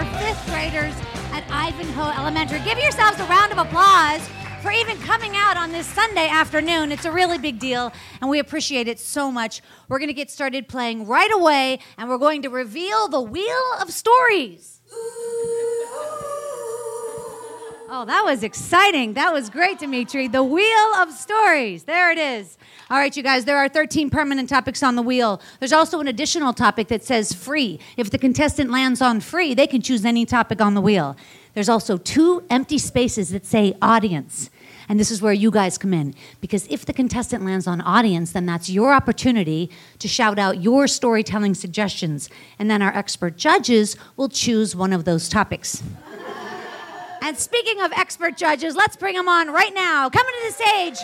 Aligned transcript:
our 0.00 0.18
fifth 0.18 0.46
graders 0.46 0.94
at 1.32 1.44
Ivanhoe 1.50 2.18
Elementary. 2.18 2.58
Give 2.60 2.78
yourselves 2.78 3.20
a 3.20 3.24
round 3.24 3.52
of 3.52 3.58
applause 3.58 4.26
for 4.62 4.70
even 4.70 4.96
coming 5.00 5.32
out 5.34 5.58
on 5.58 5.72
this 5.72 5.86
Sunday 5.86 6.26
afternoon. 6.26 6.90
It's 6.90 7.04
a 7.04 7.12
really 7.12 7.36
big 7.36 7.58
deal, 7.58 7.92
and 8.22 8.30
we 8.30 8.38
appreciate 8.38 8.88
it 8.88 8.98
so 8.98 9.30
much. 9.30 9.60
We're 9.90 9.98
going 9.98 10.08
to 10.08 10.14
get 10.14 10.30
started 10.30 10.68
playing 10.68 11.06
right 11.06 11.30
away, 11.30 11.80
and 11.98 12.08
we're 12.08 12.16
going 12.16 12.40
to 12.42 12.48
reveal 12.48 13.08
the 13.08 13.20
Wheel 13.20 13.62
of 13.78 13.90
Stories. 13.90 14.80
Oh, 17.92 18.04
that 18.04 18.24
was 18.24 18.44
exciting. 18.44 19.14
That 19.14 19.32
was 19.32 19.50
great, 19.50 19.80
Dimitri. 19.80 20.28
The 20.28 20.44
Wheel 20.44 20.94
of 21.00 21.10
Stories. 21.10 21.82
There 21.82 22.12
it 22.12 22.18
is. 22.18 22.56
All 22.88 22.96
right, 22.96 23.16
you 23.16 23.20
guys, 23.20 23.46
there 23.46 23.56
are 23.56 23.68
13 23.68 24.10
permanent 24.10 24.48
topics 24.48 24.84
on 24.84 24.94
the 24.94 25.02
wheel. 25.02 25.42
There's 25.58 25.72
also 25.72 25.98
an 25.98 26.06
additional 26.06 26.52
topic 26.52 26.86
that 26.86 27.02
says 27.02 27.32
free. 27.32 27.80
If 27.96 28.10
the 28.10 28.18
contestant 28.18 28.70
lands 28.70 29.02
on 29.02 29.18
free, 29.18 29.54
they 29.54 29.66
can 29.66 29.82
choose 29.82 30.04
any 30.04 30.24
topic 30.24 30.60
on 30.60 30.74
the 30.74 30.80
wheel. 30.80 31.16
There's 31.54 31.68
also 31.68 31.96
two 31.96 32.44
empty 32.48 32.78
spaces 32.78 33.30
that 33.30 33.44
say 33.44 33.74
audience. 33.82 34.50
And 34.88 35.00
this 35.00 35.10
is 35.10 35.20
where 35.20 35.32
you 35.32 35.50
guys 35.50 35.76
come 35.76 35.92
in. 35.92 36.14
Because 36.40 36.68
if 36.68 36.86
the 36.86 36.92
contestant 36.92 37.44
lands 37.44 37.66
on 37.66 37.80
audience, 37.80 38.30
then 38.30 38.46
that's 38.46 38.70
your 38.70 38.92
opportunity 38.92 39.68
to 39.98 40.06
shout 40.06 40.38
out 40.38 40.62
your 40.62 40.86
storytelling 40.86 41.54
suggestions. 41.54 42.30
And 42.56 42.70
then 42.70 42.82
our 42.82 42.96
expert 42.96 43.36
judges 43.36 43.96
will 44.16 44.28
choose 44.28 44.76
one 44.76 44.92
of 44.92 45.04
those 45.04 45.28
topics. 45.28 45.82
And 47.22 47.36
speaking 47.36 47.80
of 47.82 47.92
expert 47.92 48.36
judges, 48.36 48.74
let's 48.74 48.96
bring 48.96 49.14
them 49.14 49.28
on 49.28 49.50
right 49.50 49.74
now. 49.74 50.08
Coming 50.08 50.32
to 50.32 50.46
the 50.48 50.64
stage 50.64 50.98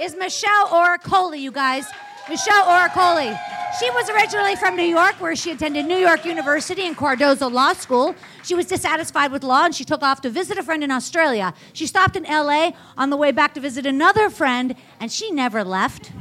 is 0.00 0.14
Michelle 0.16 0.68
Oricoli, 0.68 1.40
you 1.40 1.50
guys. 1.50 1.86
Michelle 2.28 2.64
Oricoli. 2.64 3.38
She 3.78 3.90
was 3.90 4.08
originally 4.10 4.56
from 4.56 4.74
New 4.74 4.84
York, 4.84 5.14
where 5.20 5.36
she 5.36 5.50
attended 5.50 5.86
New 5.86 5.96
York 5.96 6.24
University 6.24 6.86
and 6.86 6.96
Cardozo 6.96 7.48
Law 7.48 7.72
School. 7.72 8.14
She 8.42 8.54
was 8.54 8.66
dissatisfied 8.66 9.32
with 9.32 9.42
law 9.42 9.64
and 9.64 9.74
she 9.74 9.84
took 9.84 10.02
off 10.02 10.20
to 10.22 10.30
visit 10.30 10.56
a 10.56 10.62
friend 10.62 10.82
in 10.82 10.90
Australia. 10.90 11.52
She 11.72 11.86
stopped 11.86 12.16
in 12.16 12.24
LA 12.24 12.72
on 12.96 13.10
the 13.10 13.16
way 13.16 13.32
back 13.32 13.54
to 13.54 13.60
visit 13.60 13.86
another 13.86 14.30
friend, 14.30 14.74
and 14.98 15.12
she 15.12 15.30
never 15.30 15.62
left. 15.62 16.12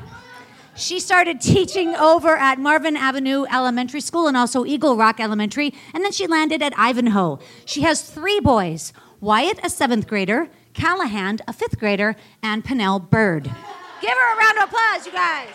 She 0.75 0.99
started 0.99 1.39
teaching 1.39 1.95
over 1.95 2.35
at 2.35 2.59
Marvin 2.59 2.97
Avenue 2.97 3.45
Elementary 3.45 4.01
School 4.01 4.27
and 4.27 4.35
also 4.35 4.65
Eagle 4.65 4.97
Rock 4.97 5.21
Elementary, 5.21 5.73
and 5.93 6.03
then 6.03 6.11
she 6.11 6.27
landed 6.27 6.61
at 6.61 6.77
Ivanhoe. 6.77 7.39
She 7.63 7.81
has 7.83 8.01
three 8.01 8.41
boys 8.41 8.91
Wyatt, 9.25 9.59
a 9.63 9.71
seventh 9.71 10.05
grader, 10.05 10.49
Callahan, 10.75 11.39
a 11.47 11.53
fifth 11.53 11.79
grader, 11.79 12.15
and 12.43 12.63
Pennell 12.63 12.99
Bird. 12.99 13.45
Give 13.99 14.11
her 14.11 14.35
a 14.35 14.37
round 14.37 14.57
of 14.59 14.65
applause, 14.65 15.07
you 15.07 15.11
guys. 15.11 15.49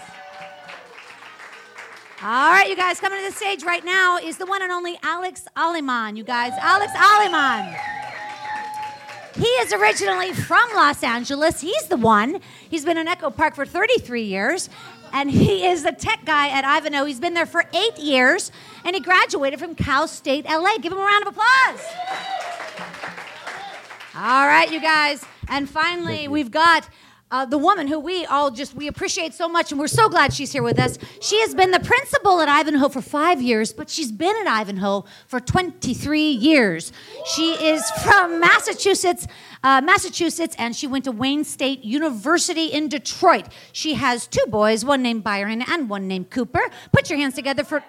All 2.20 2.50
right, 2.50 2.68
you 2.68 2.74
guys, 2.74 2.98
coming 2.98 3.20
to 3.20 3.30
the 3.30 3.36
stage 3.36 3.62
right 3.62 3.84
now 3.84 4.18
is 4.18 4.38
the 4.38 4.46
one 4.46 4.60
and 4.60 4.72
only 4.72 4.98
Alex 5.04 5.46
Aleman, 5.56 6.16
you 6.16 6.24
guys. 6.24 6.52
Alex 6.60 6.92
Aleman. 6.96 7.76
He 9.36 9.46
is 9.46 9.72
originally 9.72 10.32
from 10.32 10.68
Los 10.74 11.04
Angeles. 11.04 11.60
He's 11.60 11.86
the 11.86 11.96
one. 11.96 12.40
He's 12.68 12.84
been 12.84 12.98
in 12.98 13.06
Echo 13.06 13.30
Park 13.30 13.54
for 13.54 13.64
33 13.64 14.22
years, 14.24 14.68
and 15.12 15.30
he 15.30 15.64
is 15.64 15.84
the 15.84 15.92
tech 15.92 16.24
guy 16.24 16.48
at 16.48 16.64
Ivanhoe. 16.64 17.04
He's 17.04 17.20
been 17.20 17.34
there 17.34 17.46
for 17.46 17.64
eight 17.72 17.98
years, 17.98 18.50
and 18.84 18.96
he 18.96 19.00
graduated 19.00 19.60
from 19.60 19.76
Cal 19.76 20.08
State 20.08 20.44
LA. 20.46 20.76
Give 20.78 20.90
him 20.90 20.98
a 20.98 21.02
round 21.02 21.24
of 21.24 21.36
applause. 21.36 21.86
All 24.22 24.46
right, 24.46 24.70
you 24.70 24.82
guys. 24.82 25.24
And 25.48 25.66
finally, 25.66 26.28
we've 26.28 26.50
got 26.50 26.86
uh, 27.30 27.46
the 27.46 27.56
woman 27.56 27.86
who 27.88 27.98
we 27.98 28.26
all 28.26 28.50
just 28.50 28.74
we 28.74 28.86
appreciate 28.86 29.32
so 29.32 29.48
much, 29.48 29.72
and 29.72 29.80
we're 29.80 29.86
so 29.86 30.10
glad 30.10 30.34
she's 30.34 30.52
here 30.52 30.62
with 30.62 30.78
us. 30.78 30.98
She 31.22 31.40
has 31.40 31.54
been 31.54 31.70
the 31.70 31.80
principal 31.80 32.42
at 32.42 32.48
Ivanhoe 32.50 32.90
for 32.90 33.00
five 33.00 33.40
years, 33.40 33.72
but 33.72 33.88
she's 33.88 34.12
been 34.12 34.36
at 34.42 34.46
Ivanhoe 34.46 35.04
for 35.26 35.40
23 35.40 36.32
years. 36.32 36.92
She 37.34 37.52
is 37.52 37.90
from 38.02 38.40
Massachusetts, 38.40 39.26
uh, 39.64 39.80
Massachusetts, 39.80 40.54
and 40.58 40.76
she 40.76 40.86
went 40.86 41.04
to 41.06 41.12
Wayne 41.12 41.42
State 41.42 41.82
University 41.82 42.66
in 42.66 42.88
Detroit. 42.88 43.46
She 43.72 43.94
has 43.94 44.26
two 44.26 44.44
boys, 44.48 44.84
one 44.84 45.00
named 45.00 45.24
Byron 45.24 45.62
and 45.66 45.88
one 45.88 46.06
named 46.08 46.28
Cooper. 46.28 46.68
Put 46.92 47.08
your 47.08 47.18
hands 47.18 47.36
together 47.36 47.64
for. 47.64 47.82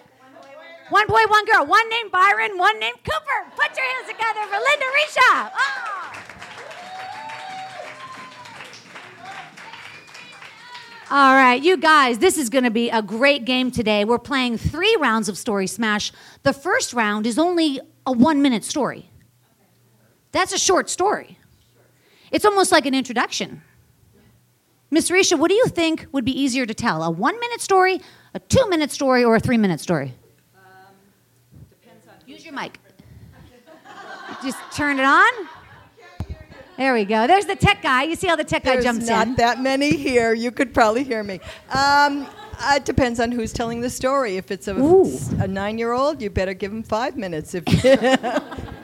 One 0.91 1.07
boy, 1.07 1.21
one 1.27 1.45
girl. 1.45 1.65
One 1.65 1.89
named 1.89 2.11
Byron, 2.11 2.57
one 2.57 2.79
named 2.79 2.97
Cooper. 3.03 3.51
Put 3.55 3.75
your 3.75 3.85
hands 3.85 4.07
together 4.07 4.45
for 4.47 4.57
Lynda 4.57 4.89
Rescia. 4.99 5.51
Oh. 5.55 6.11
All 11.13 11.33
right, 11.33 11.61
you 11.61 11.75
guys, 11.75 12.19
this 12.19 12.37
is 12.37 12.49
going 12.49 12.63
to 12.63 12.71
be 12.71 12.89
a 12.89 13.01
great 13.01 13.43
game 13.43 13.69
today. 13.69 14.05
We're 14.05 14.17
playing 14.17 14.57
three 14.57 14.95
rounds 14.97 15.27
of 15.27 15.37
Story 15.37 15.67
Smash. 15.67 16.13
The 16.43 16.53
first 16.53 16.93
round 16.93 17.27
is 17.27 17.37
only 17.37 17.81
a 18.05 18.13
one 18.13 18.41
minute 18.41 18.63
story. 18.63 19.09
That's 20.31 20.53
a 20.53 20.57
short 20.57 20.89
story. 20.89 21.37
It's 22.31 22.45
almost 22.45 22.71
like 22.71 22.85
an 22.85 22.93
introduction. 22.93 23.61
Miss 24.89 25.09
Rescia, 25.09 25.37
what 25.37 25.49
do 25.49 25.55
you 25.55 25.65
think 25.67 26.07
would 26.13 26.23
be 26.23 26.37
easier 26.37 26.65
to 26.65 26.73
tell? 26.73 27.03
A 27.03 27.09
one 27.09 27.37
minute 27.41 27.59
story, 27.59 27.99
a 28.33 28.39
two 28.39 28.69
minute 28.69 28.91
story, 28.91 29.23
or 29.25 29.35
a 29.35 29.39
three 29.41 29.57
minute 29.57 29.81
story? 29.81 30.13
Um, 30.55 30.93
depends 31.81 32.07
on. 32.07 32.13
Use 32.25 32.40
your 32.51 32.61
mic. 32.61 32.79
Just 34.43 34.57
turn 34.75 34.99
it 34.99 35.05
on. 35.05 35.31
There 36.77 36.93
we 36.93 37.05
go. 37.05 37.27
There's 37.27 37.45
the 37.45 37.55
tech 37.55 37.81
guy. 37.81 38.03
You 38.03 38.15
see 38.15 38.27
how 38.27 38.35
the 38.35 38.43
tech 38.43 38.63
guy 38.63 38.81
jumps 38.81 39.07
not 39.07 39.27
in. 39.27 39.29
Not 39.29 39.37
that 39.37 39.61
many 39.61 39.95
here. 39.95 40.33
You 40.33 40.51
could 40.51 40.73
probably 40.73 41.03
hear 41.03 41.23
me. 41.23 41.39
Um, 41.69 42.27
uh, 42.59 42.75
it 42.75 42.85
depends 42.85 43.19
on 43.19 43.31
who's 43.31 43.53
telling 43.53 43.81
the 43.81 43.89
story. 43.89 44.37
If 44.37 44.51
it's 44.51 44.67
a, 44.67 44.75
a 45.39 45.47
nine-year-old, 45.47 46.21
you 46.21 46.29
better 46.29 46.53
give 46.53 46.71
him 46.71 46.83
five 46.83 47.17
minutes. 47.17 47.53
If 47.55 47.65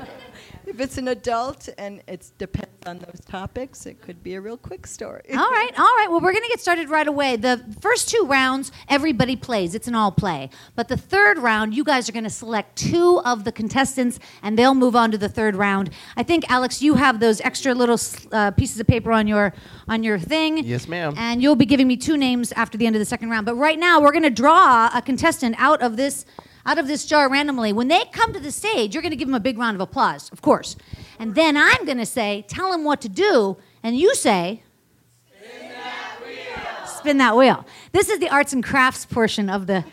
if 0.77 0.83
it's 0.83 0.99
an 0.99 1.07
adult 1.07 1.69
and 1.79 2.03
it 2.07 2.29
depends 2.37 2.69
on 2.85 2.99
those 2.99 3.19
topics, 3.25 3.87
it 3.87 3.99
could 3.99 4.21
be 4.21 4.35
a 4.35 4.41
real 4.41 4.57
quick 4.57 4.85
story. 4.85 5.23
All 5.31 5.37
right, 5.37 5.71
all 5.75 5.83
right. 5.83 6.07
Well, 6.07 6.21
we're 6.21 6.31
going 6.31 6.43
to 6.43 6.49
get 6.49 6.59
started 6.59 6.87
right 6.89 7.07
away. 7.07 7.35
The 7.35 7.65
first 7.81 8.09
two 8.09 8.25
rounds, 8.27 8.71
everybody 8.87 9.35
plays. 9.35 9.73
It's 9.73 9.87
an 9.87 9.95
all 9.95 10.11
play. 10.11 10.51
But 10.75 10.87
the 10.87 10.95
third 10.95 11.39
round, 11.39 11.73
you 11.73 11.83
guys 11.83 12.07
are 12.07 12.11
going 12.11 12.25
to 12.25 12.29
select 12.29 12.75
two 12.75 13.21
of 13.25 13.43
the 13.43 13.51
contestants, 13.51 14.19
and 14.43 14.57
they'll 14.57 14.75
move 14.75 14.95
on 14.95 15.09
to 15.11 15.17
the 15.17 15.29
third 15.29 15.55
round. 15.55 15.89
I 16.15 16.21
think, 16.21 16.49
Alex, 16.49 16.81
you 16.81 16.93
have 16.93 17.19
those 17.19 17.41
extra 17.41 17.73
little 17.73 17.99
uh, 18.31 18.51
pieces 18.51 18.79
of 18.79 18.85
paper 18.85 19.11
on 19.11 19.27
your 19.27 19.53
on 19.87 20.03
your 20.03 20.19
thing. 20.19 20.59
Yes, 20.59 20.87
ma'am. 20.87 21.15
And 21.17 21.41
you'll 21.41 21.55
be 21.55 21.65
giving 21.65 21.87
me 21.87 21.97
two 21.97 22.17
names 22.17 22.51
after 22.51 22.77
the 22.77 22.85
end 22.85 22.95
of 22.95 22.99
the 22.99 23.05
second 23.05 23.31
round. 23.31 23.47
But 23.47 23.55
right 23.55 23.79
now, 23.79 23.99
we're 23.99 24.11
going 24.11 24.23
to 24.23 24.29
draw 24.29 24.91
a 24.93 25.01
contestant 25.01 25.55
out 25.57 25.81
of 25.81 25.97
this 25.97 26.25
out 26.67 26.77
of 26.77 26.87
this 26.87 27.05
jar 27.05 27.29
randomly. 27.29 27.73
When 27.73 27.87
they 27.87 28.03
come 28.11 28.33
to 28.33 28.39
the 28.39 28.51
stage, 28.51 28.93
you're 28.93 29.01
going 29.01 29.11
to 29.11 29.17
give 29.17 29.27
them 29.27 29.35
a 29.35 29.39
big 29.39 29.57
round 29.57 29.75
of 29.75 29.81
applause, 29.81 30.29
of 30.31 30.41
course. 30.41 30.75
And 31.17 31.33
then 31.33 31.57
I'm 31.57 31.85
going 31.85 31.97
to 31.97 32.05
say, 32.05 32.45
tell 32.47 32.71
them 32.71 32.83
what 32.83 33.01
to 33.01 33.09
do, 33.09 33.57
and 33.81 33.97
you 33.97 34.13
say, 34.13 34.61
spin 35.25 35.69
that 35.69 36.19
wheel. 36.23 36.85
Spin 36.85 37.17
that 37.17 37.37
wheel. 37.37 37.65
This 37.93 38.09
is 38.09 38.19
the 38.19 38.29
arts 38.29 38.53
and 38.53 38.63
crafts 38.63 39.05
portion 39.05 39.49
of 39.49 39.65
the 39.65 39.83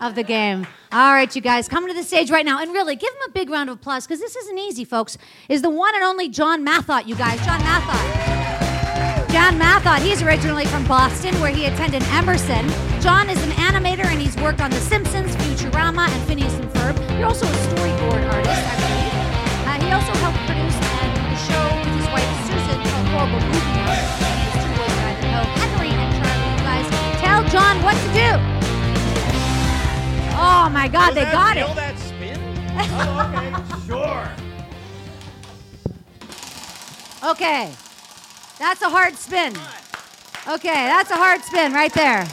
of 0.00 0.14
the 0.14 0.22
game. 0.22 0.64
All 0.92 1.12
right, 1.12 1.34
you 1.34 1.42
guys, 1.42 1.68
come 1.68 1.86
to 1.88 1.94
the 1.94 2.04
stage 2.04 2.30
right 2.30 2.44
now, 2.44 2.60
and 2.60 2.72
really 2.72 2.94
give 2.94 3.12
them 3.12 3.22
a 3.28 3.32
big 3.32 3.50
round 3.50 3.68
of 3.68 3.76
applause 3.76 4.06
because 4.06 4.20
this 4.20 4.36
isn't 4.36 4.58
easy, 4.58 4.84
folks. 4.84 5.18
Is 5.48 5.62
the 5.62 5.70
one 5.70 5.94
and 5.94 6.04
only 6.04 6.28
John 6.28 6.64
Mathot, 6.64 7.06
you 7.06 7.16
guys? 7.16 7.44
John 7.44 7.60
Mathot. 7.60 8.57
John 9.30 9.58
Mathot, 9.58 9.98
he's 10.00 10.22
originally 10.22 10.64
from 10.66 10.84
Boston, 10.84 11.34
where 11.40 11.52
he 11.52 11.66
attended 11.66 12.02
Emerson. 12.04 12.66
John 13.00 13.28
is 13.30 13.40
an 13.44 13.50
animator 13.52 14.06
and 14.06 14.20
he's 14.20 14.36
worked 14.38 14.60
on 14.60 14.70
The 14.70 14.80
Simpsons, 14.80 15.34
Futurama, 15.36 16.08
and 16.08 16.22
Phineas 16.26 16.54
and 16.54 16.68
Ferb. 16.72 16.96
You're 17.18 17.28
also 17.28 17.46
a 17.46 17.50
storyboard 17.50 18.24
artist, 18.32 18.62
I 18.64 18.74
believe. 18.80 19.14
Uh, 19.68 19.78
he 19.84 19.92
also 19.92 20.12
helped 20.24 20.38
produce 20.48 20.74
a 20.74 20.80
show 21.44 21.64
with 21.78 21.94
his 21.96 22.08
wife 22.08 22.30
Susan 22.48 22.78
called 22.88 23.08
Horrible 23.12 23.40
Movie. 23.46 23.58
His 24.48 24.64
two 24.64 24.72
boys 24.74 24.96
I 24.96 25.12
know, 25.22 25.44
Henry 25.60 25.92
and 25.92 26.12
Charlie. 26.18 26.48
You 26.50 26.64
guys, 26.64 26.86
tell 27.20 27.42
John 27.52 27.74
what 27.84 27.94
to 27.94 28.08
do. 28.16 28.30
Oh 30.40 30.68
my 30.72 30.88
God, 30.88 31.12
they 31.14 31.24
got 31.24 31.54
Feel 31.56 31.68
it. 31.70 31.76
that 31.76 31.98
spin? 31.98 32.40
oh, 32.96 33.28
okay, 33.28 33.48
sure. 33.86 34.24
Okay, 37.30 37.72
that's 38.58 38.82
a 38.82 38.88
hard 38.88 39.14
spin. 39.14 39.56
Okay, 40.48 40.68
that's 40.68 41.10
a 41.10 41.16
hard 41.16 41.42
spin 41.42 41.72
right 41.72 41.92
there. 41.92 42.26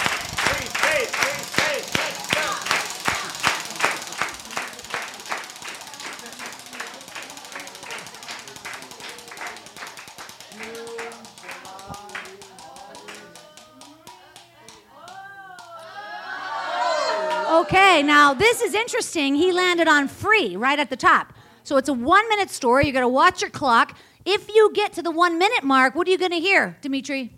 Okay, 17.55 18.03
now 18.03 18.33
this 18.33 18.61
is 18.61 18.73
interesting. 18.73 19.33
He 19.33 19.51
landed 19.51 19.87
on 19.87 20.07
free 20.07 20.55
right 20.55 20.77
at 20.77 20.89
the 20.89 20.95
top. 20.95 21.33
So 21.63 21.77
it's 21.77 21.89
a 21.89 21.93
one 21.93 22.27
minute 22.29 22.49
story. 22.49 22.83
You're 22.85 22.93
going 22.93 23.03
to 23.03 23.07
watch 23.07 23.41
your 23.41 23.49
clock. 23.49 23.97
If 24.25 24.53
you 24.53 24.71
get 24.73 24.93
to 24.93 25.01
the 25.01 25.11
one 25.11 25.37
minute 25.37 25.63
mark, 25.63 25.95
what 25.95 26.07
are 26.07 26.11
you 26.11 26.17
going 26.17 26.31
to 26.31 26.39
hear, 26.39 26.77
Dimitri? 26.81 27.31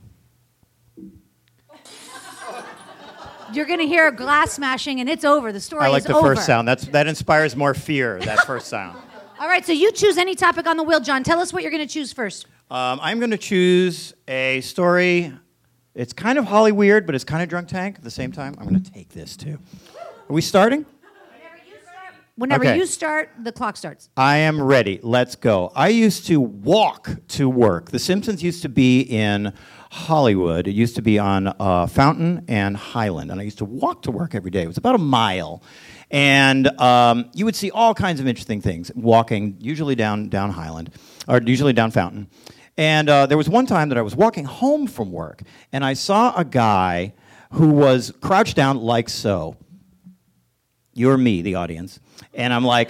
You're 3.54 3.66
going 3.66 3.80
to 3.80 3.88
hear 3.88 4.12
glass 4.12 4.54
smashing, 4.54 5.00
and 5.00 5.10
it's 5.10 5.24
over. 5.24 5.52
The 5.52 5.60
story 5.60 5.84
is. 5.84 5.88
I 5.88 5.90
like 5.90 6.04
the 6.04 6.16
over. 6.16 6.36
first 6.36 6.46
sound. 6.46 6.68
That's 6.68 6.86
that 6.88 7.08
inspires 7.08 7.56
more 7.56 7.74
fear. 7.74 8.20
That 8.20 8.46
first 8.46 8.68
sound. 8.68 9.00
All 9.40 9.48
right, 9.48 9.66
so 9.66 9.72
you 9.72 9.92
choose 9.92 10.18
any 10.18 10.36
topic 10.36 10.66
on 10.68 10.78
the 10.78 10.84
wheel, 10.84 11.00
John. 11.00 11.24
Tell 11.24 11.40
us 11.40 11.54
what 11.54 11.62
you're 11.62 11.72
going 11.72 11.86
to 11.86 11.94
choose 11.94 12.12
first. 12.12 12.48
Um, 12.72 13.00
I'm 13.02 13.20
going 13.20 13.32
to 13.32 13.38
choose 13.38 14.14
a 14.28 14.62
story. 14.62 15.32
It's 15.94 16.12
kind 16.12 16.38
of 16.38 16.46
Holly 16.46 16.72
weird, 16.72 17.06
but 17.06 17.16
it's 17.16 17.24
kind 17.24 17.42
of 17.42 17.50
drunk 17.50 17.68
tank 17.68 17.98
at 17.98 18.04
the 18.04 18.12
same 18.12 18.32
time. 18.32 18.56
I'm 18.58 18.68
going 18.68 18.82
to 18.82 18.92
take 18.92 19.10
this 19.10 19.38
too. 19.38 19.60
Are 20.30 20.34
we 20.34 20.42
starting? 20.42 20.86
Whenever 22.38 22.66
Okay. 22.66 22.78
you 22.78 22.86
start, 22.86 23.32
the 23.42 23.52
clock 23.52 23.76
starts. 23.78 24.10
I 24.16 24.38
am 24.38 24.62
ready. 24.62 25.00
Let's 25.02 25.36
go. 25.36 25.72
I 25.76 25.88
used 25.88 26.28
to 26.28 26.40
walk 26.40 27.10
to 27.30 27.50
work. 27.50 27.90
The 27.90 27.98
Simpsons 27.98 28.44
used 28.44 28.62
to 28.62 28.70
be 28.70 29.02
in 29.02 29.54
Hollywood. 29.90 30.68
It 30.68 30.74
used 30.74 30.96
to 30.98 31.02
be 31.02 31.18
on 31.18 31.48
uh, 31.60 31.88
Fountain 31.88 32.46
and 32.48 32.78
Highland, 32.78 33.32
and 33.32 33.40
I 33.42 33.44
used 33.44 33.58
to 33.58 33.66
walk 33.66 34.04
to 34.04 34.12
work 34.12 34.36
every 34.36 34.52
day. 34.52 34.62
It 34.62 34.68
was 34.68 34.78
about 34.78 34.94
a 34.94 35.00
mile, 35.00 35.64
and 36.12 36.68
um, 36.80 37.32
you 37.34 37.44
would 37.46 37.56
see 37.56 37.72
all 37.72 37.96
kinds 37.96 38.20
of 38.20 38.28
interesting 38.28 38.62
things 38.62 38.92
walking, 38.94 39.58
usually 39.60 39.96
down 39.96 40.30
down 40.30 40.52
Highland, 40.52 40.92
or 41.28 41.42
usually 41.42 41.74
down 41.74 41.90
Fountain. 41.90 42.28
And 42.78 43.10
uh, 43.10 43.26
there 43.26 43.38
was 43.38 43.50
one 43.50 43.66
time 43.66 43.90
that 43.90 43.98
I 43.98 44.04
was 44.04 44.16
walking 44.16 44.46
home 44.46 44.86
from 44.86 45.12
work, 45.12 45.42
and 45.74 45.84
I 45.84 45.94
saw 45.94 46.36
a 46.36 46.46
guy 46.46 47.14
who 47.54 47.70
was 47.70 48.14
crouched 48.22 48.56
down 48.56 48.78
like 48.78 49.10
so 49.10 49.56
you're 50.94 51.18
me, 51.18 51.42
the 51.42 51.56
audience. 51.56 52.00
And 52.34 52.54
I'm 52.54 52.64
like, 52.64 52.90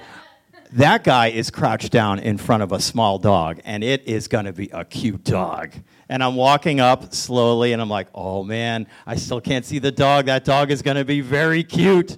that 0.74 1.04
guy 1.04 1.28
is 1.28 1.50
crouched 1.50 1.92
down 1.92 2.20
in 2.20 2.38
front 2.38 2.64
of 2.64 2.72
a 2.72 2.80
small 2.80 3.18
dog, 3.20 3.62
and 3.64 3.84
it 3.84 4.04
is 4.06 4.28
going 4.28 4.46
to 4.46 4.54
be 4.54 4.70
a 4.74 4.84
cute 4.84 5.24
dog. 5.24 5.72
And 6.10 6.24
I'm 6.24 6.36
walking 6.36 6.80
up 6.80 7.14
slowly, 7.14 7.74
and 7.74 7.82
I'm 7.82 7.90
like, 7.90 8.08
oh 8.14 8.44
man, 8.44 8.88
I 9.06 9.16
still 9.16 9.40
can't 9.40 9.66
see 9.66 9.80
the 9.80 9.92
dog. 9.92 10.26
That 10.26 10.44
dog 10.44 10.72
is 10.72 10.82
going 10.82 10.98
to 10.98 11.06
be 11.06 11.22
very 11.22 11.64
cute. 11.64 12.18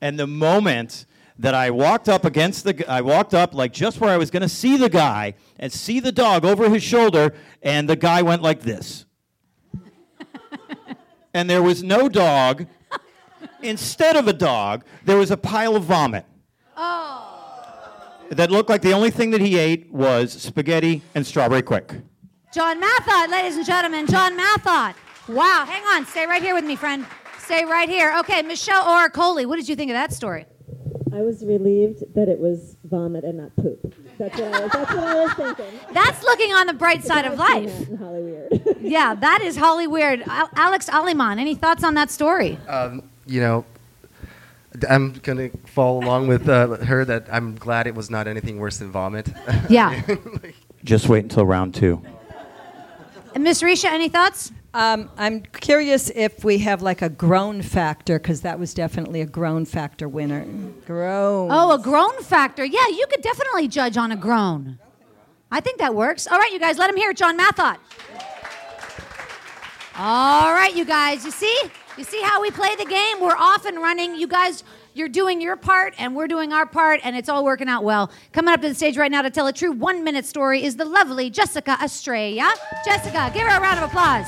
And 0.00 0.18
the 0.18 0.26
moment 0.26 1.06
that 1.38 1.54
I 1.54 1.70
walked 1.70 2.08
up 2.08 2.24
against 2.24 2.64
the, 2.64 2.88
I 2.88 3.00
walked 3.00 3.34
up 3.34 3.54
like 3.54 3.72
just 3.72 4.00
where 4.00 4.10
I 4.10 4.18
was 4.18 4.30
going 4.30 4.42
to 4.42 4.48
see 4.48 4.76
the 4.76 4.88
guy 4.88 5.34
and 5.58 5.72
see 5.72 5.98
the 5.98 6.12
dog 6.12 6.44
over 6.44 6.68
his 6.68 6.82
shoulder, 6.82 7.34
and 7.62 7.88
the 7.88 7.96
guy 7.96 8.22
went 8.22 8.42
like 8.42 8.60
this. 8.60 9.04
and 11.34 11.50
there 11.50 11.62
was 11.62 11.82
no 11.82 12.08
dog. 12.08 12.66
Instead 13.62 14.16
of 14.16 14.28
a 14.28 14.32
dog, 14.32 14.84
there 15.04 15.16
was 15.16 15.30
a 15.30 15.36
pile 15.36 15.76
of 15.76 15.84
vomit. 15.84 16.24
That 18.30 18.50
looked 18.50 18.70
like 18.70 18.82
the 18.82 18.92
only 18.92 19.10
thing 19.10 19.30
that 19.32 19.40
he 19.40 19.58
ate 19.58 19.90
was 19.92 20.32
spaghetti 20.32 21.02
and 21.14 21.26
strawberry 21.26 21.62
Quik. 21.62 22.02
John 22.54 22.80
Mathot, 22.80 23.28
ladies 23.28 23.56
and 23.56 23.66
gentlemen, 23.66 24.06
John 24.06 24.38
Mathot. 24.38 24.94
Wow, 25.28 25.64
hang 25.68 25.82
on, 25.84 26.06
stay 26.06 26.26
right 26.26 26.42
here 26.42 26.54
with 26.54 26.64
me, 26.64 26.76
friend. 26.76 27.06
Stay 27.38 27.64
right 27.64 27.88
here. 27.88 28.14
Okay, 28.20 28.42
Michelle 28.42 28.82
Oricoli, 28.84 29.46
what 29.46 29.56
did 29.56 29.68
you 29.68 29.74
think 29.76 29.90
of 29.90 29.94
that 29.94 30.12
story? 30.12 30.46
I 31.12 31.22
was 31.22 31.44
relieved 31.44 32.04
that 32.14 32.28
it 32.28 32.38
was 32.38 32.76
vomit 32.84 33.24
and 33.24 33.38
not 33.38 33.54
poop. 33.56 33.94
That's 34.16 34.38
what 34.38 34.54
I 34.54 34.60
was, 34.60 34.72
that's 34.72 34.94
what 34.94 35.04
I 35.04 35.14
was 35.24 35.32
thinking. 35.34 35.80
That's 35.92 36.22
looking 36.22 36.52
on 36.52 36.66
the 36.68 36.72
bright 36.72 37.02
side 37.04 37.24
of 37.24 37.36
life. 37.36 37.66
that 37.78 37.88
in 37.88 37.96
Holly 37.96 38.22
Weird. 38.22 38.76
Yeah, 38.80 39.14
that 39.14 39.40
is 39.42 39.56
Holly 39.56 39.86
Weird. 39.88 40.22
Al- 40.28 40.50
Alex 40.54 40.88
Aleman, 40.88 41.40
any 41.40 41.54
thoughts 41.56 41.82
on 41.82 41.94
that 41.94 42.10
story? 42.12 42.58
um, 42.68 43.02
you 43.26 43.40
know, 43.40 43.64
I'm 44.88 45.12
gonna 45.14 45.50
follow 45.66 46.00
along 46.00 46.28
with 46.28 46.48
uh, 46.48 46.76
her 46.78 47.04
that 47.04 47.26
I'm 47.30 47.54
glad 47.56 47.86
it 47.86 47.94
was 47.94 48.10
not 48.10 48.26
anything 48.26 48.58
worse 48.58 48.78
than 48.78 48.90
vomit. 48.90 49.28
Yeah. 49.68 50.00
Just 50.84 51.08
wait 51.08 51.24
until 51.24 51.44
round 51.44 51.74
two. 51.74 52.02
And 53.34 53.44
Miss 53.44 53.62
Rescia, 53.62 53.90
any 53.90 54.08
thoughts? 54.08 54.50
Um, 54.72 55.10
I'm 55.16 55.42
curious 55.42 56.10
if 56.14 56.44
we 56.44 56.58
have 56.58 56.80
like 56.80 57.02
a 57.02 57.08
groan 57.08 57.60
factor, 57.62 58.18
because 58.18 58.40
that 58.42 58.58
was 58.58 58.72
definitely 58.72 59.20
a 59.20 59.26
groan 59.26 59.64
factor 59.64 60.08
winner. 60.08 60.46
Groan. 60.86 61.50
Oh, 61.52 61.72
a 61.72 61.78
groan 61.78 62.22
factor. 62.22 62.64
Yeah, 62.64 62.86
you 62.88 63.06
could 63.10 63.22
definitely 63.22 63.68
judge 63.68 63.96
on 63.96 64.10
a 64.12 64.16
groan. 64.16 64.78
I 65.52 65.60
think 65.60 65.78
that 65.78 65.94
works. 65.94 66.26
All 66.26 66.38
right, 66.38 66.52
you 66.52 66.60
guys, 66.60 66.78
let 66.78 66.88
him 66.88 66.96
hear 66.96 67.10
it, 67.10 67.16
John 67.16 67.36
Mathot. 67.38 67.78
All 69.96 70.52
right, 70.52 70.74
you 70.74 70.84
guys, 70.84 71.24
you 71.24 71.30
see? 71.30 71.60
You 71.98 72.04
see 72.04 72.20
how 72.22 72.40
we 72.40 72.50
play 72.50 72.74
the 72.76 72.84
game? 72.84 73.20
We're 73.20 73.36
off 73.36 73.66
and 73.66 73.78
running. 73.78 74.14
You 74.14 74.28
guys, 74.28 74.62
you're 74.94 75.08
doing 75.08 75.40
your 75.40 75.56
part, 75.56 75.92
and 75.98 76.14
we're 76.14 76.28
doing 76.28 76.52
our 76.52 76.64
part, 76.64 77.00
and 77.02 77.16
it's 77.16 77.28
all 77.28 77.44
working 77.44 77.68
out 77.68 77.82
well. 77.82 78.10
Coming 78.32 78.54
up 78.54 78.60
to 78.62 78.68
the 78.68 78.74
stage 78.74 78.96
right 78.96 79.10
now 79.10 79.22
to 79.22 79.30
tell 79.30 79.48
a 79.48 79.52
true 79.52 79.72
one 79.72 80.04
minute 80.04 80.24
story 80.24 80.62
is 80.64 80.76
the 80.76 80.84
lovely 80.84 81.30
Jessica 81.30 81.76
Estrella. 81.82 82.54
Jessica, 82.84 83.30
give 83.34 83.42
her 83.46 83.58
a 83.58 83.60
round 83.60 83.78
of 83.78 83.90
applause. 83.90 84.26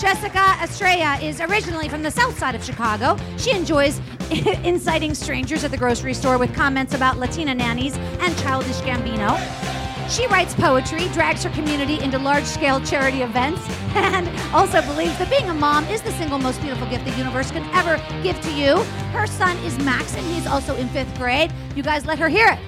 Jessica 0.00 0.56
Estrella 0.62 1.18
is 1.22 1.40
originally 1.40 1.88
from 1.88 2.02
the 2.02 2.10
south 2.10 2.38
side 2.38 2.54
of 2.54 2.64
Chicago. 2.64 3.16
She 3.36 3.52
enjoys 3.52 4.00
inciting 4.64 5.14
strangers 5.14 5.64
at 5.64 5.70
the 5.70 5.78
grocery 5.78 6.14
store 6.14 6.38
with 6.38 6.54
comments 6.54 6.94
about 6.94 7.18
Latina 7.18 7.54
nannies 7.54 7.96
and 7.96 8.36
childish 8.38 8.76
Gambino. 8.78 9.85
She 10.08 10.26
writes 10.28 10.54
poetry, 10.54 11.08
drags 11.08 11.42
her 11.42 11.50
community 11.50 12.00
into 12.00 12.18
large 12.18 12.44
scale 12.44 12.80
charity 12.80 13.22
events, 13.22 13.60
and 13.94 14.28
also 14.54 14.80
believes 14.82 15.18
that 15.18 15.28
being 15.28 15.50
a 15.50 15.54
mom 15.54 15.84
is 15.86 16.00
the 16.00 16.12
single 16.12 16.38
most 16.38 16.60
beautiful 16.60 16.88
gift 16.88 17.04
the 17.04 17.10
universe 17.12 17.50
can 17.50 17.64
ever 17.74 18.00
give 18.22 18.40
to 18.42 18.52
you. 18.52 18.76
Her 19.12 19.26
son 19.26 19.56
is 19.58 19.76
Max, 19.78 20.16
and 20.16 20.24
he's 20.26 20.46
also 20.46 20.76
in 20.76 20.88
fifth 20.90 21.12
grade. 21.18 21.52
You 21.74 21.82
guys 21.82 22.06
let 22.06 22.20
her 22.20 22.28
hear 22.28 22.48
it. 22.48 22.58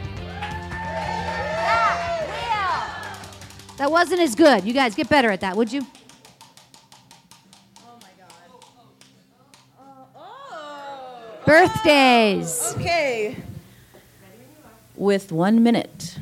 That 3.78 3.92
wasn't 3.92 4.20
as 4.20 4.34
good. 4.34 4.64
You 4.64 4.72
guys 4.72 4.96
get 4.96 5.08
better 5.08 5.30
at 5.30 5.40
that, 5.42 5.56
would 5.56 5.72
you? 5.72 5.82
My 5.82 5.86
god. 10.16 11.46
Birthdays. 11.46 12.74
Okay. 12.74 13.36
With 14.96 15.30
one 15.30 15.62
minute. 15.62 16.18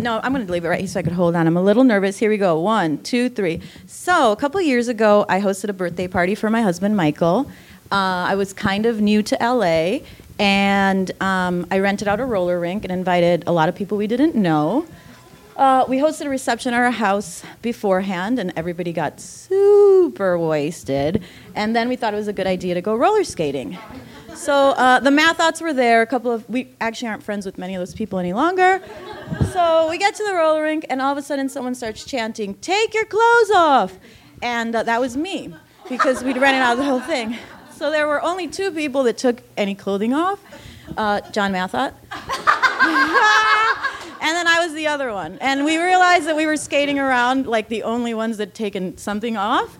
No, 0.00 0.18
I'm 0.22 0.32
going 0.32 0.46
to 0.46 0.50
leave 0.50 0.64
it 0.64 0.68
right 0.68 0.78
here 0.78 0.88
so 0.88 0.98
I 0.98 1.02
could 1.02 1.12
hold 1.12 1.36
on. 1.36 1.46
I'm 1.46 1.58
a 1.58 1.62
little 1.62 1.84
nervous. 1.84 2.16
Here 2.16 2.30
we 2.30 2.38
go. 2.38 2.58
One, 2.58 2.96
two, 3.02 3.28
three. 3.28 3.60
So, 3.86 4.32
a 4.32 4.36
couple 4.36 4.58
years 4.62 4.88
ago, 4.88 5.26
I 5.28 5.40
hosted 5.42 5.68
a 5.68 5.74
birthday 5.74 6.08
party 6.08 6.34
for 6.34 6.48
my 6.48 6.62
husband, 6.62 6.96
Michael. 6.96 7.50
Uh, 7.92 8.24
I 8.28 8.34
was 8.34 8.54
kind 8.54 8.86
of 8.86 9.02
new 9.02 9.22
to 9.22 9.36
LA, 9.38 9.98
and 10.38 11.10
um, 11.20 11.66
I 11.70 11.80
rented 11.80 12.08
out 12.08 12.18
a 12.18 12.24
roller 12.24 12.58
rink 12.58 12.84
and 12.84 12.92
invited 12.92 13.44
a 13.46 13.52
lot 13.52 13.68
of 13.68 13.74
people 13.74 13.98
we 13.98 14.06
didn't 14.06 14.34
know. 14.34 14.86
Uh, 15.54 15.84
we 15.86 15.98
hosted 15.98 16.24
a 16.24 16.30
reception 16.30 16.72
at 16.72 16.80
our 16.80 16.90
house 16.90 17.42
beforehand, 17.60 18.38
and 18.38 18.54
everybody 18.56 18.94
got 18.94 19.20
super 19.20 20.38
wasted. 20.38 21.22
And 21.54 21.76
then 21.76 21.90
we 21.90 21.96
thought 21.96 22.14
it 22.14 22.16
was 22.16 22.28
a 22.28 22.32
good 22.32 22.46
idea 22.46 22.72
to 22.72 22.80
go 22.80 22.94
roller 22.96 23.22
skating. 23.24 23.76
So 24.34 24.70
uh, 24.70 25.00
the 25.00 25.10
Mathots 25.10 25.60
were 25.60 25.72
there. 25.72 26.02
A 26.02 26.06
couple 26.06 26.30
of 26.30 26.48
we 26.48 26.68
actually 26.80 27.08
aren't 27.08 27.22
friends 27.22 27.46
with 27.46 27.58
many 27.58 27.74
of 27.74 27.80
those 27.80 27.94
people 27.94 28.18
any 28.18 28.32
longer. 28.32 28.80
So 29.52 29.88
we 29.90 29.98
get 29.98 30.14
to 30.16 30.24
the 30.24 30.34
roller 30.34 30.62
rink, 30.62 30.86
and 30.88 31.00
all 31.00 31.12
of 31.12 31.18
a 31.18 31.22
sudden, 31.22 31.48
someone 31.48 31.74
starts 31.74 32.04
chanting, 32.04 32.54
"Take 32.54 32.94
your 32.94 33.04
clothes 33.04 33.50
off!" 33.54 33.98
And 34.42 34.74
uh, 34.74 34.82
that 34.84 35.00
was 35.00 35.16
me 35.16 35.54
because 35.88 36.24
we'd 36.24 36.38
rented 36.38 36.62
out 36.62 36.76
the 36.76 36.84
whole 36.84 37.00
thing. 37.00 37.36
So 37.76 37.90
there 37.90 38.06
were 38.06 38.22
only 38.22 38.48
two 38.48 38.70
people 38.70 39.02
that 39.04 39.18
took 39.18 39.42
any 39.56 39.74
clothing 39.74 40.14
off: 40.14 40.40
uh, 40.96 41.20
John 41.32 41.52
Mathot. 41.52 41.94
And 44.22 44.36
then 44.36 44.46
I 44.46 44.60
was 44.64 44.74
the 44.74 44.86
other 44.86 45.12
one. 45.12 45.38
And 45.40 45.64
we 45.64 45.78
realized 45.78 46.26
that 46.26 46.36
we 46.36 46.44
were 46.44 46.58
skating 46.58 46.98
around 46.98 47.46
like 47.46 47.68
the 47.68 47.82
only 47.84 48.12
ones 48.12 48.36
that 48.36 48.54
taken 48.54 48.98
something 48.98 49.36
off. 49.36 49.78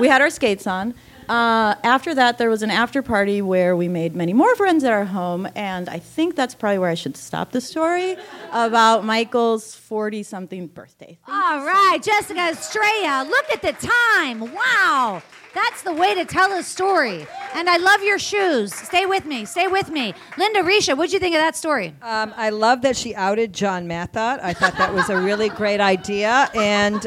We 0.00 0.08
had 0.08 0.22
our 0.22 0.30
skates 0.30 0.66
on. 0.66 0.94
Uh, 1.28 1.74
after 1.82 2.14
that, 2.14 2.38
there 2.38 2.50
was 2.50 2.62
an 2.62 2.70
after 2.70 3.02
party 3.02 3.40
where 3.40 3.74
we 3.76 3.88
made 3.88 4.14
many 4.14 4.32
more 4.32 4.54
friends 4.56 4.84
at 4.84 4.92
our 4.92 5.04
home, 5.04 5.48
and 5.54 5.88
I 5.88 5.98
think 5.98 6.36
that's 6.36 6.54
probably 6.54 6.78
where 6.78 6.90
I 6.90 6.94
should 6.94 7.16
stop 7.16 7.52
the 7.52 7.60
story 7.60 8.16
about 8.52 9.04
Michael's 9.04 9.74
40 9.74 10.22
something 10.22 10.66
birthday. 10.66 11.18
All 11.26 11.64
right, 11.64 11.98
Jessica 12.02 12.40
Estrella, 12.50 13.26
look 13.28 13.50
at 13.52 13.62
the 13.62 13.72
time. 13.72 14.40
Wow. 14.40 15.22
That's 15.54 15.82
the 15.82 15.92
way 15.92 16.14
to 16.16 16.24
tell 16.24 16.52
a 16.52 16.64
story. 16.64 17.26
And 17.54 17.70
I 17.70 17.76
love 17.76 18.02
your 18.02 18.18
shoes. 18.18 18.74
Stay 18.74 19.06
with 19.06 19.24
me. 19.24 19.44
Stay 19.44 19.68
with 19.68 19.88
me. 19.88 20.12
Lynda 20.32 20.62
Rescia, 20.64 20.96
what'd 20.96 21.12
you 21.12 21.20
think 21.20 21.36
of 21.36 21.40
that 21.40 21.54
story? 21.54 21.94
Um, 22.02 22.34
I 22.36 22.50
love 22.50 22.82
that 22.82 22.96
she 22.96 23.14
outed 23.14 23.52
John 23.52 23.86
Mathot. 23.86 24.40
I 24.42 24.52
thought 24.52 24.76
that 24.78 24.92
was 24.92 25.08
a 25.08 25.16
really 25.20 25.48
great 25.50 25.80
idea, 25.80 26.50
and 26.56 27.06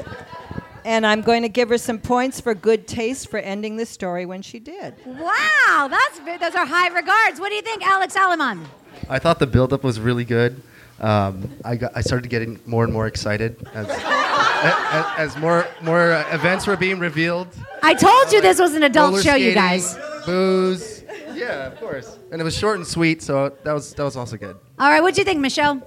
and 0.87 1.05
I'm 1.05 1.21
going 1.21 1.41
to 1.41 1.49
give 1.49 1.67
her 1.67 1.77
some 1.77 1.99
points 1.99 2.39
for 2.39 2.55
good 2.55 2.87
taste 2.87 3.29
for 3.29 3.37
ending 3.37 3.75
the 3.75 3.85
story 3.85 4.25
when 4.25 4.41
she 4.41 4.57
did. 4.57 4.95
Wow, 5.05 5.87
that's 5.89 6.19
ve- 6.19 6.37
those 6.37 6.55
are 6.55 6.65
high 6.65 6.87
regards. 6.87 7.41
What 7.41 7.49
do 7.49 7.55
you 7.55 7.61
think, 7.61 7.85
Alex 7.85 8.15
Aleman? 8.15 8.65
I 9.09 9.19
thought 9.19 9.37
the 9.37 9.47
buildup 9.47 9.83
was 9.83 9.99
really 9.99 10.23
good. 10.23 10.61
Um, 11.01 11.51
I, 11.65 11.75
got, 11.75 11.91
I 11.93 11.99
started 12.01 12.29
getting 12.29 12.59
more 12.65 12.85
and 12.85 12.93
more 12.93 13.05
excited 13.05 13.67
as, 13.73 13.87
as, 13.89 15.05
as 15.17 15.37
more 15.37 15.67
more 15.81 16.13
uh, 16.13 16.33
events 16.33 16.65
were 16.65 16.77
being 16.77 16.99
revealed. 16.99 17.49
I 17.83 17.93
told 17.93 18.31
you 18.31 18.41
this 18.41 18.57
was 18.57 18.73
an 18.73 18.81
adult 18.81 19.11
Roller 19.11 19.21
show, 19.21 19.35
you 19.35 19.51
skating, 19.51 19.61
guys. 19.61 19.95
Booze. 20.25 21.03
Yeah, 21.33 21.67
of 21.67 21.79
course. 21.79 22.17
And 22.31 22.41
it 22.41 22.43
was 22.43 22.57
short 22.57 22.77
and 22.77 22.87
sweet, 22.87 23.21
so 23.21 23.53
that 23.63 23.73
was 23.73 23.93
that 23.93 24.03
was 24.03 24.15
also 24.17 24.37
good. 24.37 24.55
All 24.79 24.89
right, 24.89 25.01
what'd 25.01 25.19
you 25.19 25.23
think, 25.23 25.39
Michelle? 25.39 25.83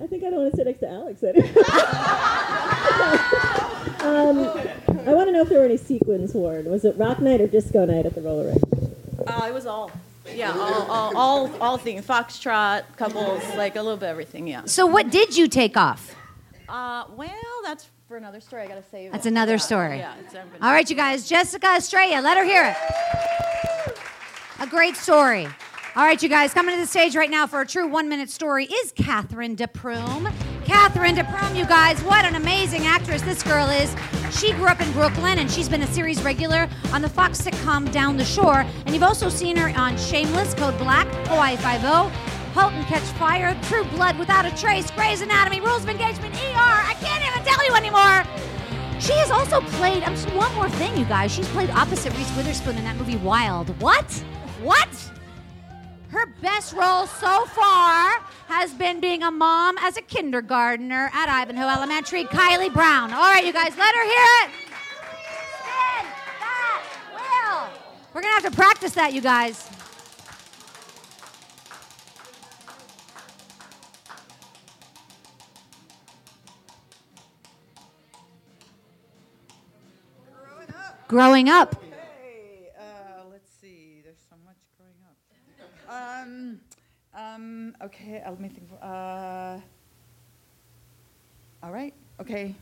I 0.00 0.06
think 0.06 0.22
I 0.22 0.30
don't 0.30 0.40
want 0.42 0.52
to 0.52 0.56
sit 0.56 0.66
next 0.66 0.80
to 0.80 0.88
Alex 0.88 1.24
anymore. 1.24 1.50
um, 4.04 4.38
I 5.06 5.12
want 5.14 5.28
to 5.28 5.32
know 5.32 5.42
if 5.42 5.48
there 5.48 5.58
were 5.58 5.64
any 5.64 5.76
sequins 5.76 6.34
worn. 6.34 6.70
Was 6.70 6.84
it 6.84 6.96
rock 6.96 7.20
night 7.20 7.40
or 7.40 7.46
disco 7.46 7.84
night 7.84 8.06
at 8.06 8.14
the 8.14 8.20
roller 8.20 8.46
rink? 8.46 8.62
Uh, 9.26 9.46
it 9.48 9.54
was 9.54 9.66
all. 9.66 9.90
Yeah, 10.34 10.52
all, 10.52 10.90
all, 10.90 11.16
all, 11.16 11.50
all 11.60 11.78
things. 11.78 12.06
Foxtrot, 12.06 12.84
couples, 12.96 13.42
like 13.56 13.76
a 13.76 13.82
little 13.82 13.96
bit 13.98 14.06
of 14.06 14.10
everything, 14.10 14.46
yeah. 14.46 14.62
So 14.64 14.86
what 14.86 15.10
did 15.10 15.36
you 15.36 15.48
take 15.48 15.76
off? 15.76 16.14
Uh, 16.68 17.04
well, 17.14 17.30
that's 17.62 17.88
for 18.08 18.16
another 18.16 18.40
story. 18.40 18.62
I 18.62 18.66
gotta 18.66 18.82
save. 18.90 19.12
That's 19.12 19.26
it. 19.26 19.30
another 19.30 19.52
Yeah, 19.52 19.58
story. 19.58 19.98
Yeah. 19.98 20.14
It's, 20.20 20.34
I'm 20.34 20.48
All 20.62 20.72
right, 20.72 20.88
you 20.88 20.96
guys. 20.96 21.28
Jessica 21.28 21.74
Estrella, 21.76 22.20
let 22.22 22.38
her 22.38 22.44
hear 22.44 22.64
it. 22.64 23.98
A 24.60 24.66
great 24.66 24.96
story. 24.96 25.46
All 25.96 26.04
right, 26.04 26.20
you 26.22 26.28
guys, 26.28 26.52
coming 26.54 26.74
to 26.74 26.80
the 26.80 26.86
stage 26.86 27.14
right 27.14 27.30
now 27.30 27.46
for 27.46 27.60
a 27.60 27.66
true 27.66 27.86
one 27.86 28.08
minute 28.08 28.30
story 28.30 28.64
is 28.64 28.92
Cathyn 28.92 29.56
de 29.56 29.66
Prume. 29.68 30.32
Cathyn 30.64 31.14
de 31.14 31.24
Prume, 31.24 31.54
you 31.54 31.66
guys, 31.66 32.02
what 32.02 32.24
an 32.24 32.36
amazing 32.36 32.86
actress 32.86 33.20
this 33.20 33.42
girl 33.42 33.68
is. 33.68 33.94
She 34.30 34.52
grew 34.54 34.66
up 34.66 34.80
in 34.80 34.90
Brooklyn 34.92 35.38
and 35.38 35.50
she's 35.50 35.68
been 35.68 35.82
a 35.82 35.86
series 35.86 36.22
regular 36.22 36.68
on 36.92 37.02
the 37.02 37.08
Fox 37.08 37.40
sitcom 37.40 37.92
Down 37.92 38.16
the 38.16 38.24
Shore. 38.24 38.64
And 38.86 38.94
you've 38.94 39.02
also 39.02 39.28
seen 39.28 39.56
her 39.56 39.68
on 39.78 39.98
Shameless, 39.98 40.54
Code 40.54 40.76
Black, 40.78 41.06
Hawaii 41.28 41.56
Five-O, 41.56 42.08
Halt 42.54 42.72
and 42.72 42.86
Catch 42.86 43.02
Fire, 43.18 43.54
True 43.64 43.84
Blood 43.84 44.18
Without 44.18 44.46
a 44.46 44.56
Trace, 44.56 44.90
Grey's 44.92 45.20
Anatomy, 45.20 45.60
Rules 45.60 45.82
of 45.82 45.90
Engagement, 45.90 46.34
ER. 46.34 46.40
I 46.56 46.94
can't 46.98 47.22
even 47.22 47.44
tell 47.44 47.64
you 47.66 47.74
anymore. 47.74 48.24
She 49.00 49.12
has 49.18 49.30
also 49.30 49.60
played, 49.76 50.02
I'm 50.02 50.14
just 50.14 50.32
one 50.34 50.54
more 50.54 50.70
thing, 50.70 50.96
you 50.96 51.04
guys. 51.04 51.30
She's 51.30 51.48
played 51.48 51.68
opposite 51.70 52.16
Reese 52.16 52.34
Witherspoon 52.36 52.78
in 52.78 52.84
that 52.84 52.96
movie 52.96 53.16
Wild. 53.16 53.68
What? 53.82 54.10
What? 54.62 54.88
Her 56.14 56.26
best 56.40 56.74
role 56.74 57.08
so 57.08 57.44
far 57.46 58.20
has 58.46 58.72
been 58.72 59.00
being 59.00 59.24
a 59.24 59.32
mom 59.32 59.76
as 59.78 59.96
a 59.96 60.00
kindergartner 60.00 61.10
at 61.12 61.28
Ivanhoe 61.28 61.66
Elementary, 61.66 62.22
Kylie 62.22 62.72
Brown. 62.72 63.12
All 63.12 63.32
right, 63.32 63.44
you 63.44 63.52
guys, 63.52 63.76
let 63.76 63.92
her 63.96 64.04
hear 64.04 64.26
it. 64.44 64.50
Spin 65.58 66.06
that 66.38 66.82
wheel. 67.16 67.68
We're 68.14 68.22
going 68.22 68.32
to 68.32 68.42
have 68.42 68.48
to 68.48 68.56
practice 68.56 68.92
that, 68.92 69.12
you 69.12 69.22
guys. 69.22 69.68
Growing 81.08 81.48
up. 81.48 81.82
Hey, 82.22 82.68
uh, 82.78 83.24
let's 83.32 83.50
see. 83.60 84.00
There's 84.04 84.16
so 84.30 84.36
much 84.44 84.58
growing 84.78 84.94
up. 85.08 85.16
Um, 85.86 86.60
um, 87.34 87.74
okay, 87.82 88.22
uh, 88.24 88.30
let 88.30 88.40
me 88.40 88.48
think. 88.48 88.68
Uh, 88.80 89.58
all 91.62 91.72
right. 91.72 91.94
Okay. 92.20 92.54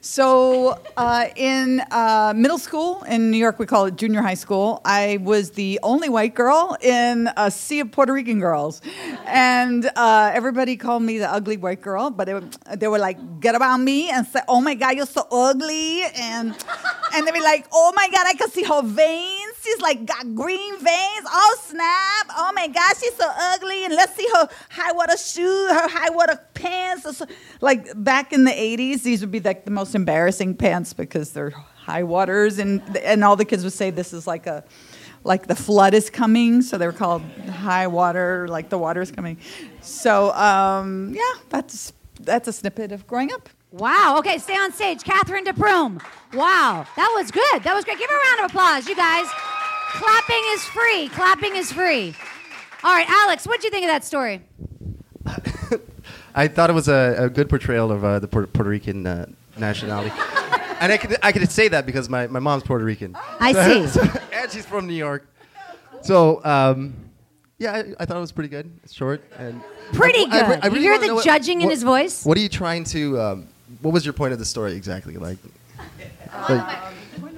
So, 0.00 0.80
uh, 0.96 1.28
in 1.36 1.80
uh, 1.92 2.32
middle 2.36 2.58
school 2.58 3.04
in 3.04 3.30
New 3.30 3.36
York, 3.36 3.60
we 3.60 3.66
call 3.66 3.86
it 3.86 3.94
junior 3.94 4.20
high 4.20 4.34
school. 4.34 4.80
I 4.84 5.18
was 5.22 5.52
the 5.52 5.78
only 5.84 6.08
white 6.08 6.34
girl 6.34 6.76
in 6.80 7.30
a 7.36 7.52
sea 7.52 7.78
of 7.80 7.92
Puerto 7.92 8.12
Rican 8.12 8.40
girls, 8.40 8.82
and 9.26 9.88
uh, 9.94 10.32
everybody 10.34 10.76
called 10.76 11.04
me 11.04 11.18
the 11.18 11.32
ugly 11.32 11.56
white 11.56 11.82
girl. 11.82 12.10
But 12.10 12.24
they 12.24 12.34
were, 12.34 12.44
they 12.76 12.88
were 12.88 12.98
like, 12.98 13.40
get 13.40 13.54
around 13.54 13.84
me 13.84 14.10
and 14.10 14.26
say, 14.26 14.40
"Oh 14.48 14.60
my 14.60 14.74
God, 14.74 14.96
you're 14.96 15.06
so 15.06 15.26
ugly," 15.30 16.02
and 16.16 16.52
and 17.14 17.26
they'd 17.26 17.32
be 17.32 17.40
like, 17.40 17.66
"Oh 17.72 17.92
my 17.94 18.08
God, 18.10 18.26
I 18.26 18.34
can 18.34 18.50
see 18.50 18.64
her 18.64 18.82
veins. 18.82 19.59
She's 19.62 19.80
like 19.80 20.06
got 20.06 20.34
green 20.34 20.78
veins. 20.78 21.26
Oh 21.26 21.56
snap! 21.62 22.26
Oh 22.36 22.52
my 22.54 22.68
God, 22.68 22.94
she's 22.98 23.14
so 23.14 23.28
ugly. 23.28 23.84
And 23.84 23.94
let's 23.94 24.14
see 24.14 24.26
her 24.34 24.48
high 24.70 24.92
water 24.92 25.16
shoe, 25.16 25.68
her 25.70 25.88
high 25.88 26.10
water 26.10 26.40
pants. 26.54 27.22
Like 27.60 27.88
back 28.02 28.32
in 28.32 28.44
the 28.44 28.52
'80s, 28.52 29.02
these 29.02 29.20
would 29.20 29.30
be 29.30 29.40
like 29.40 29.64
the 29.64 29.70
most 29.70 29.94
embarrassing 29.94 30.56
pants 30.56 30.92
because 30.92 31.32
they're 31.32 31.50
high 31.50 32.02
waters, 32.02 32.58
and 32.58 32.96
and 32.98 33.22
all 33.22 33.36
the 33.36 33.44
kids 33.44 33.64
would 33.64 33.72
say 33.72 33.90
this 33.90 34.12
is 34.12 34.26
like 34.26 34.46
a 34.46 34.64
like 35.24 35.46
the 35.46 35.56
flood 35.56 35.94
is 35.94 36.08
coming, 36.08 36.62
so 36.62 36.78
they 36.78 36.86
were 36.86 36.92
called 36.92 37.22
high 37.50 37.86
water, 37.86 38.48
like 38.48 38.70
the 38.70 38.78
water 38.78 39.02
is 39.02 39.10
coming. 39.10 39.36
So 39.82 40.32
um, 40.32 41.12
yeah, 41.14 41.34
that's 41.50 41.92
that's 42.20 42.48
a 42.48 42.52
snippet 42.52 42.92
of 42.92 43.06
growing 43.06 43.32
up. 43.32 43.48
Wow. 43.72 44.16
Okay, 44.18 44.38
stay 44.38 44.56
on 44.56 44.72
stage. 44.72 45.02
Cathyn 45.04 45.44
de 45.44 45.52
Prume. 45.52 46.00
Wow. 46.32 46.86
That 46.96 47.12
was 47.14 47.30
good. 47.30 47.62
That 47.62 47.74
was 47.74 47.84
great. 47.84 47.98
Give 47.98 48.10
her 48.10 48.16
a 48.16 48.26
round 48.30 48.40
of 48.40 48.50
applause, 48.50 48.88
you 48.88 48.96
guys. 48.96 49.26
Clapping 49.92 50.42
is 50.48 50.64
free. 50.64 51.08
Clapping 51.08 51.56
is 51.56 51.72
free. 51.72 52.14
All 52.82 52.94
right, 52.94 53.08
Alex, 53.08 53.46
what'd 53.46 53.64
you 53.64 53.70
think 53.70 53.84
of 53.84 53.88
that 53.90 54.04
story? 54.04 54.40
I 56.34 56.48
thought 56.48 56.70
it 56.70 56.72
was 56.74 56.88
a, 56.88 57.16
a 57.18 57.28
good 57.28 57.48
portrayal 57.48 57.90
of 57.92 58.04
uh, 58.04 58.18
the 58.20 58.28
Puerto, 58.28 58.46
Puerto 58.46 58.70
Rican 58.70 59.06
uh, 59.06 59.26
nationality. 59.58 60.10
and 60.80 60.92
I 60.92 60.96
could, 60.96 61.16
I 61.22 61.32
could 61.32 61.50
say 61.50 61.68
that 61.68 61.84
because 61.86 62.08
my, 62.08 62.26
my 62.28 62.38
mom's 62.38 62.62
Puerto 62.62 62.84
Rican. 62.84 63.16
I 63.40 63.52
see. 63.86 64.00
and 64.32 64.50
she's 64.50 64.64
from 64.64 64.86
New 64.86 64.94
York. 64.94 65.26
So, 66.02 66.42
um, 66.44 66.94
yeah, 67.58 67.72
I, 67.72 67.78
I 68.02 68.06
thought 68.06 68.16
it 68.16 68.20
was 68.20 68.32
pretty 68.32 68.48
good. 68.48 68.70
It's 68.84 68.94
short. 68.94 69.22
and 69.36 69.60
Pretty 69.92 70.20
I- 70.20 70.22
I 70.22 70.28
good. 70.30 70.60
I 70.62 70.66
really 70.68 70.76
you 70.84 70.90
hear 70.90 70.98
the 70.98 71.06
know 71.08 71.14
what- 71.16 71.24
judging 71.24 71.60
in 71.60 71.66
what- 71.66 71.72
his 71.72 71.82
voice? 71.82 72.24
What 72.24 72.38
are 72.38 72.40
you 72.40 72.48
trying 72.48 72.84
to, 72.84 73.20
um, 73.20 73.48
what 73.82 73.92
was 73.92 74.06
your 74.06 74.14
point 74.14 74.32
of 74.32 74.38
the 74.38 74.44
story 74.46 74.72
exactly? 74.74 75.16
Like, 75.16 75.36
like, 76.48 76.78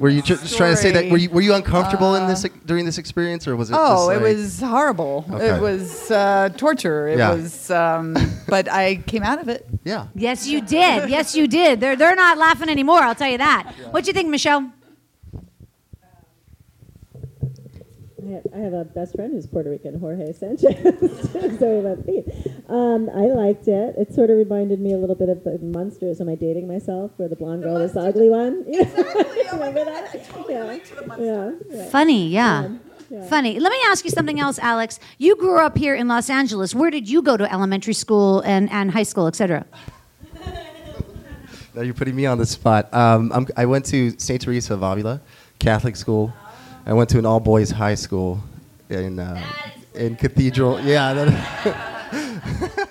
were 0.03 0.09
you 0.11 0.21
tr- 0.21 0.35
just 0.35 0.57
trying 0.57 0.73
to 0.73 0.77
say 0.77 0.91
that, 0.91 1.11
were 1.13 1.17
you, 1.17 1.31
were 1.31 1.41
you 1.41 1.55
uncomfortable 1.55 2.17
in 2.17 2.27
this, 2.27 2.45
during 2.67 2.85
this 2.85 2.99
experience, 2.99 3.47
or 3.47 3.55
was 3.55 3.71
it 3.71 3.77
Oh, 3.79 4.11
just 4.11 4.21
it 4.21 4.23
was 4.23 4.61
horrible. 4.61 5.25
Okay. 5.31 5.51
It 5.57 5.63
was 5.63 6.11
uh, 6.11 6.49
torture. 6.57 7.07
It 7.07 7.19
Yeah. 7.19 7.35
was, 7.35 7.71
um, 7.71 8.17
but 8.49 8.69
I 8.69 8.97
came 9.07 9.23
out 9.23 9.41
of 9.41 9.49
it. 9.49 9.65
Yeah. 9.85 10.09
Yes, 10.17 10.47
you 10.49 10.61
did. 10.61 11.09
Yes, 11.09 11.37
you 11.37 11.47
did. 11.47 11.79
They're, 11.79 11.95
they're 11.95 12.17
not 12.17 12.37
laughing 12.37 12.69
anymore, 12.69 12.99
I'll 12.99 13.15
tell 13.15 13.31
you 13.31 13.39
that. 13.39 13.73
What'd 13.93 14.09
you 14.09 14.13
think, 14.13 14.29
Michelle? 14.29 14.71
I 18.25 18.31
have, 18.31 18.47
I 18.55 18.59
have 18.59 18.73
a 18.73 18.85
best 18.85 19.15
friend 19.15 19.33
who's 19.33 19.47
Puerto 19.47 19.71
Rican, 19.71 19.99
Jorge 19.99 20.33
Sanchez. 20.33 20.77
Sorry 21.59 21.79
about 21.79 22.07
me. 22.07 22.25
Um, 22.69 23.11
I 23.15 23.27
liked 23.27 23.67
it. 23.67 23.95
It 23.99 24.15
sort 24.15 24.31
of 24.31 24.37
reminded 24.37 24.81
me 24.81 24.93
a 24.93 24.97
little 24.97 25.17
bit 25.17 25.29
of 25.29 25.43
the 25.43 25.59
Munsters. 25.61 26.21
Am 26.21 26.29
I 26.29 26.37
dating 26.37 26.69
myself? 26.69 27.11
Where 27.17 27.29
the 27.29 27.37
blonde 27.37 27.63
girl 27.65 27.75
was 27.75 27.95
the 27.95 28.01
ugly 28.01 28.29
one. 28.29 28.65
Exactly. 28.73 29.43
Remember 29.53 29.85
that? 29.85 30.15
Yeah. 30.49 30.79
yeah. 31.19 31.51
yeah. 31.71 31.85
Funny, 31.91 32.29
yeah. 32.29 32.69
yeah. 33.11 33.27
Funny. 33.27 33.59
Let 33.59 33.71
me 33.71 33.79
ask 33.87 34.05
you 34.05 34.11
something 34.11 34.41
else, 34.41 34.59
Alex. 34.59 34.99
You 35.19 35.37
grew 35.37 35.61
up 35.61 35.77
here 35.77 35.95
in 35.95 36.09
Los 36.09 36.31
Angeles. 36.31 36.75
Where 36.75 36.91
did 36.91 37.09
you 37.09 37.23
go 37.23 37.37
to 37.37 37.53
elementary 37.53 37.95
school 37.95 38.41
and, 38.41 38.71
and 38.71 38.91
high 38.91 39.03
school, 39.03 39.27
et 39.27 39.37
cetera? 39.37 39.67
Now 41.75 41.83
you're 41.83 41.95
putting 41.95 42.15
me 42.15 42.27
on 42.27 42.39
the 42.39 42.47
spot. 42.47 42.93
Um, 42.93 43.33
I'm, 43.33 43.47
I 43.57 43.67
went 43.67 43.87
to 43.87 44.19
St. 44.19 44.41
Teresa 44.41 44.75
of 44.75 44.83
Avila, 44.83 45.21
Catholic 45.59 45.97
school. 45.97 46.33
I 46.87 46.93
went 46.93 47.09
to 47.11 47.19
an 47.19 47.27
all 47.27 47.41
boys 47.41 47.71
high 47.71 47.95
school 47.95 48.41
in 48.89 49.19
uh, 49.19 49.43
in 49.95 50.17
Cathedral. 50.17 50.81
Yeah. 50.81 51.89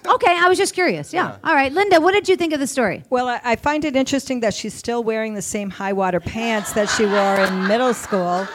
Okay, 0.07 0.37
I 0.37 0.47
was 0.49 0.57
just 0.57 0.73
curious. 0.73 1.13
Yeah. 1.13 1.37
All 1.43 1.53
right. 1.55 1.71
Lynda, 1.71 2.01
what 2.01 2.13
did 2.13 2.27
you 2.27 2.35
think 2.35 2.53
of 2.53 2.59
the 2.59 2.67
story? 2.67 3.03
Well, 3.09 3.27
I, 3.27 3.39
I 3.43 3.55
find 3.55 3.85
it 3.85 3.95
interesting 3.95 4.39
that 4.41 4.53
she's 4.53 4.73
still 4.73 5.03
wearing 5.03 5.33
the 5.35 5.41
same 5.41 5.69
high 5.69 5.93
water 5.93 6.19
pants 6.19 6.73
that 6.73 6.89
she 6.89 7.05
wore 7.05 7.39
in 7.39 7.67
middle 7.67 7.93
school. 7.93 8.47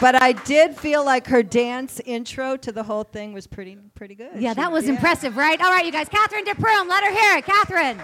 But 0.00 0.20
I 0.20 0.32
did 0.32 0.76
feel 0.76 1.04
like 1.04 1.26
her 1.28 1.42
dance 1.42 2.00
intro 2.04 2.56
to 2.58 2.72
the 2.72 2.82
whole 2.82 3.04
thing 3.04 3.32
was 3.32 3.46
pretty 3.46 3.76
pretty 3.94 4.14
good. 4.16 4.30
Yeah, 4.36 4.50
She- 4.50 4.56
that 4.56 4.72
was 4.72 4.88
impressive, 4.88 5.36
right? 5.36 5.60
All 5.60 5.70
right, 5.70 5.84
you 5.86 5.92
guys. 5.92 6.08
Cathyn 6.08 6.44
de 6.44 6.54
Prume, 6.54 6.88
let 6.88 7.04
her 7.04 7.12
hear 7.12 7.38
it. 7.38 7.44
Cathyn. 7.46 8.00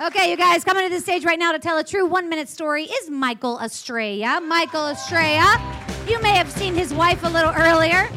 Okay, 0.00 0.30
you 0.30 0.36
guys, 0.36 0.62
coming 0.62 0.88
to 0.88 0.94
the 0.94 1.00
stage 1.00 1.24
right 1.24 1.40
now 1.40 1.50
to 1.50 1.58
tell 1.58 1.76
a 1.76 1.82
true 1.82 2.06
one 2.06 2.28
minute 2.28 2.48
story 2.48 2.84
is 2.84 3.10
Michael 3.10 3.58
Estrella. 3.58 4.40
Michael 4.40 4.86
Estrella. 4.86 5.60
You 6.06 6.22
may 6.22 6.36
have 6.36 6.48
seen 6.52 6.76
his 6.76 6.94
wife 6.94 7.24
a 7.24 7.28
little 7.28 7.50
earlier. 7.50 8.08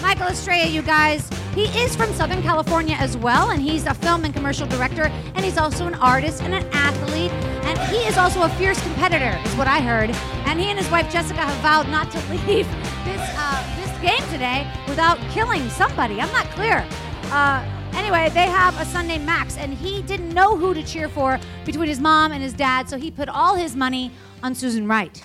Michael 0.00 0.28
Estrella, 0.28 0.68
you 0.68 0.80
guys, 0.80 1.28
he 1.52 1.64
is 1.76 1.96
from 1.96 2.12
Southern 2.12 2.40
California 2.40 2.94
as 3.00 3.16
well, 3.16 3.50
and 3.50 3.60
he's 3.60 3.84
a 3.84 3.94
film 3.94 4.24
and 4.24 4.32
commercial 4.32 4.68
director, 4.68 5.10
and 5.34 5.44
he's 5.44 5.58
also 5.58 5.88
an 5.88 5.94
artist 5.94 6.40
and 6.40 6.54
an 6.54 6.68
athlete, 6.72 7.32
and 7.32 7.80
he 7.90 7.96
is 8.06 8.16
also 8.16 8.42
a 8.42 8.48
fierce 8.50 8.80
competitor, 8.84 9.36
is 9.44 9.56
what 9.56 9.66
I 9.66 9.80
heard. 9.80 10.10
And 10.46 10.60
he 10.60 10.66
and 10.66 10.78
his 10.78 10.88
wife 10.88 11.10
Jessica 11.10 11.40
have 11.40 11.60
vowed 11.62 11.88
not 11.88 12.12
to 12.12 12.18
leave 12.30 12.68
this 13.04 13.22
uh, 13.36 13.74
this 13.74 13.90
game 14.00 14.22
today 14.30 14.70
without 14.86 15.18
killing 15.32 15.68
somebody. 15.70 16.20
I'm 16.20 16.30
not 16.30 16.46
clear. 16.50 16.86
Uh, 17.32 17.83
Anyway, 17.96 18.28
they 18.30 18.46
have 18.46 18.78
a 18.80 18.84
son 18.84 19.06
named 19.06 19.24
Max, 19.24 19.56
and 19.56 19.72
he 19.72 20.02
didn't 20.02 20.30
know 20.30 20.56
who 20.56 20.74
to 20.74 20.82
cheer 20.82 21.08
for 21.08 21.38
between 21.64 21.88
his 21.88 22.00
mom 22.00 22.32
and 22.32 22.42
his 22.42 22.52
dad, 22.52 22.88
so 22.88 22.98
he 22.98 23.10
put 23.10 23.28
all 23.28 23.54
his 23.54 23.76
money 23.76 24.10
on 24.42 24.54
Susan 24.54 24.86
Wright. 24.88 25.22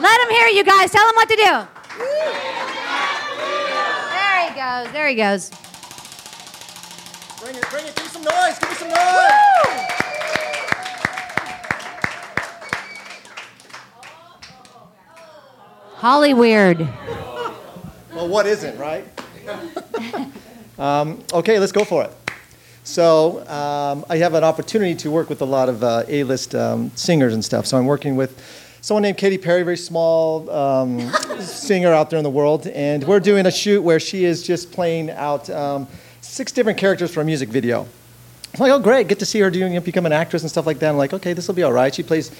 Let 0.00 0.20
him 0.22 0.30
hear 0.30 0.48
you 0.48 0.64
guys. 0.64 0.90
Tell 0.90 1.08
him 1.08 1.14
what 1.14 1.28
to 1.28 1.36
do. 1.36 1.66
There 4.10 4.48
he 4.48 4.54
goes. 4.54 4.92
There 4.92 5.08
he 5.08 5.14
goes. 5.14 5.50
Bring 7.40 7.56
it, 7.56 7.70
bring 7.70 7.86
it. 7.86 7.94
Give 7.94 8.04
me 8.04 8.10
some 8.10 8.22
noise. 8.22 8.58
Give 8.58 8.68
me 8.68 8.74
some 8.76 8.88
noise. 8.88 8.98
Holly 15.94 16.34
Weird. 16.34 16.80
Well, 18.12 18.28
what 18.28 18.46
isn't, 18.46 18.76
right? 18.78 19.06
um, 20.78 21.22
okay, 21.32 21.58
let's 21.58 21.72
go 21.72 21.84
for 21.84 22.04
it. 22.04 22.12
So, 22.84 23.46
um, 23.48 24.04
I 24.10 24.16
have 24.16 24.34
an 24.34 24.42
opportunity 24.42 24.96
to 24.96 25.10
work 25.10 25.28
with 25.28 25.40
a 25.40 25.44
lot 25.44 25.68
of 25.68 25.84
uh, 25.84 26.02
A-list 26.08 26.54
um, 26.56 26.90
singers 26.96 27.32
and 27.32 27.44
stuff. 27.44 27.64
So, 27.64 27.78
I'm 27.78 27.86
working 27.86 28.16
with 28.16 28.42
someone 28.80 29.02
named 29.02 29.18
Katy 29.18 29.38
Perry, 29.38 29.62
very 29.62 29.76
small 29.76 30.50
um, 30.50 30.98
singer 31.40 31.92
out 31.92 32.10
there 32.10 32.18
in 32.18 32.24
the 32.24 32.30
world, 32.30 32.66
and 32.66 33.04
we're 33.04 33.20
doing 33.20 33.46
a 33.46 33.52
shoot 33.52 33.80
where 33.82 34.00
she 34.00 34.24
is 34.24 34.42
just 34.42 34.72
playing 34.72 35.10
out 35.10 35.48
um, 35.50 35.86
six 36.20 36.50
different 36.50 36.76
characters 36.76 37.12
for 37.14 37.20
a 37.20 37.24
music 37.24 37.48
video. 37.48 37.86
I'm 38.54 38.60
like, 38.60 38.72
oh 38.72 38.80
great, 38.80 39.06
get 39.06 39.20
to 39.20 39.26
see 39.26 39.38
her 39.38 39.50
doing 39.50 39.80
become 39.80 40.04
an 40.04 40.12
actress 40.12 40.42
and 40.42 40.50
stuff 40.50 40.66
like 40.66 40.80
that. 40.80 40.90
I'm 40.90 40.96
like, 40.96 41.14
okay, 41.14 41.32
this 41.32 41.46
will 41.46 41.54
be 41.54 41.62
all 41.62 41.72
right. 41.72 41.94
She 41.94 42.02
plays, 42.02 42.32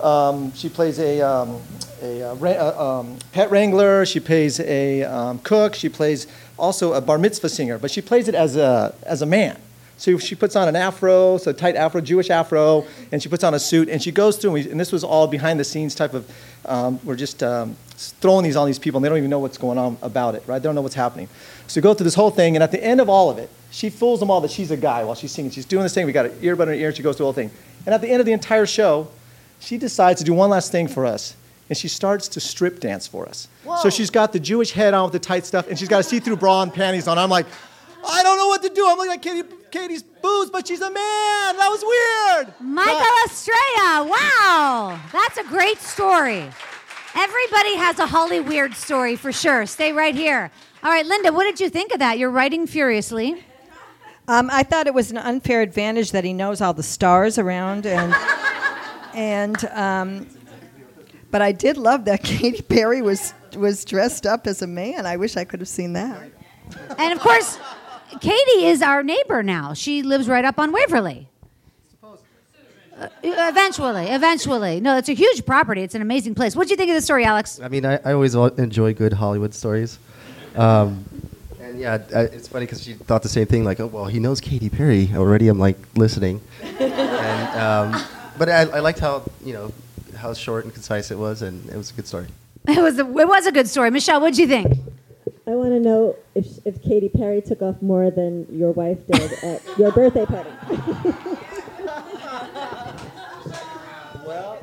um, 0.00 0.52
she 0.54 0.70
plays 0.70 0.98
a, 0.98 1.20
a 1.20 2.30
uh, 2.30 2.34
ra- 2.36 2.50
uh, 2.50 3.04
pet 3.32 3.50
wrangler. 3.50 4.06
She 4.06 4.18
plays 4.18 4.58
a 4.58 5.38
cook. 5.44 5.74
She 5.74 5.90
plays 5.90 6.26
also 6.58 6.92
a 6.94 7.00
bar 7.00 7.18
mitzvah 7.18 7.48
singer, 7.48 7.78
but 7.78 7.90
she 7.90 8.00
plays 8.00 8.28
it 8.28 8.34
as 8.34 8.56
a 8.56 8.94
as 9.04 9.22
a 9.22 9.26
man. 9.26 9.58
So 10.02 10.18
she 10.18 10.34
puts 10.34 10.56
on 10.56 10.66
an 10.66 10.74
afro, 10.74 11.38
so 11.38 11.52
tight 11.52 11.76
afro, 11.76 12.00
Jewish 12.00 12.28
afro, 12.28 12.84
and 13.12 13.22
she 13.22 13.28
puts 13.28 13.44
on 13.44 13.54
a 13.54 13.60
suit, 13.60 13.88
and 13.88 14.02
she 14.02 14.10
goes 14.10 14.36
through, 14.36 14.56
and, 14.56 14.64
we, 14.64 14.70
and 14.72 14.80
this 14.80 14.90
was 14.90 15.04
all 15.04 15.28
behind 15.28 15.60
the 15.60 15.64
scenes 15.64 15.94
type 15.94 16.12
of, 16.12 16.28
um, 16.64 16.98
we're 17.04 17.14
just 17.14 17.40
um, 17.44 17.76
throwing 17.96 18.42
these 18.42 18.56
on 18.56 18.66
these 18.66 18.80
people, 18.80 18.98
and 18.98 19.04
they 19.04 19.08
don't 19.08 19.18
even 19.18 19.30
know 19.30 19.38
what's 19.38 19.58
going 19.58 19.78
on 19.78 19.96
about 20.02 20.34
it, 20.34 20.42
right? 20.48 20.58
They 20.58 20.66
don't 20.66 20.74
know 20.74 20.82
what's 20.82 20.96
happening. 20.96 21.28
So 21.68 21.78
we 21.78 21.82
go 21.82 21.94
through 21.94 22.02
this 22.02 22.16
whole 22.16 22.32
thing, 22.32 22.56
and 22.56 22.64
at 22.64 22.72
the 22.72 22.82
end 22.82 23.00
of 23.00 23.08
all 23.08 23.30
of 23.30 23.38
it, 23.38 23.48
she 23.70 23.90
fools 23.90 24.18
them 24.18 24.28
all 24.28 24.40
that 24.40 24.50
she's 24.50 24.72
a 24.72 24.76
guy 24.76 25.04
while 25.04 25.14
she's 25.14 25.30
singing. 25.30 25.52
She's 25.52 25.66
doing 25.66 25.84
this 25.84 25.94
thing, 25.94 26.04
we 26.04 26.12
got 26.12 26.26
an 26.26 26.32
earbud 26.32 26.62
in 26.62 26.68
her 26.68 26.74
ear, 26.74 26.92
she 26.92 27.04
goes 27.04 27.16
through 27.16 27.26
the 27.26 27.32
whole 27.32 27.32
thing. 27.34 27.52
And 27.86 27.94
at 27.94 28.00
the 28.00 28.08
end 28.08 28.18
of 28.18 28.26
the 28.26 28.32
entire 28.32 28.66
show, 28.66 29.06
she 29.60 29.78
decides 29.78 30.18
to 30.18 30.24
do 30.24 30.34
one 30.34 30.50
last 30.50 30.72
thing 30.72 30.88
for 30.88 31.06
us, 31.06 31.36
and 31.72 31.76
she 31.78 31.88
starts 31.88 32.28
to 32.28 32.38
strip 32.38 32.80
dance 32.80 33.06
for 33.06 33.26
us. 33.26 33.48
So 33.80 33.88
she's 33.88 34.10
got 34.10 34.34
the 34.34 34.38
Jewish 34.38 34.72
head 34.72 34.92
on 34.92 35.04
with 35.04 35.14
the 35.14 35.18
tight 35.18 35.46
stuff, 35.46 35.68
and 35.68 35.78
she's 35.78 35.88
got 35.88 36.00
a 36.00 36.02
see-through 36.02 36.36
bra 36.36 36.60
and 36.60 36.74
panties 36.74 37.08
on. 37.08 37.16
I'm 37.16 37.30
like, 37.30 37.46
I 38.06 38.22
don't 38.22 38.36
know 38.36 38.48
what 38.48 38.62
to 38.62 38.68
do. 38.68 38.86
I'm 38.86 38.98
looking 38.98 39.14
at 39.14 39.22
Katy, 39.22 39.48
Katy's 39.70 40.02
boobs, 40.02 40.50
but 40.50 40.68
she's 40.68 40.82
a 40.82 40.90
man. 40.90 41.56
That 41.56 41.68
was 41.70 41.82
weird. 41.82 42.54
Michael 42.60 43.16
Estrella. 43.24 44.04
Wow. 44.06 45.00
That's 45.14 45.38
a 45.38 45.44
great 45.44 45.78
story. 45.78 46.44
Everybody 47.14 47.76
has 47.76 47.98
a 47.98 48.06
Holly 48.06 48.40
Weird 48.40 48.74
story 48.74 49.16
for 49.16 49.32
sure. 49.32 49.64
Stay 49.64 49.92
right 49.92 50.14
here. 50.14 50.50
All 50.82 50.90
right, 50.90 51.06
Lynda, 51.06 51.32
what 51.32 51.44
did 51.44 51.58
you 51.58 51.70
think 51.70 51.94
of 51.94 52.00
that? 52.00 52.18
You're 52.18 52.30
writing 52.30 52.66
furiously. 52.66 53.42
Um, 54.28 54.50
I 54.52 54.62
thought 54.62 54.86
it 54.86 54.92
was 54.92 55.10
an 55.10 55.16
unfair 55.16 55.62
advantage 55.62 56.12
that 56.12 56.24
he 56.24 56.34
knows 56.34 56.60
all 56.60 56.74
the 56.74 56.82
stars 56.82 57.38
around, 57.38 57.86
and 57.86 58.14
and 59.14 59.64
um, 59.72 60.26
but 61.32 61.42
I 61.42 61.50
did 61.50 61.76
love 61.76 62.04
that 62.04 62.22
Katy 62.24 62.62
Perry 62.62 63.02
was 63.02 63.34
was 63.56 63.84
dressed 63.84 64.24
up 64.24 64.46
as 64.46 64.62
a 64.62 64.66
man. 64.66 65.04
I 65.04 65.16
wish 65.16 65.36
I 65.36 65.44
could 65.44 65.58
have 65.58 65.68
seen 65.68 65.94
that. 65.94 66.30
And 66.96 67.12
of 67.12 67.18
course, 67.18 67.58
Katy 68.20 68.66
is 68.66 68.80
our 68.82 69.02
neighbor 69.02 69.42
now. 69.42 69.74
She 69.74 70.02
lives 70.02 70.28
right 70.28 70.44
up 70.44 70.58
on 70.60 70.70
Waverly. 70.70 71.28
Uh, 72.98 73.08
eventually, 73.24 74.06
eventually. 74.06 74.80
No, 74.80 74.96
it's 74.96 75.08
a 75.08 75.14
huge 75.14 75.44
property. 75.44 75.82
It's 75.82 75.96
an 75.96 76.02
amazing 76.02 76.36
place. 76.36 76.54
What 76.54 76.68
do 76.68 76.70
you 76.70 76.76
think 76.76 76.90
of 76.90 76.94
the 76.94 77.02
story, 77.02 77.24
Alex? 77.24 77.58
I 77.60 77.68
mean, 77.68 77.84
I, 77.84 77.98
I 78.04 78.12
always 78.12 78.34
enjoy 78.34 78.94
good 78.94 79.12
Hollywood 79.12 79.54
stories. 79.54 79.98
Um, 80.54 81.04
and 81.60 81.80
yeah, 81.80 81.98
I, 82.14 82.20
it's 82.20 82.46
funny 82.46 82.66
because 82.66 82.82
she 82.82 82.92
thought 82.92 83.22
the 83.22 83.28
same 83.28 83.46
thing. 83.46 83.64
Like, 83.64 83.80
oh 83.80 83.86
well, 83.86 84.06
he 84.06 84.20
knows 84.20 84.40
Katy 84.40 84.68
Perry 84.68 85.10
already. 85.14 85.48
I'm 85.48 85.58
like 85.58 85.78
listening, 85.96 86.40
and 86.62 87.58
um, 87.58 88.04
but 88.38 88.48
I, 88.48 88.62
I 88.62 88.80
liked 88.80 89.00
how 89.00 89.24
you 89.44 89.52
know 89.54 89.72
how 90.22 90.32
short 90.32 90.64
and 90.64 90.72
concise 90.72 91.10
it 91.10 91.18
was, 91.18 91.42
and 91.42 91.68
it 91.68 91.76
was 91.76 91.90
a 91.90 91.94
good 91.94 92.06
story. 92.06 92.28
It 92.68 92.80
was 92.80 92.98
a, 92.98 93.06
it 93.06 93.28
was 93.28 93.46
a 93.46 93.52
good 93.52 93.68
story. 93.68 93.90
Michelle, 93.90 94.20
what 94.20 94.34
do 94.34 94.40
you 94.40 94.46
think? 94.46 94.78
I 95.46 95.50
want 95.50 95.70
to 95.70 95.80
know 95.80 96.16
if, 96.36 96.64
if 96.64 96.80
Katy 96.82 97.08
Perry 97.08 97.42
took 97.42 97.60
off 97.60 97.82
more 97.82 98.10
than 98.10 98.46
your 98.56 98.70
wife 98.70 99.04
did 99.08 99.32
at 99.42 99.60
your 99.76 99.90
birthday 99.90 100.24
party. 100.24 100.50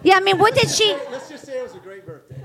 Yeah, 0.02 0.16
I 0.16 0.22
mean, 0.22 0.38
what 0.38 0.56
did 0.56 0.70
she? 0.70 0.96
Let's 1.12 1.28
just 1.28 1.46
say 1.46 1.60
it 1.60 1.64
was 1.64 1.76
a 1.76 1.80
great 1.80 2.06
birthday. 2.06 2.38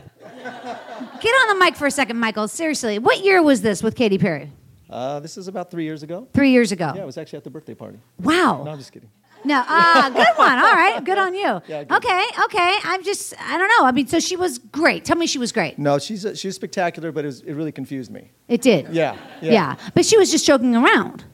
Get 1.20 1.31
on 1.31 1.57
the 1.57 1.64
mic 1.64 1.77
for 1.77 1.87
a 1.87 1.90
second, 1.90 2.18
Michael. 2.18 2.48
Seriously, 2.48 2.98
what 2.98 3.24
year 3.24 3.40
was 3.40 3.62
this 3.62 3.81
with 3.81 3.94
Katy 3.94 4.18
Perry? 4.18 4.50
Uh, 4.90 5.20
this 5.20 5.37
is 5.37 5.46
about 5.46 5.70
three 5.70 5.85
years 5.85 6.03
ago. 6.03 6.27
Three 6.35 6.50
years 6.50 6.72
ago. 6.72 6.92
Yeah, 6.96 7.03
it 7.03 7.07
was 7.07 7.16
actually 7.16 7.37
at 7.37 7.44
the 7.44 7.50
birthday 7.50 7.74
party. 7.74 7.98
Wow. 8.20 8.64
No, 8.64 8.72
I'm 8.72 8.79
just 8.79 8.90
kidding. 8.92 9.09
No, 9.44 9.62
ah, 9.66 10.11
good 10.14 10.37
one. 10.37 10.59
All 10.59 10.72
right, 10.72 11.04
good 11.04 11.18
on 11.18 11.35
you. 11.35 11.61
Yeah, 11.68 11.85
good. 11.85 11.92
okay, 11.96 12.24
okay. 12.44 12.78
I'm 12.85 13.04
just, 13.04 13.35
I 13.40 13.59
don't 13.59 13.68
know. 13.68 13.87
I 13.87 13.92
mean, 13.92 14.07
so 14.07 14.20
she 14.20 14.37
was 14.37 14.59
great. 14.59 15.04
Tell 15.04 15.16
me 15.16 15.26
she 15.26 15.38
was 15.38 15.52
great. 15.52 15.78
No, 15.78 15.98
she's 15.98 16.24
uh, 16.24 16.35
she 16.35 16.48
was 16.48 16.57
spectacular, 16.57 17.12
but 17.12 17.24
it, 17.24 17.28
was, 17.28 17.40
it 17.42 17.52
really 17.54 17.72
confused 17.72 18.11
me. 18.11 18.30
It 18.48 18.62
did. 18.62 18.88
Yeah, 18.90 19.16
yeah. 19.40 19.52
Yeah, 19.52 19.76
but 19.94 20.04
she 20.04 20.16
was 20.16 20.30
just 20.30 20.46
joking 20.46 20.74
around. 20.74 21.24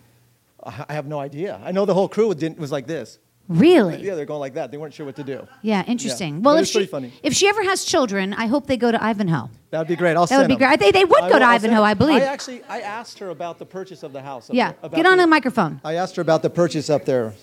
I 0.65 0.87
I 0.89 0.93
have 0.95 1.07
no 1.07 1.21
idea. 1.21 1.61
I 1.65 1.73
know 1.73 1.85
the 1.87 1.95
whole 1.95 2.09
crew 2.09 2.35
didn't, 2.35 2.59
was 2.59 2.73
like 2.73 2.87
this. 2.87 3.19
Really? 3.51 4.01
Yeah, 4.01 4.15
they're 4.15 4.27
going 4.27 4.39
like 4.39 4.55
that. 4.55 4.71
They 4.71 4.77
weren't 4.77 4.95
sure 4.95 5.05
what 5.05 5.17
to 5.17 5.25
do. 5.25 5.45
Yeah, 5.63 5.83
interesting. 5.85 6.35
Yeah. 6.37 6.41
Well, 6.41 6.57
if 6.59 6.69
she, 6.69 6.87
funny. 6.87 7.13
if 7.25 7.35
she 7.35 7.49
ever 7.49 7.65
has 7.65 7.85
children, 7.85 8.33
I 8.33 8.47
hope 8.47 8.69
they 8.69 8.77
go 8.77 8.93
to 8.93 9.03
Ivanhoe. 9.03 9.51
That 9.71 9.79
would 9.79 9.89
be 9.89 9.97
great. 9.97 10.17
I'll 10.17 10.27
That 10.27 10.39
would 10.39 10.47
be 10.47 10.55
them. 10.55 10.59
great. 10.59 10.71
I 10.71 10.77
think 10.77 10.95
they 10.95 11.05
would 11.05 11.23
I 11.25 11.29
go 11.29 11.39
to 11.41 11.45
I'll 11.45 11.59
send 11.59 11.73
Ivanhoe. 11.73 11.83
I 11.83 11.95
believe. 11.95 12.23
I 12.23 12.27
actually 12.27 12.63
I 12.69 12.83
asked 12.83 13.19
her 13.19 13.31
about 13.31 13.59
the 13.59 13.67
purchase 13.67 14.05
of 14.05 14.13
the 14.13 14.23
house. 14.23 14.49
Yeah, 14.53 14.75
there, 14.81 14.91
get 14.91 15.07
on 15.07 15.19
the 15.19 15.27
microphone. 15.27 15.81
I 15.83 15.95
asked 15.95 16.15
her 16.15 16.23
about 16.23 16.43
the 16.43 16.51
purchase 16.51 16.89
up 16.91 17.05
there, 17.05 17.35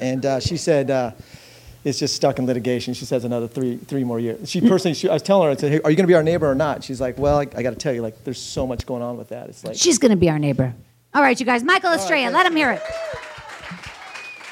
and 0.00 0.26
uh, 0.26 0.40
she 0.40 0.56
said 0.56 0.90
uh, 0.90 1.12
it's 1.84 1.98
just 1.98 2.14
stuck 2.14 2.38
in 2.38 2.46
litigation. 2.46 2.94
She 2.94 3.04
says 3.04 3.24
another 3.24 3.48
three 3.48 3.76
three 3.76 4.04
more 4.04 4.20
years. 4.20 4.50
She 4.50 4.60
personally, 4.60 4.94
she, 4.94 5.08
I 5.08 5.14
was 5.14 5.22
telling 5.22 5.46
her, 5.46 5.52
I 5.52 5.56
said, 5.56 5.72
hey, 5.72 5.80
"Are 5.82 5.90
you 5.90 5.96
going 5.96 6.04
to 6.04 6.08
be 6.08 6.14
our 6.14 6.22
neighbor 6.22 6.50
or 6.50 6.54
not?" 6.54 6.84
She's 6.84 7.00
like, 7.00 7.18
"Well, 7.18 7.38
I, 7.38 7.42
I 7.42 7.62
got 7.62 7.70
to 7.70 7.76
tell 7.76 7.92
you, 7.92 8.02
like, 8.02 8.24
there's 8.24 8.40
so 8.40 8.66
much 8.66 8.86
going 8.86 9.02
on 9.02 9.16
with 9.16 9.28
that. 9.28 9.48
It's 9.48 9.64
like 9.64 9.76
She's 9.76 9.98
going 9.98 10.10
to 10.10 10.16
be 10.16 10.28
our 10.28 10.38
neighbor. 10.38 10.74
All 11.14 11.22
right, 11.22 11.38
you 11.38 11.46
guys. 11.46 11.64
Michael 11.64 11.92
Estrella, 11.92 12.30
let 12.32 12.46
him 12.46 12.54
hear 12.54 12.70
it. 12.72 12.82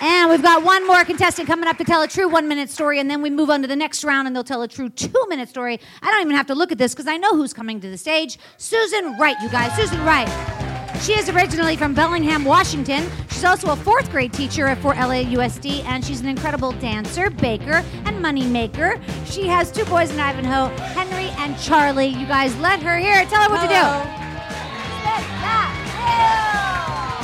And 0.01 0.31
we've 0.31 0.43
got 0.43 0.63
one 0.63 0.87
more 0.87 1.05
contestant 1.05 1.49
coming 1.49 1.69
up 1.69 1.77
to 1.79 1.85
tell 1.85 2.03
a 2.03 2.09
true 2.09 2.29
one 2.29 2.47
minute 2.47 2.71
story, 2.71 3.01
and 3.01 3.11
then 3.11 3.21
we 3.21 3.31
move 3.31 3.51
on 3.51 3.63
to 3.63 3.69
the 3.69 3.77
next 3.77 4.05
round 4.05 4.29
and 4.29 4.37
they'll 4.37 4.45
tell 4.45 4.63
a 4.63 4.69
true 4.69 4.89
two 4.89 5.27
minute 5.29 5.49
story. 5.49 5.81
I 6.03 6.11
don't 6.11 6.23
even 6.23 6.37
have 6.37 6.47
to 6.47 6.55
look 6.55 6.71
at 6.71 6.79
this 6.79 6.95
because 6.95 7.09
I 7.09 7.17
know 7.17 7.35
who's 7.35 7.53
coming 7.53 7.81
to 7.81 7.91
the 7.91 7.99
stage. 7.99 8.39
Susan 8.59 9.19
Wright, 9.19 9.37
you 9.43 9.49
guys. 9.49 9.73
Susan 9.75 10.03
Wright. 10.05 10.68
She 11.01 11.13
is 11.13 11.29
originally 11.29 11.77
from 11.77 11.95
Bellingham, 11.95 12.45
Washington. 12.45 13.09
She's 13.31 13.45
also 13.45 13.71
a 13.71 13.77
fourth 13.77 14.11
grade 14.11 14.33
teacher 14.33 14.67
at 14.67 14.79
for 14.79 14.95
LAUSD, 14.95 15.85
and 15.85 16.05
she's 16.05 16.21
an 16.21 16.29
incredible 16.29 16.73
dancer, 16.73 17.31
baker, 17.31 17.85
and 18.05 18.21
money 18.21 18.45
maker. 18.45 19.01
She 19.25 19.47
has 19.47 19.71
two 19.71 19.85
boys 19.85 20.11
in 20.11 20.19
Ivanhoe, 20.19 20.67
Henry 20.93 21.31
and 21.39 21.59
Charlie. 21.59 22.09
You 22.09 22.27
guys 22.27 22.57
let 22.59 22.83
her 22.83 22.99
hear 22.99 23.21
it. 23.21 23.29
Tell 23.29 23.43
her 23.43 23.49
what 23.49 23.63
to 23.63 23.69
do. 23.69 23.75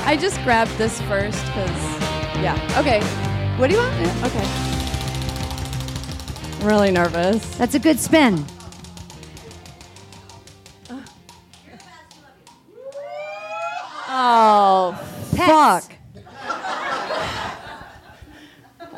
I 0.07 0.17
just 0.21 0.41
grabbed 0.45 0.71
this 0.79 1.01
first 1.03 1.45
because, 1.47 1.71
yeah. 2.41 2.79
Okay. 2.79 3.01
What 3.59 3.71
do 3.71 3.77
you 3.77 3.81
want? 3.81 3.95
Yeah, 4.01 4.27
okay. 4.27 4.45
I'm 6.61 6.67
really 6.67 6.91
nervous. 6.91 7.57
That's 7.57 7.75
a 7.75 7.79
good 7.79 7.99
spin. 7.99 8.45
Oh, 14.27 14.99
Pets. 15.35 15.89
fuck. 15.89 15.93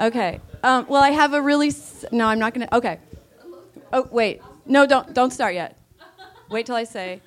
okay. 0.00 0.40
Um, 0.62 0.86
well, 0.88 1.02
I 1.02 1.10
have 1.10 1.34
a 1.34 1.42
really. 1.42 1.68
S- 1.68 2.04
no, 2.12 2.26
I'm 2.26 2.38
not 2.38 2.54
gonna. 2.54 2.68
Okay. 2.72 2.98
Oh, 3.92 4.06
wait. 4.12 4.40
No, 4.66 4.86
don't 4.86 5.12
don't 5.14 5.32
start 5.32 5.54
yet. 5.54 5.76
Wait 6.50 6.66
till 6.66 6.76
I 6.76 6.84
say. 6.84 7.20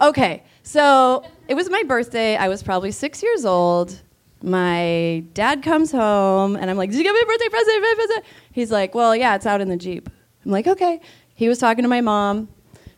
Okay. 0.00 0.42
So 0.62 1.24
it 1.48 1.54
was 1.54 1.70
my 1.70 1.82
birthday. 1.84 2.36
I 2.36 2.48
was 2.48 2.62
probably 2.62 2.90
six 2.92 3.22
years 3.22 3.44
old. 3.46 4.00
My 4.42 5.24
dad 5.32 5.62
comes 5.62 5.90
home, 5.92 6.56
and 6.56 6.70
I'm 6.70 6.76
like, 6.76 6.90
"Did 6.90 6.98
you 6.98 7.04
get 7.04 7.14
me 7.14 7.20
a 7.22 7.26
birthday 7.26 7.48
present? 7.48 7.82
Birthday 7.82 7.94
present?" 7.96 8.24
He's 8.52 8.70
like, 8.70 8.94
"Well, 8.94 9.16
yeah, 9.16 9.36
it's 9.36 9.46
out 9.46 9.60
in 9.62 9.68
the 9.68 9.76
jeep." 9.76 10.10
I'm 10.44 10.50
like, 10.50 10.66
"Okay." 10.66 11.00
He 11.34 11.48
was 11.48 11.58
talking 11.58 11.82
to 11.82 11.88
my 11.88 12.00
mom. 12.02 12.48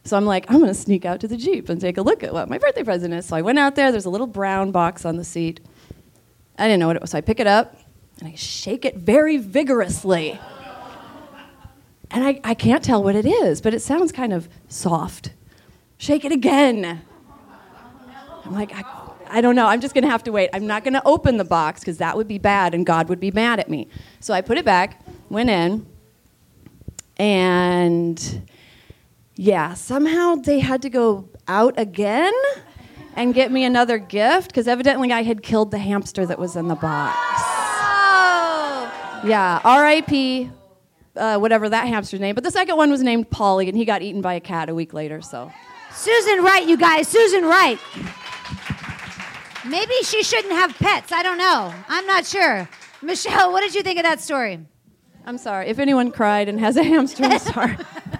So 0.04 0.16
I'm 0.16 0.26
like, 0.26 0.44
I'm 0.50 0.60
gonna 0.60 0.74
sneak 0.74 1.04
out 1.04 1.20
to 1.20 1.28
the 1.28 1.36
Jeep 1.36 1.68
and 1.68 1.80
take 1.80 1.96
a 1.96 2.02
look 2.02 2.22
at 2.22 2.32
what 2.32 2.48
my 2.48 2.58
birthday 2.58 2.82
present 2.82 3.14
is. 3.14 3.26
So 3.26 3.36
I 3.36 3.42
went 3.42 3.58
out 3.58 3.74
there, 3.74 3.90
there's 3.90 4.04
a 4.04 4.10
little 4.10 4.26
brown 4.26 4.70
box 4.70 5.04
on 5.04 5.16
the 5.16 5.24
seat. 5.24 5.60
I 6.58 6.64
didn't 6.68 6.80
know 6.80 6.86
what 6.86 6.96
it 6.96 7.02
was, 7.02 7.10
so 7.10 7.18
I 7.18 7.22
pick 7.22 7.40
it 7.40 7.46
up 7.46 7.76
and 8.20 8.28
I 8.28 8.34
shake 8.34 8.84
it 8.84 8.96
very 8.96 9.38
vigorously. 9.38 10.38
And 12.10 12.22
I, 12.22 12.40
I 12.44 12.54
can't 12.54 12.84
tell 12.84 13.02
what 13.02 13.16
it 13.16 13.26
is, 13.26 13.60
but 13.60 13.74
it 13.74 13.80
sounds 13.80 14.12
kind 14.12 14.32
of 14.32 14.48
soft. 14.68 15.32
Shake 15.98 16.24
it 16.24 16.30
again. 16.30 17.02
I'm 18.44 18.52
like, 18.52 18.72
I, 18.72 18.84
I 19.28 19.40
don't 19.40 19.56
know. 19.56 19.66
I'm 19.66 19.80
just 19.80 19.94
going 19.94 20.04
to 20.04 20.10
have 20.10 20.22
to 20.24 20.32
wait. 20.32 20.50
I'm 20.52 20.66
not 20.66 20.84
going 20.84 20.94
to 20.94 21.02
open 21.04 21.38
the 21.38 21.44
box 21.44 21.80
because 21.80 21.98
that 21.98 22.16
would 22.16 22.28
be 22.28 22.38
bad 22.38 22.74
and 22.74 22.86
God 22.86 23.08
would 23.08 23.18
be 23.18 23.30
mad 23.30 23.58
at 23.58 23.68
me. 23.68 23.88
So 24.20 24.32
I 24.32 24.42
put 24.42 24.58
it 24.58 24.64
back, 24.64 25.00
went 25.28 25.50
in, 25.50 25.86
and 27.16 28.48
yeah, 29.37 29.75
somehow 29.75 30.37
they 30.37 30.61
had 30.61 30.83
to 30.83 30.90
go 30.90 31.29
out 31.49 31.75
again 31.79 32.33
and 33.16 33.35
get 33.35 33.51
me 33.51 33.64
another 33.64 33.99
gift 33.99 34.49
because 34.49 34.68
evidently 34.68 35.12
I 35.12 35.23
had 35.23 35.42
killed 35.42 35.70
the 35.70 35.79
hamster 35.79 36.27
that 36.27 36.38
was 36.38 36.57
in 36.57 36.68
the 36.68 36.75
box. 36.75 37.16
Yeah, 39.25 39.61
R.I.P. 39.64 40.51
Uh, 41.16 41.38
whatever 41.38 41.68
that 41.68 41.88
hamster's 41.88 42.20
name. 42.20 42.35
But 42.35 42.44
the 42.44 42.51
second 42.51 42.77
one 42.77 42.90
was 42.90 43.03
named 43.03 43.31
Polly, 43.31 43.68
and 43.68 43.77
he 43.77 43.85
got 43.85 44.03
eaten 44.03 44.20
by 44.20 44.35
a 44.35 44.40
cat 44.40 44.68
a 44.68 44.75
week 44.75 44.92
later. 44.92 45.23
So 45.23 45.51
Susan 45.92 46.42
Wright, 46.42 46.66
you 46.66 46.77
guys. 46.77 47.09
Susan 47.09 47.44
Wright. 47.44 47.79
Maybe 49.66 49.94
she 50.03 50.23
shouldn't 50.23 50.53
have 50.53 50.77
pets. 50.77 51.11
I 51.11 51.23
don't 51.23 51.38
know. 51.38 51.73
I'm 51.88 52.07
not 52.07 52.27
sure. 52.27 52.68
Michelle, 53.01 53.51
what 53.53 53.62
did 53.62 53.75
you 53.75 53.83
think 53.83 53.99
of 53.99 54.03
that 54.03 54.20
story? 54.20 54.59
I'm 55.25 55.38
sorry. 55.38 55.68
If 55.68 55.79
anyone 55.79 56.11
cried 56.11 56.49
and 56.51 56.61
has 56.61 56.77
a 56.77 56.83
hamster, 56.83 57.25
I'm 57.25 57.38
sorry. 57.38 57.77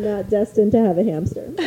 I'm 0.00 0.16
not 0.16 0.30
destined 0.30 0.72
to 0.72 0.78
have 0.78 0.96
a 0.96 1.04
hamster. 1.04 1.52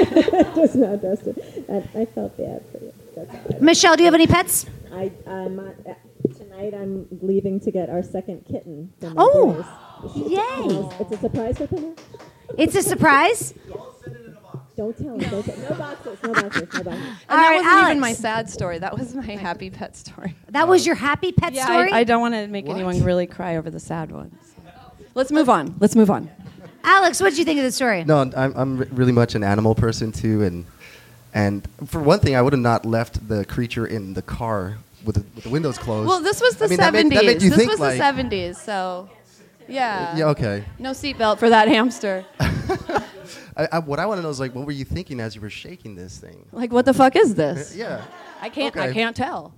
Just 0.55 0.75
not 0.75 1.01
destined. 1.01 1.39
I, 1.69 2.01
I 2.01 2.05
felt 2.05 2.35
bad 2.35 2.63
for 2.71 2.79
you. 2.83 2.93
That's. 3.15 3.61
Michelle, 3.61 3.95
do 3.95 4.01
you 4.01 4.07
have 4.07 4.15
any 4.15 4.25
pets? 4.25 4.65
I, 4.91 5.11
I'm 5.27 5.59
uh, 5.59 5.93
tonight. 6.35 6.73
I'm 6.73 7.07
leaving 7.21 7.59
to 7.59 7.69
get 7.71 7.91
our 7.91 8.01
second 8.01 8.45
kitten. 8.49 8.91
Oh, 9.15 9.63
boys. 10.03 10.15
yay. 10.31 10.97
It's 10.99 11.11
a 11.11 11.17
surprise 11.17 11.57
for 11.59 11.67
Pinner. 11.67 11.93
It's 12.57 12.75
a 12.75 12.81
surprise. 12.81 13.53
Don't 14.75 14.97
tell 14.97 15.13
him. 15.13 15.29
Don't 15.29 15.43
tell, 15.43 15.57
no 15.69 15.75
boxes. 15.75 16.17
No 16.23 16.33
boxes. 16.33 16.73
No 16.73 16.83
boxes. 16.83 16.87
And 16.87 16.87
All 16.87 16.93
that 16.93 17.15
right, 17.29 17.55
wasn't 17.57 17.67
Alex. 17.67 17.89
even 17.91 17.99
my 17.99 18.13
sad 18.13 18.49
story. 18.49 18.79
That 18.79 18.97
was 18.97 19.13
my 19.13 19.35
happy 19.35 19.69
pet 19.69 19.95
story. 19.95 20.35
That 20.49 20.67
was 20.67 20.87
your 20.87 20.95
happy 20.95 21.31
pet 21.31 21.53
Yeah, 21.53 21.65
story? 21.65 21.91
I, 21.91 21.99
I 21.99 22.03
don't 22.03 22.21
want 22.21 22.33
to 22.33 22.47
make 22.47 22.67
anyone 22.67 23.03
really 23.03 23.27
cry 23.27 23.57
over 23.57 23.69
the 23.69 23.79
sad 23.79 24.11
ones. 24.11 24.33
Let's 25.13 25.31
move 25.31 25.47
on. 25.47 25.75
Let's 25.79 25.95
move 25.95 26.09
on. 26.09 26.31
Alex, 26.83 27.21
what 27.21 27.29
did 27.29 27.39
you 27.39 27.45
think 27.45 27.59
of 27.59 27.63
the 27.65 27.71
story? 27.71 28.03
No, 28.03 28.19
I'm, 28.35 28.53
I'm 28.55 28.77
really 28.91 29.11
much 29.11 29.35
an 29.35 29.43
animal 29.43 29.73
person 29.75 30.11
too, 30.11 30.43
and 30.43 30.65
and 31.33 31.67
for 31.87 31.99
one 31.99 32.19
thing, 32.19 32.35
I 32.35 32.41
would 32.41 32.53
have 32.53 32.59
not 32.61 32.85
left 32.85 33.27
the 33.27 33.45
creature 33.45 33.87
in 33.87 34.13
the 34.13 34.21
car 34.21 34.77
with 35.03 35.15
the, 35.15 35.21
with 35.35 35.43
the 35.45 35.49
windows 35.49 35.77
closed. 35.77 36.07
Well, 36.07 36.21
this 36.21 36.39
was 36.41 36.57
the 36.57 36.65
I 36.65 36.67
mean, 36.67 36.77
that 36.77 36.93
70s. 36.93 37.03
made- 37.09 37.11
that 37.17 37.25
made 37.25 37.41
you 37.41 37.49
this 37.49 37.57
think, 37.57 37.71
was 37.71 37.79
like- 37.79 37.97
the 37.97 38.03
70s, 38.03 38.55
so 38.57 39.09
yeah. 39.67 40.15
yeah, 40.17 40.25
okay. 40.25 40.65
No 40.77 40.91
seatbelt 40.91 41.39
for 41.39 41.49
that 41.49 41.67
hamster. 41.69 42.25
I, 43.55 43.67
I, 43.73 43.79
what 43.79 43.99
I 43.99 44.05
want 44.05 44.17
to 44.19 44.23
know 44.23 44.29
is 44.29 44.39
like, 44.39 44.53
what 44.55 44.65
were 44.65 44.71
you 44.71 44.83
thinking 44.85 45.19
as 45.19 45.35
you 45.35 45.41
were 45.41 45.49
shaking 45.49 45.95
this 45.95 46.17
thing? 46.17 46.45
Like, 46.51 46.71
what 46.71 46.85
the 46.85 46.93
fuck 46.93 47.15
is 47.15 47.35
this? 47.35 47.75
Yeah. 47.83 48.03
I 48.43 48.49
can't. 48.49 48.75
I 48.75 48.91
can't 48.91 49.15
tell. 49.15 49.53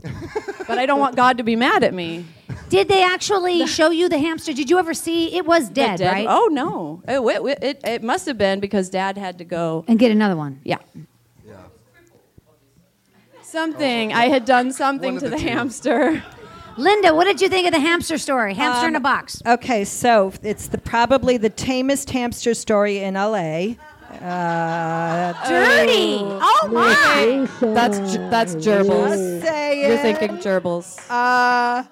but 0.67 0.77
I 0.77 0.85
don't 0.85 0.99
want 0.99 1.15
God 1.15 1.37
to 1.39 1.43
be 1.43 1.55
mad 1.55 1.83
at 1.83 1.93
me. 1.93 2.25
Did 2.69 2.87
they 2.87 3.03
actually 3.03 3.65
show 3.67 3.89
you 3.89 4.09
the 4.09 4.19
hamster? 4.19 4.53
Did 4.53 4.69
you 4.69 4.77
ever 4.77 4.93
see? 4.93 5.35
It 5.35 5.45
was 5.45 5.69
dead, 5.69 5.97
dead- 5.97 6.11
right? 6.13 6.27
Oh 6.29 6.49
no! 6.51 7.01
It, 7.07 7.19
it, 7.47 7.63
it, 7.63 7.81
it 7.83 8.03
must 8.03 8.25
have 8.27 8.37
been 8.37 8.59
because 8.59 8.89
Dad 8.89 9.17
had 9.17 9.37
to 9.39 9.43
go. 9.43 9.85
And 9.87 9.97
get 9.97 10.11
another 10.11 10.35
one. 10.35 10.61
Yeah. 10.63 10.77
Yeah. 11.47 11.55
Something. 13.41 14.13
I 14.13 14.25
had 14.27 14.45
done 14.45 14.71
something 14.71 15.15
to 15.19 15.29
the 15.29 15.35
the 15.35 15.39
hamster. 15.41 16.23
Lynda, 16.77 17.15
what 17.15 17.23
did 17.23 17.39
you 17.41 17.47
think 17.47 17.65
of 17.67 17.73
the 17.73 17.79
hamster 17.79 18.17
story? 18.17 18.53
Hamster 18.53 18.87
in 18.89 18.95
a 18.95 18.97
Um, 18.97 19.03
box. 19.03 19.41
Okay, 19.47 19.85
so 19.85 20.33
it's 20.43 20.67
the 20.67 20.77
probably 20.77 21.37
the 21.37 21.49
tamest 21.49 22.09
hamster 22.09 22.53
story 22.53 22.97
in 22.99 23.13
LA. 23.13 23.75
Uh, 24.21 25.33
Dirty. 25.47 26.17
Oh, 26.21 26.69
my. 26.71 27.47
That's 27.73 27.97
that's 28.29 28.55
gerbils. 28.55 29.41
Just 29.41 29.77
You're 29.77 29.97
thinking 29.97 30.37
gerbils. 30.37 30.99
Uh, 31.09 31.83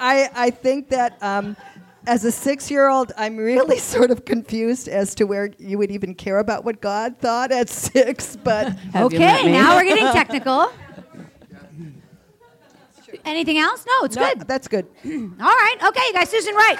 I 0.00 0.28
I 0.34 0.50
think 0.50 0.90
that 0.90 1.22
um, 1.22 1.56
as 2.06 2.24
a 2.24 2.32
six-year-old, 2.32 3.12
I'm 3.16 3.36
really 3.36 3.78
sort 3.94 4.10
of 4.10 4.24
confused 4.24 4.88
as 4.88 5.14
to 5.16 5.24
where 5.24 5.50
you 5.58 5.78
would 5.78 5.90
even 5.90 6.14
care 6.14 6.38
about 6.38 6.64
what 6.64 6.80
God 6.80 7.18
thought 7.18 7.50
at 7.52 7.68
six. 7.68 8.36
But 8.36 8.68
Have 8.92 9.12
you 9.12 9.18
met 9.18 9.40
Okay, 9.40 9.52
now 9.52 9.76
we're 9.76 9.84
getting 9.84 10.04
technical. 10.12 10.70
Anything 13.24 13.58
else? 13.58 13.86
No, 13.86 14.04
it's 14.04 14.16
No, 14.16 14.34
good. 14.34 14.46
That's 14.46 14.68
good. 14.68 14.86
All 15.06 15.10
right. 15.10 15.76
Okay, 15.82 16.02
you 16.08 16.12
guys, 16.12 16.28
Susan 16.28 16.54
Wright. 16.54 16.78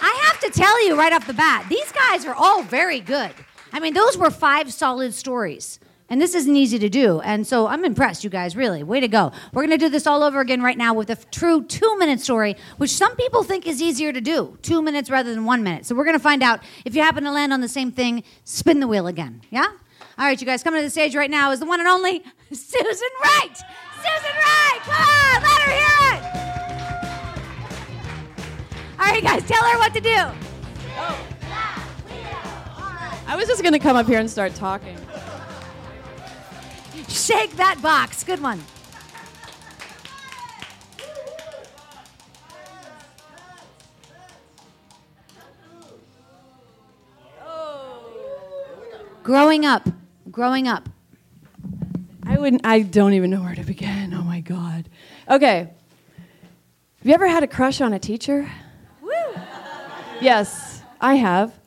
I 0.00 0.30
have 0.30 0.40
to 0.40 0.50
tell 0.50 0.86
you 0.86 0.96
right 0.98 1.12
off 1.12 1.26
the 1.26 1.34
bat, 1.34 1.66
these 1.68 1.90
guys 1.92 2.24
are 2.26 2.34
all 2.34 2.62
very 2.62 3.00
good. 3.00 3.32
I 3.72 3.80
mean, 3.80 3.94
those 3.94 4.16
were 4.16 4.30
five 4.30 4.72
solid 4.72 5.14
stories. 5.14 5.78
And 6.08 6.20
this 6.20 6.34
isn't 6.34 6.56
easy 6.56 6.76
to 6.80 6.88
do. 6.88 7.20
And 7.20 7.46
so 7.46 7.68
I'm 7.68 7.84
impressed, 7.84 8.24
you 8.24 8.30
guys, 8.30 8.56
really. 8.56 8.82
Way 8.82 8.98
to 8.98 9.06
go. 9.06 9.30
We're 9.52 9.62
going 9.62 9.78
to 9.78 9.84
do 9.84 9.88
this 9.88 10.08
all 10.08 10.24
over 10.24 10.40
again 10.40 10.60
right 10.60 10.76
now 10.76 10.92
with 10.92 11.08
a 11.08 11.12
f- 11.12 11.30
true 11.30 11.62
two 11.64 11.96
minute 11.98 12.18
story, 12.18 12.56
which 12.78 12.90
some 12.90 13.14
people 13.14 13.44
think 13.44 13.64
is 13.64 13.80
easier 13.80 14.12
to 14.12 14.20
do 14.20 14.58
two 14.60 14.82
minutes 14.82 15.08
rather 15.08 15.32
than 15.32 15.44
one 15.44 15.62
minute. 15.62 15.86
So 15.86 15.94
we're 15.94 16.04
going 16.04 16.16
to 16.16 16.22
find 16.22 16.42
out. 16.42 16.64
If 16.84 16.96
you 16.96 17.02
happen 17.02 17.22
to 17.22 17.30
land 17.30 17.52
on 17.52 17.60
the 17.60 17.68
same 17.68 17.92
thing, 17.92 18.24
spin 18.42 18.80
the 18.80 18.88
wheel 18.88 19.06
again. 19.06 19.42
Yeah? 19.50 19.66
All 20.18 20.26
right, 20.26 20.38
you 20.40 20.46
guys, 20.48 20.64
coming 20.64 20.80
to 20.80 20.84
the 20.84 20.90
stage 20.90 21.14
right 21.14 21.30
now 21.30 21.52
is 21.52 21.60
the 21.60 21.66
one 21.66 21.78
and 21.78 21.88
only 21.88 22.24
Susan 22.52 23.08
Wright. 23.22 23.56
Susan 23.56 24.34
Wright, 24.34 24.80
come 24.80 24.94
on, 24.96 25.42
let 25.44 25.62
her 25.62 25.70
hear 25.70 26.34
it. 26.34 26.39
All 29.00 29.06
right, 29.06 29.22
guys, 29.22 29.42
tell 29.48 29.64
her 29.64 29.78
what 29.78 29.94
to 29.94 30.00
do. 30.00 30.14
I 33.26 33.34
was 33.34 33.48
just 33.48 33.62
gonna 33.62 33.78
come 33.78 33.96
up 33.96 34.06
here 34.06 34.18
and 34.20 34.30
start 34.30 34.54
talking. 34.54 34.98
Shake 37.08 37.56
that 37.56 37.80
box. 37.80 38.22
Good 38.24 38.42
one. 38.42 38.62
Growing 49.22 49.64
up, 49.64 49.88
growing 50.30 50.68
up. 50.68 50.88
I 52.24 52.36
wouldn't. 52.38 52.66
I 52.66 52.80
don't 52.82 53.14
even 53.14 53.30
know 53.30 53.42
where 53.42 53.54
to 53.54 53.62
begin. 53.62 54.12
Oh 54.12 54.22
my 54.22 54.40
god. 54.40 54.88
Okay. 55.28 55.58
Have 55.58 57.08
you 57.08 57.14
ever 57.14 57.28
had 57.28 57.42
a 57.42 57.46
crush 57.46 57.80
on 57.80 57.94
a 57.94 57.98
teacher? 57.98 58.50
Yes, 60.20 60.82
I 61.00 61.14
have. 61.14 61.58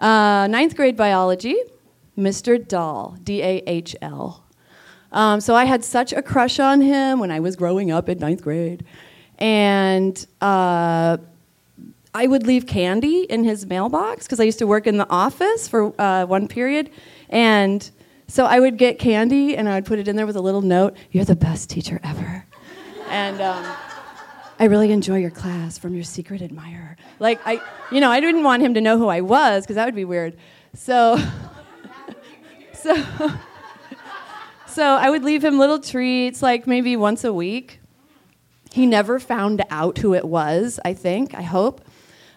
Uh, 0.00 0.48
ninth 0.50 0.74
grade 0.74 0.96
biology, 0.96 1.56
Mr. 2.18 2.66
Dahl, 2.66 3.16
D 3.22 3.40
A 3.40 3.62
H 3.66 3.94
L. 4.02 4.44
Um, 5.12 5.40
so 5.40 5.54
I 5.54 5.64
had 5.64 5.84
such 5.84 6.12
a 6.12 6.20
crush 6.20 6.58
on 6.58 6.80
him 6.80 7.20
when 7.20 7.30
I 7.30 7.38
was 7.40 7.54
growing 7.54 7.92
up 7.92 8.08
in 8.08 8.18
ninth 8.18 8.42
grade, 8.42 8.84
and 9.38 10.26
uh, 10.40 11.18
I 12.12 12.26
would 12.26 12.46
leave 12.46 12.66
candy 12.66 13.22
in 13.22 13.44
his 13.44 13.66
mailbox 13.66 14.26
because 14.26 14.40
I 14.40 14.44
used 14.44 14.58
to 14.58 14.66
work 14.66 14.88
in 14.88 14.96
the 14.98 15.08
office 15.08 15.68
for 15.68 15.94
uh, 16.00 16.26
one 16.26 16.48
period, 16.48 16.90
and 17.28 17.88
so 18.26 18.44
I 18.44 18.58
would 18.58 18.76
get 18.76 18.98
candy 18.98 19.56
and 19.56 19.68
I 19.68 19.76
would 19.76 19.86
put 19.86 20.00
it 20.00 20.08
in 20.08 20.16
there 20.16 20.26
with 20.26 20.36
a 20.36 20.42
little 20.42 20.62
note. 20.62 20.96
You're 21.12 21.24
the 21.24 21.36
best 21.36 21.70
teacher 21.70 22.00
ever, 22.02 22.44
and 23.08 23.40
um, 23.40 23.64
I 24.60 24.64
really 24.66 24.92
enjoy 24.92 25.16
your 25.16 25.30
class 25.30 25.78
from 25.78 25.94
your 25.94 26.04
secret 26.04 26.42
admirer. 26.42 26.98
Like 27.18 27.40
I, 27.46 27.62
you 27.90 27.98
know, 27.98 28.10
I 28.10 28.20
didn't 28.20 28.42
want 28.42 28.62
him 28.62 28.74
to 28.74 28.82
know 28.82 28.98
who 28.98 29.08
I 29.08 29.22
was 29.22 29.64
because 29.64 29.76
that 29.76 29.86
would 29.86 29.94
be 29.94 30.04
weird. 30.04 30.36
So, 30.74 31.16
so, 32.74 32.94
so 34.66 34.84
I 34.84 35.08
would 35.08 35.24
leave 35.24 35.42
him 35.42 35.58
little 35.58 35.80
treats, 35.80 36.42
like 36.42 36.66
maybe 36.66 36.94
once 36.94 37.24
a 37.24 37.32
week. 37.32 37.80
He 38.70 38.84
never 38.84 39.18
found 39.18 39.64
out 39.70 39.96
who 39.96 40.12
it 40.12 40.26
was. 40.26 40.78
I 40.84 40.92
think. 40.92 41.34
I 41.34 41.42
hope. 41.42 41.80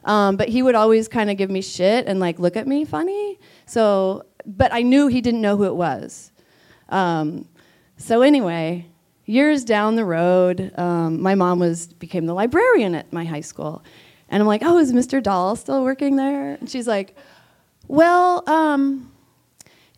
Um, 0.05 0.37
but 0.37 0.47
he 0.47 0.63
would 0.63 0.75
always 0.75 1.09
kind 1.09 1.29
of 1.29 1.35
give 1.35 1.49
me 1.49 1.61
shit 1.61 2.07
and 2.07 2.21
like 2.21 2.39
look 2.39 2.55
at 2.55 2.67
me 2.67 2.85
funny. 2.85 3.37
So, 3.65 4.23
but 4.45 4.73
I 4.73 4.81
knew 4.81 5.07
he 5.07 5.19
didn't 5.19 5.41
know 5.41 5.57
who 5.57 5.65
it 5.65 5.75
was. 5.75 6.31
Um, 6.87 7.49
so 7.97 8.21
anyway, 8.21 8.87
years 9.25 9.63
down 9.63 9.95
the 9.95 10.05
road, 10.05 10.71
um, 10.77 11.21
my 11.21 11.35
mom 11.35 11.59
was 11.59 11.87
became 11.87 12.25
the 12.25 12.33
librarian 12.33 12.95
at 12.95 13.11
my 13.13 13.25
high 13.25 13.41
school, 13.41 13.83
and 14.29 14.41
I'm 14.41 14.47
like, 14.47 14.61
"Oh, 14.63 14.77
is 14.77 14.93
Mr. 14.93 15.21
Dahl 15.21 15.55
still 15.55 15.83
working 15.83 16.15
there?" 16.15 16.55
And 16.55 16.69
she's 16.69 16.87
like, 16.87 17.15
"Well, 17.87 18.47
um, 18.49 19.11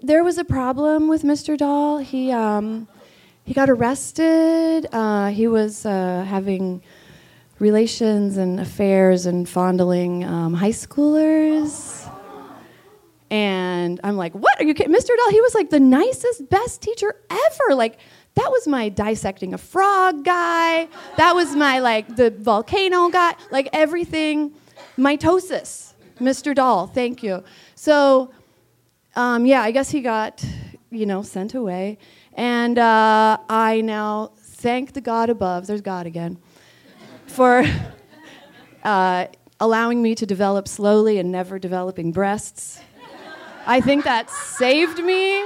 there 0.01 0.23
was 0.23 0.37
a 0.37 0.45
problem 0.45 1.07
with 1.07 1.23
Mr. 1.23 1.57
Dahl. 1.57 1.97
He 1.99 2.31
um, 2.31 2.87
he 3.43 3.53
got 3.53 3.69
arrested. 3.69 4.87
Uh, 4.91 5.29
he 5.29 5.47
was 5.47 5.85
uh, 5.85 6.25
having." 6.27 6.81
relations 7.59 8.35
and 8.35 8.59
affairs 8.59 9.25
and 9.25 9.47
fondling 9.47 10.25
um, 10.25 10.53
high 10.53 10.71
schoolers. 10.71 12.11
And 13.31 13.99
I'm 14.03 14.17
like, 14.17 14.33
what? 14.33 14.59
Are 14.59 14.63
you 14.63 14.73
kidding? 14.73 14.93
Mr. 14.93 15.15
Dahl, 15.17 15.31
he 15.31 15.41
was 15.41 15.55
like 15.55 15.69
the 15.69 15.79
nicest, 15.79 16.49
best 16.49 16.81
teacher 16.81 17.15
ever. 17.29 17.75
Like, 17.75 17.97
that 18.35 18.51
was 18.51 18.67
my 18.67 18.89
dissecting 18.89 19.53
a 19.53 19.57
frog 19.57 20.23
guy. 20.25 20.87
That 21.17 21.35
was 21.35 21.55
my, 21.55 21.79
like, 21.79 22.15
the 22.15 22.31
volcano 22.31 23.09
guy. 23.09 23.35
Like, 23.49 23.69
everything. 23.71 24.53
Mitosis. 24.97 25.93
Mr. 26.19 26.53
Dahl, 26.53 26.87
thank 26.87 27.23
you. 27.23 27.43
So, 27.75 28.31
um, 29.15 29.45
yeah, 29.45 29.61
I 29.61 29.71
guess 29.71 29.89
he 29.89 30.01
got, 30.01 30.43
you 30.91 31.05
know, 31.05 31.21
sent 31.21 31.53
away. 31.53 31.97
And 32.33 32.77
uh, 32.77 33.37
I 33.49 33.81
now 33.81 34.31
thank 34.37 34.93
the 34.93 35.01
God 35.01 35.29
above, 35.29 35.67
there's 35.67 35.81
God 35.81 36.05
again, 36.05 36.37
for 37.27 37.65
uh, 38.83 39.27
allowing 39.59 40.01
me 40.01 40.15
to 40.15 40.25
develop 40.25 40.67
slowly 40.67 41.19
and 41.19 41.31
never 41.31 41.59
developing 41.59 42.11
breasts. 42.11 42.81
I 43.65 43.81
think 43.81 44.03
that 44.03 44.29
saved 44.29 44.99
me. 45.03 45.43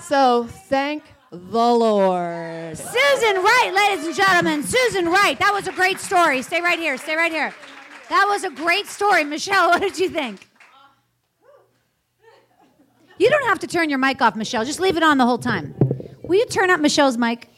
So 0.00 0.48
thank 0.68 1.04
the 1.32 1.38
Lord. 1.38 2.76
Susan 2.76 3.42
Wright, 3.42 3.72
ladies 3.74 4.06
and 4.06 4.14
gentlemen. 4.14 4.62
Susan 4.62 5.06
Wright. 5.06 5.38
That 5.38 5.52
was 5.54 5.66
a 5.66 5.72
great 5.72 5.98
story. 5.98 6.42
Stay 6.42 6.60
right 6.60 6.78
here. 6.78 6.98
Stay 6.98 7.16
right 7.16 7.32
here. 7.32 7.54
That 8.10 8.26
was 8.28 8.44
a 8.44 8.50
great 8.50 8.86
story. 8.86 9.24
Michelle, 9.24 9.68
what 9.70 9.80
did 9.80 9.98
you 9.98 10.10
think? 10.10 10.46
You 13.18 13.30
don't 13.30 13.46
have 13.46 13.60
to 13.60 13.66
turn 13.66 13.88
your 13.88 13.98
mic 13.98 14.20
off, 14.20 14.36
Michelle. 14.36 14.64
Just 14.64 14.80
leave 14.80 14.96
it 14.96 15.02
on 15.02 15.16
the 15.16 15.24
whole 15.24 15.38
time. 15.38 15.74
Will 16.22 16.38
you 16.38 16.46
turn 16.46 16.68
up 16.70 16.80
Michelle's 16.80 17.16
mic? 17.16 17.48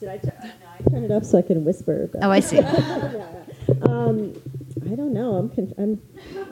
Did 0.00 0.08
I? 0.08 0.18
T- 0.18 0.30
turn 0.90 1.04
it 1.04 1.10
up 1.12 1.24
so 1.24 1.38
I 1.38 1.42
can 1.42 1.64
whisper. 1.64 2.10
Oh, 2.20 2.30
I 2.30 2.40
see. 2.40 2.58
um, 3.82 4.34
I 4.92 4.94
don't 4.94 5.14
know. 5.14 5.36
I'm. 5.36 5.48
Con- 5.48 5.72
I'm. 5.78 6.02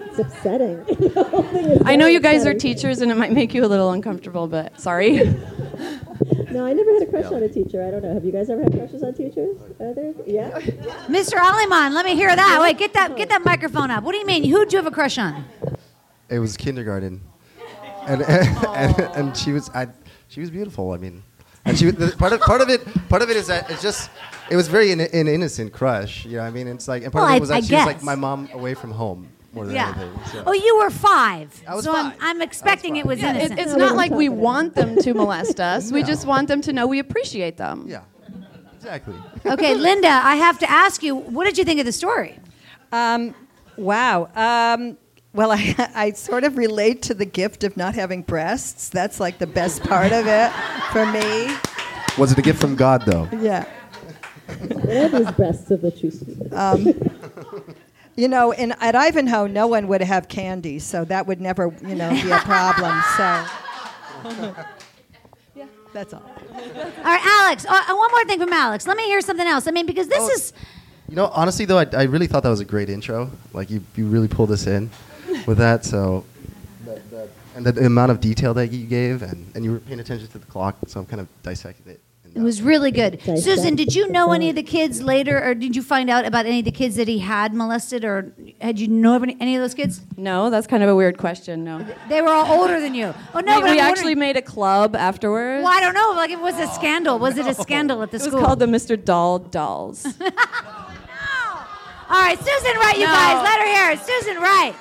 It's 0.09 0.19
upsetting. 0.19 0.85
The 0.87 1.25
whole 1.25 1.43
thing 1.43 1.67
is 1.67 1.83
I 1.85 1.97
know 1.97 2.07
you 2.07 2.21
guys 2.21 2.47
are 2.47 2.55
teachers 2.55 3.03
and 3.03 3.13
it 3.13 3.17
might 3.17 3.33
make 3.33 3.53
you 3.53 3.65
a 3.65 3.69
little 3.69 3.91
uncomfortable, 3.91 4.49
but 4.49 4.81
sorry. 4.81 5.19
No, 6.51 6.67
I 6.67 6.73
never 6.73 6.93
had 6.93 7.03
a 7.03 7.07
crush 7.07 7.27
on 7.27 7.45
a 7.45 7.49
teacher. 7.49 7.87
I 7.87 7.93
don't 7.93 8.03
know. 8.03 8.13
Have 8.13 8.25
you 8.25 8.33
guys 8.33 8.51
ever 8.51 8.63
had 8.63 8.73
crushes 8.73 9.05
on 9.05 9.15
teachers? 9.15 9.57
Either? 9.81 10.15
Yeah. 10.27 10.51
Mr. 11.07 11.35
Aleman, 11.35 11.95
let 11.95 12.05
me 12.05 12.17
hear 12.17 12.35
that. 12.35 12.59
Wait, 12.61 12.77
get 12.77 12.93
that 12.95 13.17
get 13.17 13.29
that 13.29 13.45
microphone 13.45 13.91
up. 13.93 14.03
What 14.03 14.13
do 14.13 14.19
you 14.19 14.27
mean? 14.27 14.43
Who'd 14.43 14.73
you 14.73 14.79
have 14.79 14.87
a 14.87 14.91
crush 14.91 15.17
on? 15.17 15.45
It 16.29 16.41
was 16.41 16.57
kindergarten, 16.57 17.21
and 18.07 18.23
and, 18.23 19.01
and 19.15 19.37
she 19.37 19.53
was 19.53 19.71
I, 19.71 19.89
she 20.27 20.41
was 20.41 20.51
beautiful. 20.51 20.91
I 20.91 20.97
mean, 20.97 21.23
and 21.65 21.79
she 21.79 21.87
was- 21.87 21.95
the, 21.97 22.17
part 22.17 22.33
of 22.33 22.41
part 22.41 22.61
of 22.61 22.69
it 22.69 22.83
part 23.09 23.23
of 23.23 23.31
it 23.31 23.37
is 23.37 23.47
that 23.49 23.71
it's 23.71 23.83
just 23.83 24.11
it 24.51 24.57
was 24.57 24.69
very 24.69 24.91
an, 24.93 25.01
an 25.01 25.29
innocent 25.29 25.73
crush. 25.73 26.25
You 26.25 26.33
know, 26.33 26.39
what 26.43 26.49
I 26.49 26.51
mean, 26.51 26.67
it's 26.69 26.89
like 26.89 27.03
and 27.05 27.13
part 27.13 27.23
Well, 27.25 27.31
of 27.33 27.37
it 27.37 27.41
was 27.41 27.49
that 27.51 27.57
I 27.57 27.61
she 27.61 27.75
was 27.75 27.87
like 27.87 28.03
my 28.03 28.15
mom 28.15 28.49
away 28.53 28.75
from 28.75 28.91
home 28.91 29.29
more 29.53 29.67
than 29.67 29.75
Yeah. 29.75 29.89
anything. 29.97 30.13
so. 30.33 30.45
Oh, 30.47 30.53
you 30.53 30.79
were 30.79 30.91
five. 30.91 31.63
I 31.69 31.75
was 31.75 31.85
so 31.85 31.93
I'm, 31.95 32.11
five. 32.13 32.19
I'm 32.23 32.41
expecting 32.43 32.97
it 32.97 33.05
was 33.07 33.19
Yeah, 33.21 33.33
it, 33.33 33.37
innocent. 33.37 33.61
it's 33.61 33.75
not 33.77 33.97
like 33.97 34.11
we 34.13 34.29
want 34.29 34.75
them 34.75 34.97
to 34.97 35.13
molest 35.15 35.59
us. 35.73 35.91
We 35.93 36.03
just 36.03 36.27
want 36.27 36.49
them 36.49 36.61
to 36.63 36.73
know 36.73 36.87
we 36.87 36.99
appreciate 37.01 37.57
them. 37.57 37.85
Yeah, 37.89 38.03
exactly. 38.77 39.15
okay, 39.47 39.75
Lynda, 39.75 40.05
I 40.33 40.37
have 40.37 40.59
to 40.61 40.71
ask 40.71 41.03
you, 41.03 41.15
what 41.17 41.45
did 41.45 41.59
you 41.59 41.65
think 41.65 41.81
of 41.81 41.87
the 41.87 41.93
story? 41.93 42.39
Um, 42.93 43.35
wow. 43.77 44.29
Um, 44.35 44.97
well, 45.33 45.53
I, 45.53 45.75
I 45.95 46.11
sort 46.13 46.45
of 46.45 46.57
relate 46.57 47.03
to 47.03 47.15
the 47.15 47.25
gift 47.25 47.65
of 47.65 47.77
not 47.77 47.95
having 47.95 48.23
breasts. 48.23 48.89
That's 48.89 49.21
like 49.21 49.39
the 49.39 49.47
best 49.47 49.83
part 49.83 50.13
of 50.13 50.27
it 50.27 50.51
for 50.93 51.07
me. 51.07 51.55
Was 52.19 52.33
it 52.33 52.39
a 52.39 52.43
gift 52.43 52.61
from 52.61 52.77
God 52.77 53.03
though? 53.07 53.29
Yeah. 53.41 53.65
What 54.59 54.89
are 54.89 55.09
these 55.09 55.31
breasts 55.33 55.71
of 55.71 55.81
the 55.83 55.91
true 55.93 56.11
sweet? 56.11 56.53
Um, 56.53 56.89
you 58.17 58.27
know, 58.27 58.51
in, 58.51 58.73
at 58.81 58.97
Ivanhoe, 58.97 59.47
no 59.47 59.69
one 59.69 59.87
would 59.89 60.01
have 60.03 60.29
candy, 60.29 60.81
so 60.81 61.05
that 61.05 61.27
would 61.29 61.41
never, 61.41 61.73
you 61.87 61.95
know, 61.95 62.11
be 62.11 62.31
a 62.31 62.39
problem. 62.41 63.01
So, 63.17 64.45
yeah, 65.55 65.67
that's 65.95 66.13
all. 66.13 66.23
All 66.53 66.61
right, 67.05 67.25
Alex. 67.47 67.65
Uh, 67.65 67.71
uh, 67.71 67.95
one 67.95 68.11
more 68.11 68.25
thing 68.25 68.41
from 68.41 68.53
Alex. 68.53 68.89
Let 68.89 68.97
me 68.97 69.05
hear 69.05 69.21
something 69.21 69.47
else. 69.47 69.69
I 69.69 69.71
mean, 69.71 69.87
because 69.87 70.09
this 70.09 70.19
Oh. 70.21 70.31
is 70.33 70.53
You 71.09 71.15
know, 71.17 71.27
honestly 71.29 71.65
though, 71.65 71.79
I, 71.79 71.87
I 71.93 72.03
really 72.05 72.27
thought 72.27 72.43
that 72.43 72.51
was 72.51 72.61
a 72.61 72.65
great 72.65 72.91
intro. 72.91 73.31
Like 73.53 73.71
you, 73.71 73.83
you 73.95 74.07
really 74.09 74.29
pulled 74.29 74.51
this 74.51 74.67
in 74.67 74.91
with 75.47 75.59
that. 75.59 75.85
So, 75.85 76.25
that, 76.85 77.11
that, 77.11 77.29
and 77.57 77.67
the 77.67 77.85
amount 77.87 78.11
of 78.13 78.21
detail 78.21 78.55
that 78.55 78.73
you 78.73 78.87
gave, 78.87 79.23
and, 79.23 79.51
and 79.55 79.65
you 79.65 79.73
were 79.73 79.81
paying 79.81 80.01
attention 80.01 80.29
to 80.29 80.39
the 80.39 80.47
clock. 80.47 80.77
So 80.87 81.01
I'm 81.01 81.07
kind 81.07 81.21
of 81.21 81.29
dissecting 81.43 81.93
it. 81.93 82.01
it 82.35 82.41
was 82.41 82.63
really 82.63 82.93
good. 82.93 83.21
Susan, 83.23 83.75
did 83.75 83.95
you 83.95 84.09
know 84.09 84.33
any 84.33 84.49
of 84.51 84.55
the 84.55 84.63
kids 84.63 85.03
later, 85.03 85.43
or 85.43 85.55
did 85.55 85.75
you 85.75 85.83
find 85.83 86.09
out 86.09 86.25
about 86.25 86.47
any 86.47 86.61
of 86.61 86.65
the 86.65 86.71
kids 86.71 86.95
that 86.97 87.09
he 87.09 87.19
had 87.19 87.53
molested, 87.53 88.05
or 88.05 88.33
had 88.61 88.79
you 88.79 88.87
know 88.87 89.17
of 89.17 89.25
any, 89.25 89.37
any 89.41 89.57
of 89.57 89.63
those 89.63 89.75
kids? 89.75 90.01
No, 90.17 90.49
that's 90.49 90.69
kind 90.69 90.83
of 90.85 90.89
a 90.89 90.95
weird 90.95 91.19
question. 91.19 91.65
No. 91.65 91.85
They 92.09 92.23
were 92.23 92.29
all 92.29 92.61
older 92.61 92.79
than 92.81 92.95
you. 92.95 93.13
Oh 93.35 93.41
no, 93.41 93.57
we 93.57 93.63
but 93.63 93.71
we 93.73 93.81
actually 93.81 94.15
made 94.15 94.37
a 94.37 94.43
club 94.43 94.95
afterwards. 94.95 95.65
Well, 95.65 95.73
I 95.77 95.81
don't 95.81 95.95
know. 95.95 96.13
Like, 96.15 96.31
it 96.31 96.41
was 96.41 96.55
a 96.55 96.65
oh. 96.71 96.73
scandal. 96.73 97.19
Was 97.19 97.37
it 97.37 97.47
a 97.47 97.55
scandal 97.55 98.03
at 98.03 98.11
the 98.13 98.17
It 98.19 98.21
was 98.23 98.29
school? 98.29 98.43
called 98.43 98.61
the 98.61 98.67
Mr. 98.67 99.03
Dahl 99.03 99.39
Dolls. 99.41 100.07
Oh, 100.23 100.95
no. 101.07 102.17
All 102.17 102.23
right, 102.23 102.39
Susan 102.39 102.77
Wright, 102.79 102.97
you 102.97 103.07
No. 103.07 103.13
guys, 103.13 103.43
let 103.45 103.61
her 103.61 103.67
hear 103.67 103.91
it. 103.93 104.01
Susan 104.01 104.43
Wright. 104.43 104.75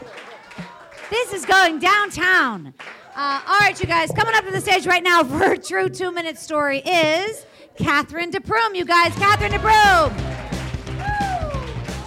This 1.09 1.33
is 1.33 1.45
going 1.45 1.79
downtown. 1.79 2.73
Uh, 3.15 3.41
all 3.47 3.59
right, 3.59 3.79
you 3.79 3.87
guys, 3.87 4.11
coming 4.11 4.35
up 4.35 4.45
to 4.45 4.51
the 4.51 4.61
stage 4.61 4.85
right 4.85 5.01
now 5.01 5.23
for 5.23 5.53
a 5.53 5.57
true 5.57 5.89
two 5.89 6.11
minute 6.11 6.37
story 6.37 6.79
is 6.79 7.45
Cathyn 7.77 8.29
de 8.31 8.39
Prume. 8.39 8.75
You 8.75 8.85
guys, 8.85 9.11
Cathyn 9.13 9.49
de 9.49 9.57
Prume. 9.57 10.13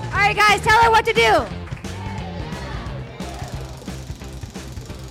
All 0.05 0.19
right, 0.19 0.37
guys, 0.37 0.61
tell 0.61 0.81
her 0.83 0.91
what 0.91 1.05
to 1.07 1.13
do. 1.13 1.33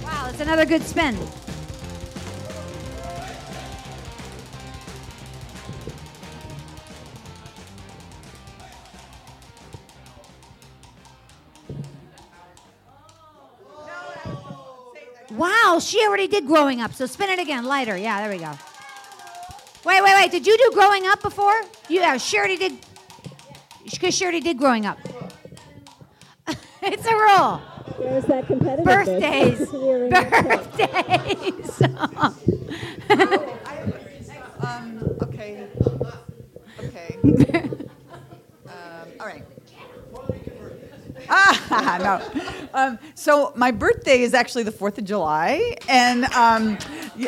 Wow, 0.05 0.29
it's 0.29 0.39
another 0.39 0.65
good 0.65 0.83
spin. 0.83 1.17
Wow, 15.31 15.79
she 15.81 16.05
already 16.05 16.27
did 16.27 16.45
growing 16.45 16.81
up. 16.81 16.93
So 16.93 17.05
spin 17.05 17.29
it 17.29 17.39
again, 17.39 17.63
lighter. 17.65 17.95
Yeah, 17.97 18.19
there 18.21 18.29
we 18.29 18.37
go. 18.37 18.51
Wait, 19.85 20.03
wait, 20.03 20.13
wait. 20.15 20.31
Did 20.31 20.45
you 20.45 20.57
do 20.57 20.71
growing 20.73 21.07
up 21.07 21.21
before? 21.21 21.61
You, 21.87 22.01
yeah, 22.01 22.17
she 22.17 22.37
already 22.37 22.57
did. 22.57 22.77
Because 23.89 24.13
she 24.13 24.25
already 24.25 24.41
did 24.41 24.57
growing 24.57 24.85
up. 24.85 24.99
it's 26.81 27.05
a 27.05 27.15
rule. 27.15 27.61
There's 27.97 28.25
that 28.25 28.47
competitive 28.47 28.85
Birthdays. 28.85 29.71
We're 29.73 30.05
in 30.05 30.09
that 30.11 30.31
Birthdays. 30.77 31.81
Um, 34.61 35.17
okay. 35.21 35.67
Okay. 36.79 37.17
um, 38.67 39.07
all 39.19 39.27
right. 39.27 39.43
No. 41.71 42.21
Um, 42.73 42.99
so 43.15 43.51
my 43.55 43.71
birthday 43.71 44.21
is 44.21 44.33
actually 44.33 44.63
the 44.63 44.71
Fourth 44.71 44.97
of 44.97 45.03
July, 45.05 45.75
and 45.89 46.25
um, 46.25 46.77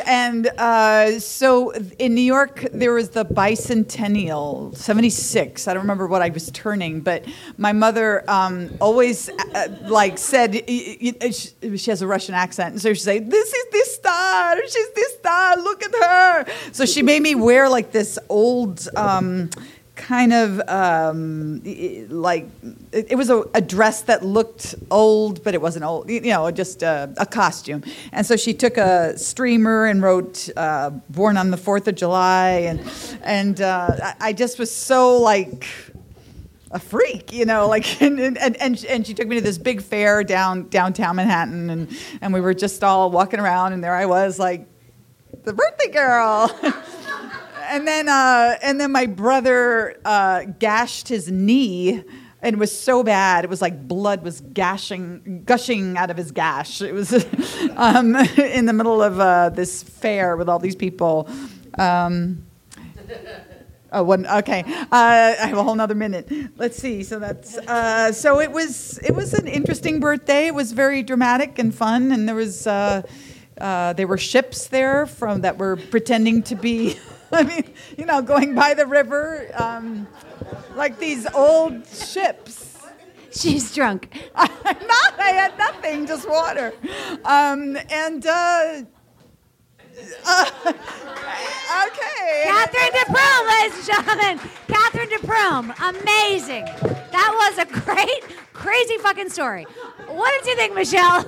and 0.06 0.46
uh, 0.58 1.18
so 1.18 1.72
in 1.98 2.14
New 2.14 2.22
York 2.22 2.66
there 2.72 2.92
was 2.92 3.10
the 3.10 3.24
bicentennial, 3.24 4.76
seventy 4.76 5.10
six. 5.10 5.68
I 5.68 5.74
don't 5.74 5.82
remember 5.82 6.06
what 6.06 6.22
I 6.22 6.30
was 6.30 6.50
turning, 6.50 7.00
but 7.00 7.24
my 7.58 7.72
mother 7.72 8.28
um, 8.28 8.70
always 8.80 9.28
uh, 9.28 9.68
like 9.82 10.18
said 10.18 10.54
y- 10.66 11.12
she, 11.30 11.90
has 11.90 12.02
a 12.02 12.06
Russian 12.06 12.34
accent, 12.34 12.72
and 12.72 12.80
so 12.80 12.92
she'd 12.94 13.02
say, 13.02 13.18
"This 13.18 13.52
is 13.52 13.66
this 13.70 13.94
star. 13.94 14.56
She's 14.62 14.90
this 14.94 15.14
star. 15.18 15.56
Look 15.56 15.82
at 15.82 15.94
her." 15.94 16.52
So 16.72 16.86
she 16.86 17.02
made 17.02 17.22
me 17.22 17.34
wear 17.34 17.68
like 17.68 17.92
this 17.92 18.18
old. 18.28 18.88
Kind 19.96 20.32
of 20.32 20.60
um, 20.68 21.62
like 22.08 22.48
it, 22.90 23.16
was 23.16 23.30
a, 23.30 23.44
a 23.54 23.60
dress 23.60 24.02
that 24.02 24.24
looked 24.24 24.74
old, 24.90 25.44
but 25.44 25.54
it 25.54 25.62
wasn't 25.62 25.84
old. 25.84 26.10
You 26.10 26.20
know, 26.20 26.50
just 26.50 26.82
a, 26.82 27.14
a 27.16 27.24
costume. 27.24 27.84
And 28.10 28.26
so 28.26 28.36
she 28.36 28.54
took 28.54 28.76
a 28.76 29.16
streamer 29.16 29.86
and 29.86 30.02
wrote 30.02 30.48
uh, 30.56 30.90
"Born 31.10 31.36
on 31.36 31.52
the 31.52 31.56
Fourth 31.56 31.86
of 31.86 31.94
July," 31.94 32.50
and 32.66 32.80
and 33.22 33.60
uh, 33.60 34.14
I, 34.20 34.32
just 34.32 34.58
was 34.58 34.74
so 34.74 35.16
like 35.18 35.68
a 36.72 36.80
freak, 36.80 37.32
you 37.32 37.44
know, 37.44 37.68
like 37.68 38.02
and 38.02 38.18
and, 38.18 38.36
and, 38.56 38.84
and 38.84 39.06
she 39.06 39.14
took 39.14 39.28
me 39.28 39.36
to 39.36 39.42
this 39.42 39.58
big 39.58 39.80
fair 39.80 40.24
down 40.24 40.68
downtown 40.68 41.16
Manhattan 41.16 41.70
and 41.70 41.96
and 42.20 42.34
we 42.34 42.40
were 42.40 42.54
just 42.54 42.82
all 42.82 43.12
walking 43.12 43.38
around 43.38 43.72
and 43.72 43.82
there 43.82 43.94
I 43.94 44.06
was 44.06 44.40
like 44.40 44.66
the 45.44 45.52
birthday 45.52 45.90
girl. 45.90 46.50
and 47.74 47.88
then 47.88 48.08
uh, 48.08 48.56
and 48.62 48.80
then 48.80 48.92
my 48.92 49.06
brother 49.06 49.98
uh, 50.04 50.44
gashed 50.58 51.08
his 51.08 51.30
knee 51.30 52.04
and 52.40 52.54
it 52.54 52.58
was 52.58 52.76
so 52.76 53.02
bad 53.02 53.44
it 53.44 53.50
was 53.50 53.60
like 53.60 53.88
blood 53.88 54.22
was 54.22 54.40
gashing 54.52 55.42
gushing 55.44 55.96
out 55.96 56.10
of 56.10 56.16
his 56.16 56.30
gash 56.30 56.80
it 56.80 56.92
was 56.92 57.12
um, 57.76 58.14
in 58.38 58.66
the 58.66 58.72
middle 58.72 59.02
of 59.02 59.18
uh, 59.18 59.48
this 59.50 59.82
fair 59.82 60.36
with 60.36 60.48
all 60.48 60.58
these 60.58 60.76
people 60.76 61.28
um, 61.78 62.44
Oh, 63.96 64.02
one. 64.02 64.26
Okay, 64.26 64.64
uh, 64.66 64.86
I 64.90 65.46
have 65.46 65.56
a 65.56 65.62
whole 65.62 65.76
nother 65.76 65.94
minute. 65.94 66.28
Let's 66.56 66.76
see. 66.76 67.04
So 67.04 67.20
that's 67.20 67.56
uh, 67.56 68.10
so 68.10 68.40
it 68.40 68.50
was. 68.50 68.98
It 68.98 69.12
was 69.12 69.34
an 69.34 69.46
interesting 69.46 70.00
birthday. 70.00 70.48
It 70.48 70.54
was 70.54 70.72
very 70.72 71.04
dramatic 71.04 71.60
and 71.60 71.72
fun, 71.72 72.10
and 72.10 72.26
there 72.26 72.34
was. 72.34 72.66
Uh, 72.66 73.02
uh, 73.56 73.92
there 73.92 74.08
were 74.08 74.18
ships 74.18 74.66
there 74.66 75.06
from 75.06 75.42
that 75.42 75.58
were 75.58 75.76
pretending 75.76 76.42
to 76.44 76.56
be. 76.56 76.98
I 77.38 77.42
mean, 77.42 77.64
you 77.98 78.06
know, 78.06 78.22
going 78.22 78.54
by 78.54 78.74
the 78.74 78.86
river, 78.86 79.50
um, 79.54 80.06
like 80.76 81.00
these 81.00 81.26
old 81.34 81.84
ships. 81.88 82.78
She's 83.32 83.74
drunk. 83.74 84.08
I'm 84.36 84.86
not. 84.86 85.18
I 85.18 85.32
had 85.34 85.58
nothing, 85.58 86.06
just 86.06 86.28
water. 86.28 86.72
Um, 87.24 87.76
and 87.90 88.24
uh, 88.24 88.82
uh, 90.24 90.50
okay. 91.86 92.44
Cathyn 92.46 92.92
de 92.92 93.04
Prume, 93.12 93.48
ladies 93.48 93.76
and 93.78 93.86
gentlemen. 93.86 94.38
Cathyn 94.68 95.08
de 95.08 95.18
Prume. 95.26 95.74
Amazing. 95.80 96.66
That 97.10 97.34
was 97.36 97.58
a 97.58 97.66
great, 97.66 98.22
crazy 98.52 98.96
fucking 98.98 99.30
story. 99.30 99.64
What 100.06 100.32
did 100.38 100.50
you 100.50 100.56
think, 100.56 100.74
Michelle? 100.76 101.24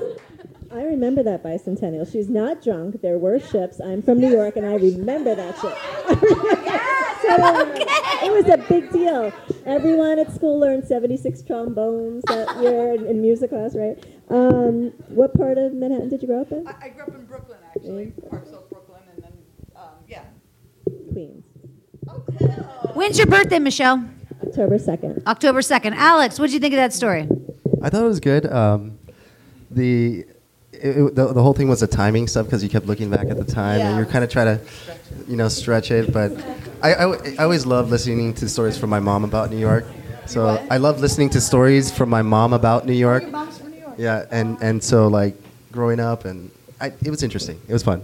I 0.73 0.83
remember 0.83 1.23
that 1.23 1.43
bicentennial. 1.43 2.11
She's 2.11 2.29
not 2.29 2.63
drunk. 2.63 3.01
There 3.03 3.19
were 3.19 3.39
ships. 3.39 3.81
I'm 3.81 4.03
from 4.03 4.21
New 4.21 4.31
York, 4.31 4.57
and 4.57 4.67
I 4.67 4.75
remember 4.75 5.35
that 5.35 5.59
ship. 5.59 6.93
So, 7.23 7.33
It 8.27 8.33
was 8.33 8.49
a 8.49 8.59
big 8.69 8.91
deal. 8.91 9.33
Everyone 9.65 10.19
at 10.19 10.33
school 10.35 10.59
learned 10.61 10.87
76 10.87 11.43
trombones 11.43 12.23
that 12.27 12.61
year 12.61 12.95
in, 12.95 13.07
in 13.07 13.21
music 13.21 13.51
class, 13.51 13.75
right? 13.75 13.97
Um, 14.29 14.93
what 15.09 15.35
part 15.35 15.59
of 15.59 15.73
Manhattan 15.73 16.09
did 16.09 16.23
you 16.23 16.29
grow 16.29 16.43
up 16.43 16.53
in? 16.53 16.67
I, 16.67 16.75
I 16.83 16.89
grew 16.91 17.03
up 17.03 17.15
in 17.15 17.25
Brooklyn, 17.25 17.59
actually, 17.75 18.13
Park 18.29 18.47
Slope, 18.47 18.69
Brooklyn, 18.71 19.01
and 19.15 19.25
then 19.25 19.33
um, 19.77 19.91
yeah. 20.07 20.25
Queens. 21.13 21.45
We 22.05 22.95
When's 22.95 23.19
your 23.19 23.27
birthday, 23.27 23.59
Michelle? 23.59 24.09
October 24.47 24.79
2nd. 24.79 25.27
October 25.27 25.61
2nd. 25.61 25.95
Alex, 25.95 26.39
what 26.39 26.47
did 26.47 26.55
you 26.55 26.61
think 26.61 26.75
of 26.75 26.79
that 26.79 26.93
story? 26.93 27.29
I 27.83 27.91
thought 27.91 28.03
it 28.03 28.09
was 28.09 28.21
good. 28.21 28.47
Um, 28.53 28.99
the, 29.71 30.27
it, 30.83 30.97
it- 30.99 31.15
the 31.15 31.33
the 31.33 31.43
whole 31.43 31.55
thing 31.55 31.69
was 31.69 31.81
the 31.81 31.87
timing 31.87 32.27
stuff 32.29 32.47
because 32.47 32.63
you 32.63 32.69
kept 32.69 32.87
looking 32.87 33.11
back 33.11 33.27
at 33.29 33.37
the 33.37 33.45
time 33.45 33.81
and 33.81 33.97
you're 33.97 34.07
kind 34.07 34.25
of 34.25 34.31
trying 34.31 34.59
to, 34.59 34.65
you 35.29 35.37
know, 35.37 35.49
stretch 35.49 35.91
it. 35.91 36.13
But 36.13 36.33
I, 36.83 36.95
I, 36.95 37.05
I 37.39 37.45
always 37.45 37.67
love 37.67 37.91
listening 37.91 38.35
to 38.35 38.49
stories 38.49 38.77
from 38.79 38.91
my 38.91 39.01
mom 39.01 39.25
about 39.25 39.51
New 39.51 39.59
York. 39.59 39.85
So 40.27 40.47
I 40.71 40.79
love 40.79 41.01
listening 41.01 41.31
to 41.31 41.41
stories 41.41 41.91
from 41.91 42.09
my 42.11 42.23
mom 42.23 42.53
about 42.53 42.85
New 42.87 42.93
York. 42.93 43.23
from 43.31 43.71
new 43.71 43.79
york 43.79 43.95
Yeah, 43.99 44.25
and 44.31 44.59
and 44.61 44.83
so 44.83 45.09
like 45.09 45.35
growing 45.73 46.01
up 46.01 46.25
and 46.25 46.51
I, 46.81 46.87
it 46.89 47.11
was 47.11 47.23
interesting. 47.23 47.61
It 47.69 47.73
was 47.73 47.83
fun. 47.83 48.03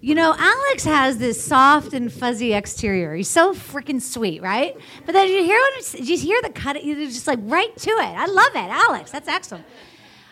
You 0.00 0.14
know, 0.14 0.32
Alex 0.38 0.84
has 0.84 1.18
this 1.18 1.42
soft 1.42 1.92
and 1.92 2.10
fuzzy 2.10 2.54
exterior. 2.54 3.16
He's 3.16 3.28
so 3.28 3.52
freaking 3.52 4.00
sweet, 4.00 4.40
right? 4.40 4.76
But 5.04 5.12
then 5.12 5.26
you 5.26 5.42
hear 5.42 5.58
what 5.58 6.00
you 6.00 6.16
hear 6.16 6.40
the 6.40 6.50
cut. 6.50 6.82
You're 6.84 6.96
just 7.06 7.26
like 7.26 7.40
right 7.42 7.76
to 7.76 7.90
it. 7.90 8.14
I 8.16 8.26
love 8.26 8.50
it, 8.54 8.70
Alex. 8.70 9.10
That's 9.10 9.26
excellent. 9.28 9.64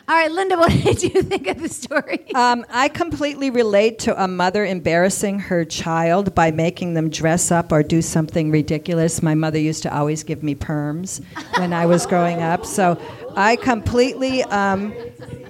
All 0.08 0.14
right, 0.14 0.30
Lynda, 0.30 0.56
what 0.58 0.70
did 0.70 1.02
you 1.02 1.20
think 1.22 1.48
of 1.48 1.60
the 1.60 1.68
story? 1.68 2.32
Um, 2.34 2.64
I 2.70 2.88
completely 2.88 3.50
relate 3.50 3.98
to 4.00 4.22
a 4.22 4.28
mother 4.28 4.64
embarrassing 4.64 5.40
her 5.40 5.64
child 5.64 6.32
by 6.32 6.52
making 6.52 6.94
them 6.94 7.10
dress 7.10 7.50
up 7.50 7.72
or 7.72 7.82
do 7.82 8.00
something 8.00 8.52
ridiculous. 8.52 9.20
My 9.20 9.34
mother 9.34 9.58
used 9.58 9.82
to 9.82 9.92
always 9.92 10.22
give 10.22 10.44
me 10.44 10.54
perms 10.54 11.24
when 11.58 11.72
I 11.72 11.86
was 11.86 12.06
growing 12.06 12.40
up, 12.40 12.64
so 12.64 13.00
I 13.34 13.56
completely, 13.56 14.44
um, 14.44 14.94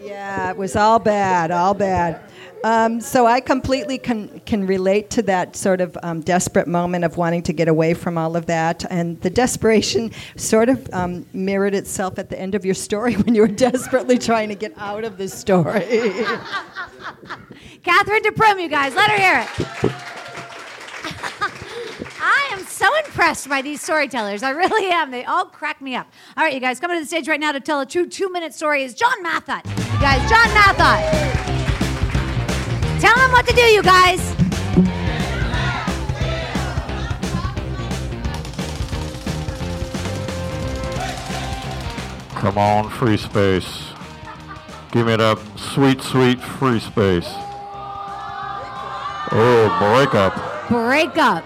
yeah, 0.01 0.51
it 0.51 0.57
was 0.57 0.75
all 0.75 0.99
bad, 1.01 1.51
all 1.51 1.75
bad. 1.75 2.26
Um, 2.65 3.01
so 3.01 3.27
I 3.27 3.41
completely 3.41 3.99
can 3.99 4.41
can 4.41 4.67
relate 4.67 5.11
to 5.11 5.23
that 5.23 5.57
sort 5.57 5.81
of 5.81 5.97
um, 6.03 6.21
desperate 6.21 6.67
moment 6.67 7.05
of 7.05 7.17
wanting 7.17 7.43
to 7.45 7.53
get 7.53 7.69
away 7.69 7.95
from 7.95 8.19
all 8.19 8.37
of 8.37 8.47
that, 8.47 8.85
and 8.91 9.21
the 9.21 9.31
desperation 9.31 10.11
sort 10.37 10.69
of 10.69 10.89
um, 10.93 11.27
mirrored 11.33 11.75
itself 11.75 12.19
at 12.19 12.31
the 12.31 12.39
end 12.39 12.55
of 12.55 12.65
your 12.65 12.75
story 12.75 13.15
when 13.15 13.35
you 13.35 13.43
were 13.43 13.49
desperately 13.49 14.19
trying 14.19 14.49
to 14.49 14.55
get 14.55 14.73
out 14.77 15.05
of 15.05 15.19
this 15.19 15.33
story. 15.33 15.81
Cathyn 17.85 18.23
de 18.23 18.33
Prume, 18.33 18.59
you 18.61 18.69
guys, 18.69 18.95
let 18.95 19.11
her 19.11 19.17
hear 19.17 19.41
it. 19.41 19.49
I 22.21 22.49
am 22.53 22.65
so 22.65 22.89
impressed 23.05 23.49
by 23.49 23.63
these 23.63 23.81
storytellers. 23.81 24.43
I 24.43 24.51
really 24.51 24.91
am. 24.91 25.13
They 25.13 25.25
all 25.25 25.45
crack 25.45 25.81
me 25.81 25.95
up. 25.95 26.09
All 26.37 26.43
right, 26.43 26.53
you 26.53 26.59
guys, 26.61 26.81
coming 26.81 26.97
to 26.97 27.01
the 27.01 27.07
stage 27.07 27.29
right 27.29 27.39
now 27.39 27.53
to 27.53 27.61
tell 27.61 27.79
a 27.81 27.87
true 27.87 28.09
two 28.09 28.31
minute 28.33 28.55
story 28.55 28.83
is 28.83 28.95
John 28.95 29.23
Mahot. 29.25 29.65
You 29.67 30.01
guys, 30.01 30.29
John 30.29 30.49
Mahot. 30.49 31.56
Tell 33.01 33.15
them 33.15 33.31
what 33.31 33.47
to 33.47 33.55
do, 33.55 33.63
you 33.63 33.83
guys. 33.83 34.35
Come 42.35 42.59
on, 42.59 42.91
free 42.91 43.17
space. 43.17 43.89
Give 44.93 45.07
me 45.07 45.17
that 45.17 45.39
sweet, 45.57 46.01
sweet 46.01 46.41
free 46.41 46.81
space. 46.81 47.29
Oh, 49.33 49.77
breakup. 49.79 50.69
Break 50.69 51.19
up. 51.19 51.45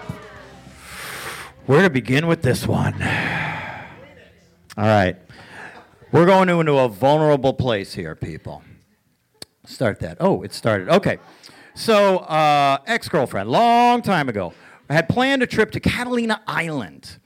Where 1.65 1.81
to 1.81 1.89
begin 1.89 2.27
with 2.27 2.41
this 2.43 2.67
one? 2.67 2.93
All 4.77 4.85
right. 4.85 5.17
We're 6.11 6.25
going 6.25 6.49
into 6.49 6.77
a 6.77 6.87
vulnerable 6.87 7.53
place 7.53 7.93
here, 7.93 8.15
people. 8.15 8.63
Start 9.65 9.99
that. 10.01 10.17
Oh, 10.19 10.43
it 10.43 10.53
started. 10.53 10.89
Okay. 10.89 11.17
So, 11.73 12.17
uh, 12.17 12.79
ex 12.85 13.07
girlfriend, 13.07 13.49
long 13.49 14.01
time 14.01 14.27
ago, 14.27 14.53
had 14.89 15.07
planned 15.07 15.41
a 15.41 15.47
trip 15.47 15.71
to 15.71 15.79
Catalina 15.79 16.41
Island. 16.45 17.17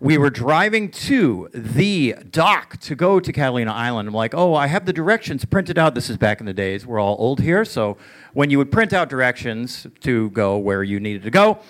We 0.00 0.18
were 0.18 0.30
driving 0.30 0.90
to 0.90 1.48
the 1.54 2.16
dock 2.28 2.78
to 2.78 2.96
go 2.96 3.20
to 3.20 3.32
Catalina 3.32 3.72
Island. 3.72 4.08
I'm 4.08 4.14
like, 4.14 4.34
oh, 4.34 4.54
I 4.54 4.66
have 4.66 4.86
the 4.86 4.92
directions 4.92 5.44
printed 5.44 5.78
out. 5.78 5.94
This 5.94 6.10
is 6.10 6.16
back 6.16 6.40
in 6.40 6.46
the 6.46 6.52
days. 6.52 6.84
We're 6.84 6.98
all 6.98 7.14
old 7.20 7.40
here. 7.40 7.64
So, 7.64 7.96
when 8.32 8.50
you 8.50 8.58
would 8.58 8.72
print 8.72 8.92
out 8.92 9.08
directions 9.08 9.86
to 10.00 10.30
go 10.30 10.58
where 10.58 10.82
you 10.82 10.98
needed 10.98 11.22
to 11.22 11.30
go, 11.30 11.60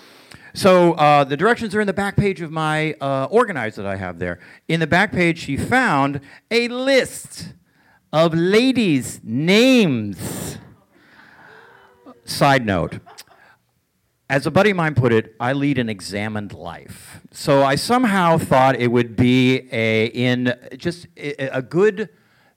so 0.55 0.93
uh, 0.93 1.23
the 1.23 1.37
directions 1.37 1.75
are 1.75 1.81
in 1.81 1.87
the 1.87 1.93
back 1.93 2.15
page 2.15 2.41
of 2.41 2.51
my 2.51 2.93
uh, 3.01 3.27
organizer 3.29 3.83
that 3.83 3.89
I 3.89 3.95
have 3.95 4.17
there. 4.17 4.39
In 4.67 4.79
the 4.79 4.87
back 4.87 5.11
page, 5.11 5.39
she 5.39 5.57
found 5.57 6.19
a 6.49 6.67
list 6.67 7.53
of 8.11 8.33
ladies' 8.33 9.19
names. 9.23 10.57
Side 12.25 12.65
note. 12.65 12.99
As 14.29 14.47
a 14.47 14.51
buddy 14.51 14.71
of 14.71 14.77
mine 14.77 14.95
put 14.95 15.11
it, 15.11 15.35
I 15.39 15.53
lead 15.53 15.77
an 15.77 15.89
examined 15.89 16.53
life. 16.53 17.19
So 17.31 17.63
I 17.63 17.75
somehow 17.75 18.37
thought 18.37 18.79
it 18.79 18.87
would 18.87 19.15
be 19.15 19.67
a 19.71 20.07
in 20.07 20.55
just 20.77 21.07
a, 21.17 21.57
a 21.57 21.61
good 21.61 22.09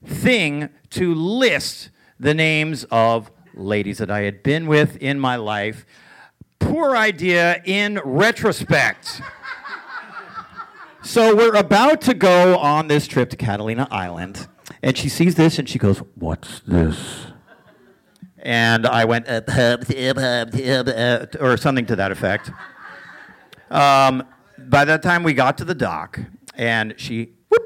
thing 0.05 0.69
to 0.91 1.13
list 1.13 1.89
the 2.19 2.33
names 2.33 2.85
of 2.89 3.29
ladies 3.53 3.97
that 3.97 4.09
I 4.09 4.21
had 4.21 4.41
been 4.41 4.67
with 4.67 4.95
in 4.97 5.19
my 5.19 5.35
life. 5.35 5.85
Poor 6.59 6.95
idea 6.95 7.61
in 7.65 7.99
retrospect. 8.03 9.21
so 11.03 11.35
we're 11.35 11.55
about 11.55 12.01
to 12.01 12.13
go 12.13 12.57
on 12.57 12.87
this 12.87 13.07
trip 13.07 13.29
to 13.31 13.37
Catalina 13.37 13.87
Island, 13.91 14.47
and 14.81 14.97
she 14.97 15.09
sees 15.09 15.35
this 15.35 15.59
and 15.59 15.67
she 15.67 15.77
goes, 15.77 15.99
"What's 16.15 16.61
this?" 16.61 17.26
And 18.47 18.87
I 18.87 19.03
went, 19.03 19.27
uh, 19.27 19.41
hub, 19.45 19.83
uh, 19.89 21.25
or 21.41 21.57
something 21.57 21.85
to 21.85 21.97
that 21.97 22.13
effect. 22.13 22.49
Um, 23.69 24.23
by 24.57 24.85
the 24.85 24.97
time 24.97 25.23
we 25.23 25.33
got 25.33 25.57
to 25.57 25.65
the 25.65 25.75
dock, 25.75 26.17
and 26.55 26.93
she, 26.95 27.33
whoop, 27.49 27.61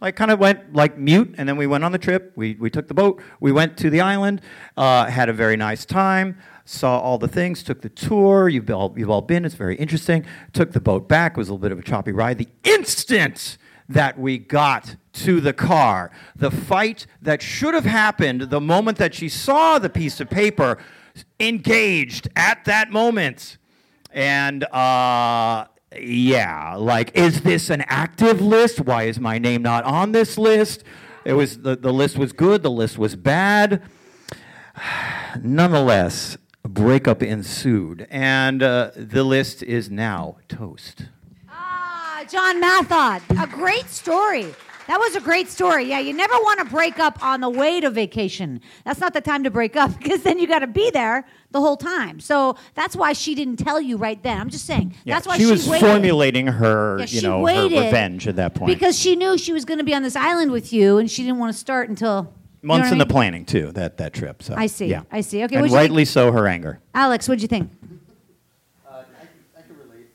like, 0.00 0.16
kind 0.16 0.30
of 0.30 0.38
went 0.38 0.72
like 0.72 0.96
mute, 0.96 1.34
and 1.36 1.46
then 1.46 1.58
we 1.58 1.66
went 1.66 1.84
on 1.84 1.92
the 1.92 1.98
trip. 1.98 2.32
We, 2.36 2.54
we 2.54 2.70
took 2.70 2.88
the 2.88 2.94
boat, 2.94 3.20
we 3.38 3.52
went 3.52 3.76
to 3.76 3.90
the 3.90 4.00
island, 4.00 4.40
uh, 4.78 5.10
had 5.10 5.28
a 5.28 5.34
very 5.34 5.58
nice 5.58 5.84
time, 5.84 6.38
saw 6.64 6.98
all 6.98 7.18
the 7.18 7.28
things, 7.28 7.62
took 7.62 7.82
the 7.82 7.90
tour. 7.90 8.48
You've 8.48 8.70
all, 8.70 8.94
you've 8.96 9.10
all 9.10 9.20
been, 9.20 9.44
it's 9.44 9.56
very 9.56 9.76
interesting. 9.76 10.24
Took 10.54 10.72
the 10.72 10.80
boat 10.80 11.06
back, 11.06 11.32
it 11.32 11.36
was 11.36 11.50
a 11.50 11.52
little 11.52 11.62
bit 11.62 11.72
of 11.72 11.78
a 11.78 11.82
choppy 11.82 12.12
ride. 12.12 12.38
The 12.38 12.48
instant 12.64 13.58
that 13.90 14.18
we 14.18 14.38
got 14.38 14.96
to 15.14 15.40
the 15.40 15.52
car. 15.52 16.10
The 16.36 16.50
fight 16.50 17.06
that 17.22 17.40
should 17.40 17.74
have 17.74 17.84
happened 17.84 18.42
the 18.42 18.60
moment 18.60 18.98
that 18.98 19.14
she 19.14 19.28
saw 19.28 19.78
the 19.78 19.88
piece 19.88 20.20
of 20.20 20.28
paper 20.28 20.78
engaged 21.40 22.28
at 22.36 22.64
that 22.64 22.90
moment. 22.90 23.58
And 24.12 24.64
uh, 24.64 25.66
yeah, 25.98 26.76
like, 26.76 27.12
is 27.14 27.42
this 27.42 27.70
an 27.70 27.82
active 27.86 28.40
list? 28.40 28.80
Why 28.80 29.04
is 29.04 29.18
my 29.18 29.38
name 29.38 29.62
not 29.62 29.84
on 29.84 30.12
this 30.12 30.36
list? 30.36 30.84
It 31.24 31.34
was 31.34 31.60
the, 31.60 31.76
the 31.76 31.92
list 31.92 32.18
was 32.18 32.32
good, 32.32 32.62
the 32.62 32.70
list 32.70 32.98
was 32.98 33.16
bad. 33.16 33.82
Nonetheless, 35.42 36.36
a 36.64 36.68
breakup 36.68 37.22
ensued, 37.22 38.06
and 38.10 38.62
uh, 38.62 38.90
the 38.94 39.24
list 39.24 39.62
is 39.62 39.90
now 39.90 40.36
toast. 40.48 41.06
Ah, 41.48 42.24
John 42.28 42.62
Mahot. 42.62 43.42
A 43.42 43.46
great 43.46 43.88
story. 43.88 44.54
That 44.86 44.98
was 45.00 45.16
a 45.16 45.20
great 45.20 45.48
story. 45.48 45.84
Yeah, 45.84 46.00
you 46.00 46.12
never 46.12 46.34
want 46.34 46.58
to 46.60 46.66
break 46.66 46.98
up 46.98 47.22
on 47.24 47.40
the 47.40 47.48
way 47.48 47.80
to 47.80 47.88
vacation. 47.90 48.60
That's 48.84 49.00
not 49.00 49.14
the 49.14 49.20
time 49.22 49.42
to 49.44 49.50
break 49.50 49.76
up 49.76 49.96
because 49.98 50.22
then 50.22 50.38
you 50.38 50.46
got 50.46 50.58
to 50.58 50.66
be 50.66 50.90
there 50.90 51.24
the 51.52 51.60
whole 51.60 51.76
time. 51.76 52.20
So 52.20 52.56
that's 52.74 52.94
why 52.94 53.14
she 53.14 53.34
didn't 53.34 53.56
tell 53.56 53.80
you 53.80 53.96
right 53.96 54.22
then. 54.22 54.38
I'm 54.38 54.50
just 54.50 54.66
saying. 54.66 54.94
Yeah, 55.04 55.14
that's 55.14 55.26
why 55.26 55.38
she 55.38 55.44
she, 55.44 55.50
was 55.50 55.66
waited. 55.68 55.86
formulating 55.86 56.46
her, 56.48 56.98
Yeah, 56.98 57.06
you 57.08 57.22
know, 57.22 57.46
her 57.46 57.62
revenge 57.64 58.28
at 58.28 58.36
that 58.36 58.54
point. 58.54 58.72
because 58.72 58.98
she 58.98 59.16
knew 59.16 59.38
she 59.38 59.52
was 59.52 59.64
going 59.64 59.78
to 59.78 59.84
be 59.84 59.94
on 59.94 60.02
this 60.02 60.16
island 60.16 60.52
with 60.52 60.72
you, 60.72 60.98
and 60.98 61.10
she 61.10 61.22
didn't 61.22 61.38
want 61.38 61.52
to 61.52 61.58
start 61.58 61.88
until 61.88 62.32
you 62.62 62.68
know 62.68 62.74
Months 62.74 62.90
in 62.92 63.00
I 63.00 63.04
the 63.04 63.10
planning 63.10 63.44
too. 63.44 63.72
That 63.72 63.96
that 63.98 64.12
trip. 64.12 64.42
So 64.42 64.54
I 64.56 64.66
see. 64.66 64.86
Yeah. 64.86 65.02
I 65.10 65.20
see. 65.22 65.44
Okay, 65.44 65.54
and 65.54 65.62
what'd 65.62 65.70
think? 65.70 65.76
rightly 65.76 66.04
so, 66.04 66.32
her 66.32 66.46
anger. 66.46 66.80
Alex, 66.94 67.28
what'd 67.28 67.40
you 67.42 67.48
think? 67.48 67.70
Uh, 68.88 69.02
I 69.56 69.62
can 69.62 69.76
relate. 69.78 70.08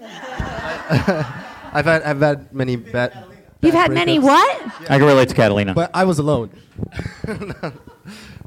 I've 1.72 1.84
had 1.84 2.02
I've 2.02 2.20
had 2.20 2.52
many 2.54 2.76
bad. 2.76 3.25
You've 3.62 3.74
bad 3.74 3.82
had 3.82 3.92
many 3.92 4.18
breakups. 4.18 4.22
what? 4.22 4.90
I 4.90 4.98
can 4.98 5.06
relate 5.06 5.28
to 5.30 5.34
Catalina. 5.34 5.74
But 5.74 5.90
I 5.94 6.04
was 6.04 6.18
alone. 6.18 6.50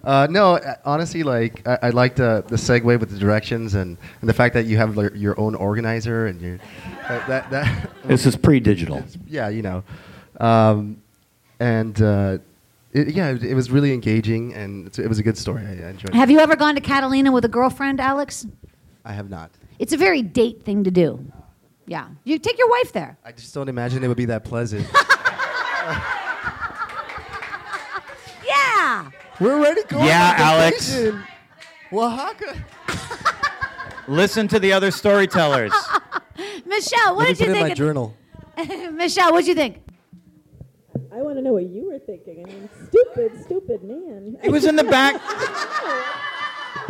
uh, 0.03 0.27
no, 0.29 0.55
uh, 0.55 0.75
honestly, 0.85 1.23
like 1.23 1.67
I, 1.67 1.79
I 1.83 1.89
like 1.89 2.15
the 2.15 2.43
the 2.47 2.55
segue 2.55 2.83
with 2.99 3.09
the 3.09 3.17
directions 3.17 3.73
and, 3.73 3.97
and 4.21 4.29
the 4.29 4.33
fact 4.33 4.53
that 4.53 4.65
you 4.65 4.77
have 4.77 4.97
like, 4.97 5.11
your 5.15 5.39
own 5.39 5.55
organizer 5.55 6.27
and 6.27 6.41
your 6.41 6.59
uh, 7.07 7.27
that 7.27 7.49
that. 7.49 7.89
This 8.05 8.25
is 8.25 8.35
pre-digital. 8.35 9.03
Yeah, 9.27 9.49
you 9.49 9.61
know, 9.61 9.83
um, 10.39 11.01
and 11.59 12.01
uh, 12.01 12.37
it, 12.93 13.09
yeah, 13.09 13.29
it, 13.29 13.43
it 13.43 13.53
was 13.53 13.69
really 13.69 13.93
engaging 13.93 14.53
and 14.53 14.87
it's, 14.87 14.97
it 14.97 15.07
was 15.07 15.19
a 15.19 15.23
good 15.23 15.37
story. 15.37 15.63
I, 15.63 15.87
I 15.87 15.89
enjoyed. 15.89 16.13
Have 16.15 16.29
it. 16.29 16.33
you 16.33 16.39
ever 16.39 16.55
gone 16.55 16.75
to 16.75 16.81
Catalina 16.81 17.31
with 17.31 17.45
a 17.45 17.49
girlfriend, 17.49 17.99
Alex? 17.99 18.47
I 19.05 19.13
have 19.13 19.29
not. 19.29 19.51
It's 19.79 19.93
a 19.93 19.97
very 19.97 20.21
date 20.21 20.63
thing 20.63 20.83
to 20.83 20.91
do. 20.91 21.23
Yeah, 21.89 22.07
you 22.23 22.37
take 22.37 22.59
your 22.59 22.69
wife 22.69 22.91
there. 22.93 23.17
I 23.25 23.31
just 23.31 23.51
don't 23.53 23.67
imagine 23.67 24.03
it 24.03 24.07
would 24.07 24.15
be 24.17 24.25
that 24.25 24.43
pleasant. 24.43 24.87
Yeah. 28.45 29.09
We're 29.39 29.53
already 29.59 29.83
going. 29.83 30.05
Yeah, 30.05 30.33
on 30.33 30.41
Alex. 30.41 30.89
vacation. 30.91 31.23
Oaxaca. 31.91 32.65
Listen 34.07 34.47
to 34.47 34.59
the 34.59 34.73
other 34.73 34.91
storytellers. 34.91 35.71
Michelle, 36.65 37.15
what 37.15 37.27
Let 37.27 37.29
me 37.29 37.33
did 37.35 37.39
you 37.39 37.45
put 37.45 37.47
it 37.47 37.49
in 37.49 37.53
think? 37.53 37.61
my 37.61 37.69
of- 37.71 37.77
journal. 37.77 38.15
Michelle, 38.93 39.31
what 39.31 39.39
did 39.41 39.47
you 39.47 39.55
think? 39.55 39.81
I 41.11 41.21
want 41.21 41.37
to 41.37 41.41
know 41.41 41.53
what 41.53 41.63
you 41.69 41.89
were 41.91 41.99
thinking. 41.99 42.43
I 42.45 42.49
mean, 42.51 42.69
stupid, 42.87 43.43
stupid 43.43 43.83
man. 43.83 44.37
It 44.43 44.51
was 44.51 44.65
in 44.65 44.75
the 44.75 44.83
back. 44.83 45.13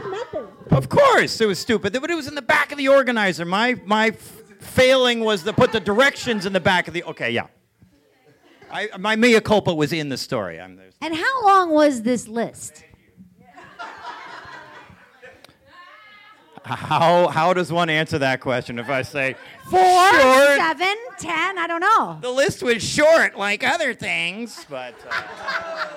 Nothing. 0.10 0.47
Of 0.72 0.89
course, 0.89 1.39
it 1.41 1.45
was 1.47 1.60
stupid, 1.60 1.93
but 2.00 2.10
it 2.10 2.16
was 2.16 2.28
in 2.28 2.36
the 2.36 2.41
back 2.41 2.72
of 2.72 2.78
the 2.78 2.88
organizer. 2.88 3.45
My 3.45 3.76
my 3.86 4.08
f- 4.08 4.39
failing 4.60 5.22
was 5.22 5.43
to 5.43 5.53
put 5.53 5.72
the 5.72 5.80
directions 5.80 6.45
in 6.45 6.53
the 6.53 6.60
back 6.60 6.88
of 6.88 6.93
the. 6.93 7.03
Okay, 7.03 7.32
yeah. 7.32 7.47
I, 8.72 8.89
my 8.99 9.16
mea 9.16 9.39
culpa 9.41 9.74
was 9.74 9.91
in 9.93 10.10
the 10.10 10.18
story. 10.18 10.60
I'm, 10.62 10.76
there's- 10.76 10.93
And 11.01 11.16
how 11.16 11.45
long 11.45 11.72
was 11.72 12.03
this 12.03 12.28
list? 12.28 12.84
how 16.66 17.28
how 17.30 17.53
does 17.53 17.72
one 17.72 17.89
answer 17.89 18.20
that 18.20 18.41
question? 18.41 18.78
If 18.80 18.89
I 18.89 19.01
say 19.01 19.36
Four, 19.72 19.80
seven, 19.80 20.95
ten? 21.18 21.57
I 21.57 21.66
don't 21.68 21.80
know. 21.82 22.20
the 22.22 22.30
list 22.30 22.62
was 22.62 22.84
short, 22.84 23.36
like 23.38 23.64
other 23.64 23.93
things, 23.93 24.66
but 24.70 24.93
uh, 25.10 25.88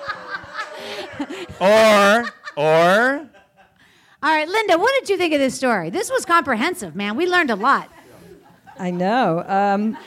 or 1.59 2.25
or 2.55 3.29
All 4.23 4.31
right, 4.31 4.47
Lynda, 4.47 4.79
what 4.79 4.93
did 4.99 5.09
you 5.09 5.17
think 5.17 5.33
of 5.33 5.39
this 5.39 5.53
story? 5.55 5.89
This 5.91 6.09
was 6.09 6.25
comprehensive, 6.25 6.95
man. 6.95 7.15
We 7.15 7.27
learned 7.27 7.51
a 7.51 7.55
lot. 7.55 7.91
I 8.77 8.91
know. 8.91 9.43
Um, 9.47 9.97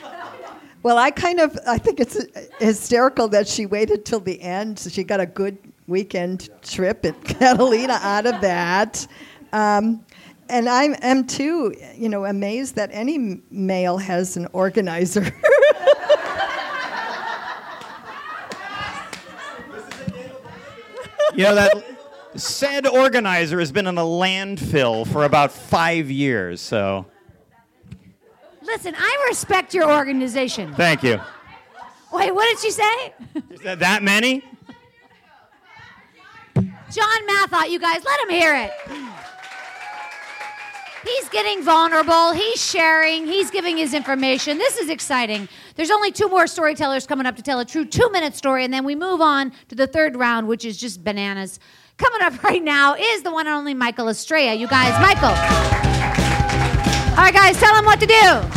well, 0.83 0.97
I 0.97 1.11
kind 1.11 1.39
of 1.39 1.57
I 1.67 1.77
think 1.77 1.99
it's 1.99 2.17
hysterical 2.59 3.27
that 3.29 3.47
she 3.47 3.65
waited 3.65 4.05
till 4.05 4.19
the 4.19 4.41
end. 4.41 4.79
So 4.79 4.89
she 4.89 5.03
got 5.03 5.19
a 5.19 5.25
good 5.25 5.57
weekend 5.87 6.49
trip 6.61 7.05
at 7.05 7.21
Catalina 7.25 7.99
out 8.01 8.25
of 8.25 8.41
that. 8.41 9.07
Um, 9.53 10.05
and 10.49 10.69
I 10.69 10.83
am 11.01 11.27
too, 11.27 11.75
you 11.95 12.09
know, 12.09 12.25
amazed 12.25 12.75
that 12.75 12.89
any 12.93 13.41
male 13.51 13.97
has 13.97 14.37
an 14.37 14.47
organizer. 14.53 15.23
you 21.33 21.43
know 21.43 21.55
that 21.55 21.83
said 22.35 22.87
organizer 22.87 23.59
has 23.59 23.71
been 23.71 23.87
in 23.87 23.97
a 23.97 24.03
landfill 24.03 25.05
for 25.07 25.25
about 25.25 25.51
five 25.51 26.09
years. 26.09 26.61
So 26.61 27.05
Listen, 28.67 28.93
I 28.97 29.25
respect 29.29 29.73
your 29.73 29.89
organization. 29.89 30.73
thank 30.75 31.01
you. 31.01 31.19
Wait, 32.11 32.33
what 32.35 32.45
did 32.49 32.59
she 32.59 32.71
say? 32.71 33.13
Is 33.49 33.61
that 33.61 33.79
that 33.79 34.03
many? 34.03 34.43
John 36.91 37.27
Mahot, 37.27 37.69
you 37.69 37.79
guys, 37.79 38.03
let 38.05 38.19
him 38.21 38.29
hear 38.29 38.55
it. 38.55 38.71
He's 41.05 41.29
getting 41.29 41.63
vulnerable. 41.63 42.33
He's 42.33 42.61
sharing. 42.63 43.25
He's 43.25 43.49
giving 43.51 43.77
his 43.77 43.93
information. 43.93 44.57
This 44.57 44.77
is 44.77 44.89
exciting. 44.89 45.47
There's 45.75 45.91
only 45.91 46.11
two 46.11 46.27
more 46.27 46.47
storytellers 46.47 47.07
coming 47.07 47.25
up 47.25 47.35
to 47.37 47.41
tell 47.41 47.59
a 47.59 47.65
true 47.65 47.85
two 47.85 48.09
minute 48.11 48.35
story, 48.35 48.65
and 48.65 48.73
then 48.73 48.83
we 48.83 48.95
move 48.95 49.21
on 49.21 49.53
to 49.69 49.75
the 49.75 49.87
third 49.87 50.17
round, 50.17 50.47
which 50.47 50.65
is 50.65 50.77
just 50.77 51.03
bananas. 51.03 51.59
Coming 51.97 52.21
up 52.21 52.43
right 52.43 52.63
now 52.63 52.95
is 52.95 53.23
the 53.23 53.31
one 53.31 53.47
and 53.47 53.55
only 53.55 53.73
Michael 53.73 54.09
Estrella. 54.09 54.53
You 54.53 54.67
guys, 54.67 54.99
Michael. 55.01 55.29
All 57.11 57.23
right, 57.23 57.33
guys, 57.33 57.57
tell 57.59 57.75
him 57.75 57.85
what 57.85 57.99
to 57.99 58.05
do. 58.05 58.56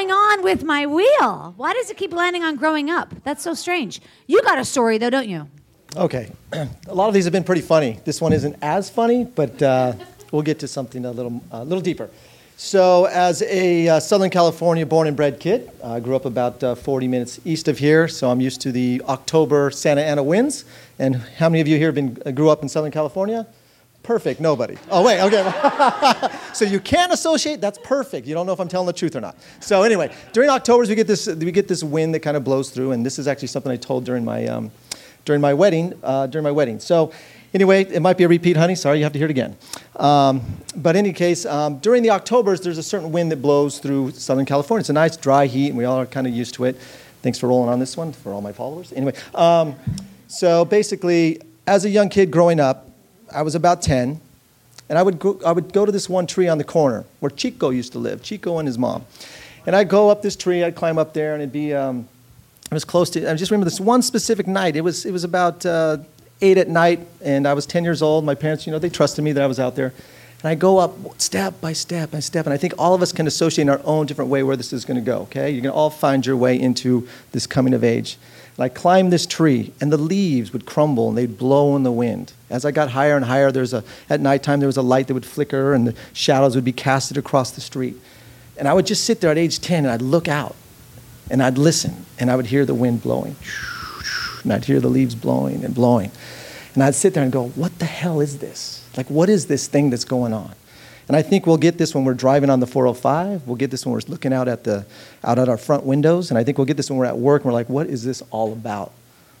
Going 0.00 0.12
on 0.12 0.42
with 0.42 0.64
my 0.64 0.86
wheel? 0.86 1.52
Why 1.58 1.74
does 1.74 1.90
it 1.90 1.96
keep 1.98 2.12
landing 2.14 2.42
on 2.42 2.56
growing 2.56 2.88
up? 2.88 3.12
That's 3.22 3.42
so 3.42 3.52
strange. 3.52 4.00
You 4.26 4.40
got 4.42 4.58
a 4.58 4.64
story 4.64 4.96
though, 4.96 5.10
don't 5.10 5.28
you? 5.28 5.46
Okay. 5.94 6.30
a 6.52 6.94
lot 6.94 7.08
of 7.08 7.14
these 7.14 7.24
have 7.24 7.34
been 7.34 7.44
pretty 7.44 7.60
funny. 7.60 8.00
This 8.06 8.18
one 8.18 8.32
isn't 8.32 8.56
as 8.62 8.88
funny, 8.88 9.24
but 9.24 9.62
uh, 9.62 9.92
we'll 10.32 10.40
get 10.40 10.58
to 10.60 10.68
something 10.68 11.04
a 11.04 11.10
little, 11.10 11.42
a 11.50 11.64
little 11.64 11.82
deeper. 11.82 12.08
So, 12.56 13.06
as 13.06 13.42
a 13.42 13.88
uh, 13.88 14.00
Southern 14.00 14.30
California 14.30 14.86
born 14.86 15.06
and 15.06 15.16
bred 15.16 15.38
kid, 15.38 15.70
I 15.84 16.00
grew 16.00 16.16
up 16.16 16.24
about 16.24 16.62
uh, 16.62 16.74
40 16.74 17.08
minutes 17.08 17.40
east 17.44 17.68
of 17.68 17.78
here, 17.78 18.08
so 18.08 18.30
I'm 18.30 18.40
used 18.40 18.62
to 18.62 18.72
the 18.72 19.02
October 19.06 19.70
Santa 19.70 20.02
Ana 20.02 20.22
winds. 20.22 20.64
And 20.98 21.16
how 21.16 21.48
many 21.50 21.60
of 21.60 21.68
you 21.68 21.76
here 21.76 21.88
have 21.88 21.94
been, 21.94 22.18
uh, 22.24 22.30
grew 22.30 22.48
up 22.48 22.62
in 22.62 22.68
Southern 22.70 22.92
California? 22.92 23.46
Perfect, 24.02 24.40
nobody. 24.40 24.76
Oh, 24.90 25.04
wait, 25.04 25.20
okay. 25.20 26.30
so 26.54 26.64
you 26.64 26.80
can't 26.80 27.12
associate, 27.12 27.60
that's 27.60 27.78
perfect. 27.78 28.26
You 28.26 28.34
don't 28.34 28.46
know 28.46 28.52
if 28.52 28.60
I'm 28.60 28.68
telling 28.68 28.86
the 28.86 28.92
truth 28.92 29.14
or 29.14 29.20
not. 29.20 29.36
So, 29.60 29.82
anyway, 29.82 30.12
during 30.32 30.48
Octobers, 30.48 30.88
we 30.88 30.94
get 30.94 31.06
this, 31.06 31.26
we 31.26 31.52
get 31.52 31.68
this 31.68 31.84
wind 31.84 32.14
that 32.14 32.20
kind 32.20 32.36
of 32.36 32.42
blows 32.42 32.70
through, 32.70 32.92
and 32.92 33.04
this 33.04 33.18
is 33.18 33.28
actually 33.28 33.48
something 33.48 33.70
I 33.70 33.76
told 33.76 34.04
during 34.04 34.24
my, 34.24 34.46
um, 34.46 34.70
during 35.26 35.40
my 35.40 35.52
wedding. 35.52 35.92
Uh, 36.02 36.26
during 36.26 36.44
my 36.44 36.50
wedding. 36.50 36.80
So, 36.80 37.12
anyway, 37.52 37.84
it 37.84 38.00
might 38.00 38.16
be 38.16 38.24
a 38.24 38.28
repeat, 38.28 38.56
honey. 38.56 38.74
Sorry, 38.74 38.98
you 38.98 39.04
have 39.04 39.12
to 39.12 39.18
hear 39.18 39.28
it 39.28 39.30
again. 39.30 39.56
Um, 39.96 40.42
but 40.74 40.96
in 40.96 41.04
any 41.04 41.12
case, 41.12 41.44
um, 41.44 41.78
during 41.78 42.02
the 42.02 42.10
Octobers, 42.10 42.62
there's 42.62 42.78
a 42.78 42.82
certain 42.82 43.12
wind 43.12 43.30
that 43.32 43.42
blows 43.42 43.78
through 43.78 44.12
Southern 44.12 44.46
California. 44.46 44.80
It's 44.80 44.90
a 44.90 44.94
nice 44.94 45.16
dry 45.16 45.46
heat, 45.46 45.68
and 45.68 45.76
we 45.76 45.84
all 45.84 45.98
are 45.98 46.06
kind 46.06 46.26
of 46.26 46.32
used 46.32 46.54
to 46.54 46.64
it. 46.64 46.76
Thanks 47.22 47.38
for 47.38 47.48
rolling 47.48 47.68
on 47.68 47.80
this 47.80 47.98
one 47.98 48.12
for 48.12 48.32
all 48.32 48.40
my 48.40 48.52
followers. 48.52 48.92
Anyway, 48.94 49.12
um, 49.34 49.76
so 50.26 50.64
basically, 50.64 51.40
as 51.66 51.84
a 51.84 51.90
young 51.90 52.08
kid 52.08 52.30
growing 52.30 52.58
up, 52.58 52.89
I 53.32 53.42
was 53.42 53.54
about 53.54 53.82
10, 53.82 54.20
and 54.88 54.98
I 54.98 55.02
would, 55.02 55.18
go, 55.18 55.40
I 55.44 55.52
would 55.52 55.72
go 55.72 55.86
to 55.86 55.92
this 55.92 56.08
one 56.08 56.26
tree 56.26 56.48
on 56.48 56.58
the 56.58 56.64
corner 56.64 57.04
where 57.20 57.30
Chico 57.30 57.70
used 57.70 57.92
to 57.92 57.98
live, 57.98 58.22
Chico 58.22 58.58
and 58.58 58.66
his 58.66 58.78
mom. 58.78 59.04
And 59.66 59.76
I'd 59.76 59.88
go 59.88 60.10
up 60.10 60.22
this 60.22 60.36
tree, 60.36 60.64
I'd 60.64 60.74
climb 60.74 60.98
up 60.98 61.14
there, 61.14 61.34
and 61.34 61.42
it'd 61.42 61.52
be, 61.52 61.74
um, 61.74 62.08
I 62.70 62.74
was 62.74 62.84
close 62.84 63.10
to, 63.10 63.30
I 63.30 63.34
just 63.34 63.50
remember 63.50 63.66
this 63.66 63.80
one 63.80 64.02
specific 64.02 64.46
night. 64.46 64.74
It 64.74 64.80
was, 64.80 65.04
it 65.04 65.12
was 65.12 65.24
about 65.24 65.64
uh, 65.64 65.98
8 66.40 66.58
at 66.58 66.68
night, 66.68 67.00
and 67.22 67.46
I 67.46 67.54
was 67.54 67.66
10 67.66 67.84
years 67.84 68.02
old. 68.02 68.24
My 68.24 68.34
parents, 68.34 68.66
you 68.66 68.72
know, 68.72 68.78
they 68.78 68.88
trusted 68.88 69.24
me 69.24 69.32
that 69.32 69.42
I 69.42 69.46
was 69.46 69.60
out 69.60 69.76
there. 69.76 69.92
And 70.42 70.48
I 70.48 70.54
go 70.54 70.78
up 70.78 71.20
step 71.20 71.60
by 71.60 71.74
step 71.74 72.10
by 72.10 72.20
step, 72.20 72.46
and 72.46 72.52
I 72.54 72.56
think 72.56 72.72
all 72.78 72.94
of 72.94 73.02
us 73.02 73.12
can 73.12 73.26
associate 73.26 73.62
in 73.62 73.68
our 73.68 73.80
own 73.84 74.06
different 74.06 74.30
way 74.30 74.42
where 74.42 74.56
this 74.56 74.72
is 74.72 74.86
going 74.86 74.96
to 74.96 75.04
go, 75.04 75.18
okay? 75.22 75.50
You're 75.50 75.60
going 75.60 75.72
to 75.72 75.76
all 75.76 75.90
find 75.90 76.24
your 76.24 76.36
way 76.36 76.58
into 76.58 77.06
this 77.32 77.46
coming 77.46 77.74
of 77.74 77.84
age. 77.84 78.16
And 78.56 78.64
I 78.64 78.68
climbed 78.68 79.12
this 79.12 79.26
tree, 79.26 79.72
and 79.80 79.92
the 79.92 79.96
leaves 79.96 80.52
would 80.52 80.66
crumble 80.66 81.08
and 81.08 81.18
they'd 81.18 81.38
blow 81.38 81.76
in 81.76 81.82
the 81.82 81.92
wind. 81.92 82.32
As 82.50 82.64
I 82.64 82.70
got 82.70 82.90
higher 82.90 83.16
and 83.16 83.24
higher, 83.24 83.50
there's 83.52 83.72
a, 83.72 83.84
at 84.08 84.20
nighttime, 84.20 84.60
there 84.60 84.66
was 84.66 84.76
a 84.76 84.82
light 84.82 85.06
that 85.06 85.14
would 85.14 85.26
flicker, 85.26 85.72
and 85.72 85.86
the 85.86 85.94
shadows 86.12 86.54
would 86.54 86.64
be 86.64 86.72
casted 86.72 87.16
across 87.16 87.52
the 87.52 87.60
street. 87.60 87.96
And 88.56 88.68
I 88.68 88.74
would 88.74 88.86
just 88.86 89.04
sit 89.04 89.20
there 89.20 89.30
at 89.30 89.38
age 89.38 89.60
10, 89.60 89.84
and 89.84 89.92
I'd 89.92 90.02
look 90.02 90.28
out, 90.28 90.56
and 91.30 91.42
I'd 91.42 91.58
listen, 91.58 92.04
and 92.18 92.30
I 92.30 92.36
would 92.36 92.46
hear 92.46 92.66
the 92.66 92.74
wind 92.74 93.02
blowing. 93.02 93.36
And 94.42 94.52
I'd 94.52 94.64
hear 94.64 94.80
the 94.80 94.88
leaves 94.88 95.14
blowing 95.14 95.64
and 95.64 95.74
blowing. 95.74 96.10
And 96.74 96.82
I'd 96.82 96.94
sit 96.94 97.14
there 97.14 97.22
and 97.22 97.32
go, 97.32 97.48
What 97.48 97.78
the 97.78 97.84
hell 97.84 98.20
is 98.20 98.38
this? 98.38 98.86
Like, 98.96 99.08
what 99.08 99.28
is 99.28 99.46
this 99.46 99.66
thing 99.66 99.90
that's 99.90 100.04
going 100.04 100.32
on? 100.32 100.54
And 101.10 101.16
I 101.16 101.22
think 101.22 101.44
we'll 101.44 101.56
get 101.56 101.76
this 101.76 101.92
when 101.92 102.04
we're 102.04 102.14
driving 102.14 102.50
on 102.50 102.60
the 102.60 102.68
405. 102.68 103.48
We'll 103.48 103.56
get 103.56 103.72
this 103.72 103.84
when 103.84 103.92
we're 103.92 104.00
looking 104.06 104.32
out 104.32 104.46
at, 104.46 104.62
the, 104.62 104.86
out 105.24 105.40
at 105.40 105.48
our 105.48 105.56
front 105.56 105.82
windows. 105.82 106.30
And 106.30 106.38
I 106.38 106.44
think 106.44 106.56
we'll 106.56 106.68
get 106.68 106.76
this 106.76 106.88
when 106.88 107.00
we're 107.00 107.06
at 107.06 107.18
work 107.18 107.42
and 107.42 107.46
we're 107.46 107.52
like, 107.52 107.68
what 107.68 107.88
is 107.88 108.04
this 108.04 108.22
all 108.30 108.52
about? 108.52 108.92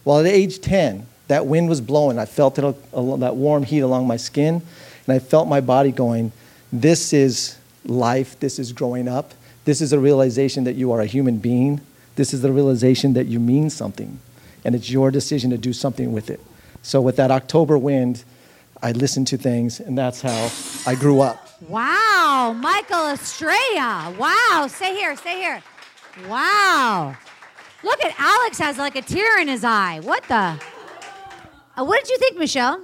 Well, 0.04 0.18
at 0.18 0.26
age 0.26 0.60
10, 0.60 1.06
that 1.28 1.46
wind 1.46 1.68
was 1.68 1.80
blowing. 1.80 2.18
I 2.18 2.26
felt 2.26 2.58
it, 2.58 2.62
that 2.62 3.36
warm 3.36 3.62
heat 3.62 3.82
along 3.82 4.08
my 4.08 4.16
skin. 4.16 4.62
And 5.06 5.14
I 5.14 5.20
felt 5.20 5.46
my 5.46 5.60
body 5.60 5.92
going, 5.92 6.32
this 6.72 7.12
is 7.12 7.56
life. 7.84 8.40
This 8.40 8.58
is 8.58 8.72
growing 8.72 9.06
up. 9.06 9.32
This 9.64 9.80
is 9.80 9.92
a 9.92 10.00
realization 10.00 10.64
that 10.64 10.74
you 10.74 10.90
are 10.90 11.00
a 11.00 11.06
human 11.06 11.38
being. 11.38 11.82
This 12.16 12.34
is 12.34 12.42
the 12.42 12.50
realization 12.50 13.12
that 13.12 13.28
you 13.28 13.38
mean 13.38 13.70
something. 13.70 14.18
And 14.64 14.74
it's 14.74 14.90
your 14.90 15.12
decision 15.12 15.50
to 15.50 15.56
do 15.56 15.72
something 15.72 16.12
with 16.12 16.30
it. 16.30 16.40
So 16.82 17.00
with 17.00 17.14
that 17.14 17.30
October 17.30 17.78
wind, 17.78 18.24
I 18.82 18.92
listened 18.92 19.26
to 19.28 19.36
things, 19.36 19.80
and 19.80 19.96
that's 19.96 20.22
how 20.22 20.50
I 20.86 20.94
grew 20.94 21.20
up. 21.20 21.48
Wow, 21.68 22.54
Michael 22.58 23.08
Estrella. 23.08 24.14
Wow, 24.18 24.66
stay 24.68 24.94
here, 24.94 25.14
stay 25.16 25.38
here. 25.38 25.62
Wow. 26.28 27.16
Look 27.82 28.04
at 28.04 28.14
Alex 28.18 28.58
has 28.58 28.78
like 28.78 28.96
a 28.96 29.02
tear 29.02 29.40
in 29.40 29.48
his 29.48 29.64
eye. 29.64 30.00
What 30.02 30.24
the? 30.24 30.60
Uh, 31.76 31.84
what 31.84 32.00
did 32.00 32.10
you 32.10 32.18
think, 32.18 32.38
Michelle? 32.38 32.80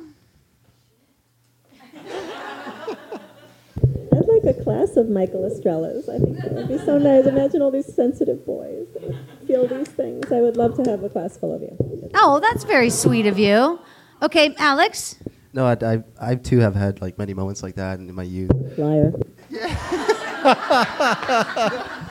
I'd 4.13 4.27
like 4.29 4.57
a 4.57 4.63
class 4.63 4.97
of 4.97 5.09
Michael 5.09 5.45
Estrellas. 5.45 6.09
I 6.09 6.19
think 6.19 6.39
that 6.39 6.53
would 6.53 6.69
be 6.69 6.79
so 6.79 6.99
nice. 6.99 7.27
Imagine 7.27 7.63
all 7.63 7.71
these 7.71 7.93
sensitive 7.93 8.45
boys 8.47 8.87
that 8.95 9.15
feel 9.47 9.67
these 9.67 9.89
things. 9.89 10.31
I 10.33 10.41
would 10.41 10.57
love 10.57 10.77
to 10.83 10.91
have 10.91 11.03
a 11.03 11.09
class 11.09 11.37
full 11.37 11.55
of 11.55 11.63
you. 11.63 11.77
Oh, 12.15 12.41
that's 12.41 12.65
very 12.65 12.91
sweet 12.91 13.27
of 13.27 13.39
you. 13.39 13.79
Okay, 14.23 14.55
Alex. 14.59 15.17
No, 15.57 15.67
I, 15.67 15.77
I, 15.95 16.03
I 16.21 16.35
too 16.35 16.59
have 16.61 16.75
had 16.77 17.01
like 17.01 17.17
many 17.19 17.33
moments 17.35 17.63
like 17.63 17.77
that 17.77 17.99
in 17.99 18.15
my 18.15 18.23
youth. 18.23 18.51
Liar. 18.77 19.13
Yeah. 19.49 19.67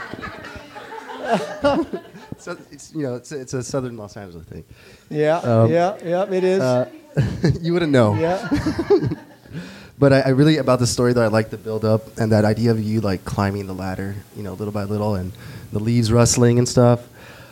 so 2.38 2.58
it's 2.72 2.94
you 2.94 3.04
know 3.04 3.16
it's, 3.16 3.32
it's 3.32 3.54
a 3.54 3.64
southern 3.64 3.98
Los 3.98 4.18
Angeles 4.18 4.46
thing. 4.48 4.64
Yeah, 5.10 5.38
Um, 5.38 5.72
yeah, 5.72 5.98
yeah, 6.04 6.24
it 6.30 6.44
is. 6.44 6.62
Uh, 6.62 6.90
you 7.62 7.74
wouldn't 7.74 7.92
know. 7.92 8.16
yeah. 8.16 8.48
But 9.98 10.12
I, 10.12 10.20
I 10.22 10.30
really 10.30 10.58
about 10.58 10.80
the 10.80 10.88
story 10.88 11.14
that 11.14 11.24
I 11.24 11.28
like 11.28 11.52
the 11.52 11.58
build 11.58 11.86
up 11.86 12.18
and 12.18 12.34
that 12.34 12.44
idea 12.44 12.72
of 12.72 12.82
you 12.82 13.00
like 13.00 13.24
climbing 13.24 13.66
the 13.66 13.74
ladder, 13.74 14.14
you 14.36 14.44
know, 14.44 14.52
little 14.54 14.74
by 14.74 14.84
little, 14.84 15.16
and 15.16 15.32
the 15.72 15.80
leaves 15.80 16.12
rustling 16.12 16.60
and 16.60 16.68
stuff. 16.68 17.08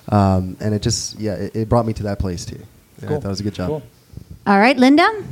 Um, 0.10 0.58
and 0.60 0.76
it 0.76 0.82
just 0.82 1.18
yeah, 1.18 1.36
it, 1.36 1.56
it 1.56 1.70
brought 1.70 1.86
me 1.86 1.94
to 1.94 2.04
that 2.04 2.20
place 2.20 2.44
too. 2.44 2.58
Yeah, 2.58 3.06
I 3.06 3.08
Cool. 3.08 3.22
thought 3.22 3.28
it 3.28 3.30
was 3.30 3.40
a 3.40 3.44
good 3.44 3.54
job. 3.54 3.68
Cool. 3.70 3.84
All 4.46 4.60
right, 4.60 4.76
Lynda. 4.76 5.24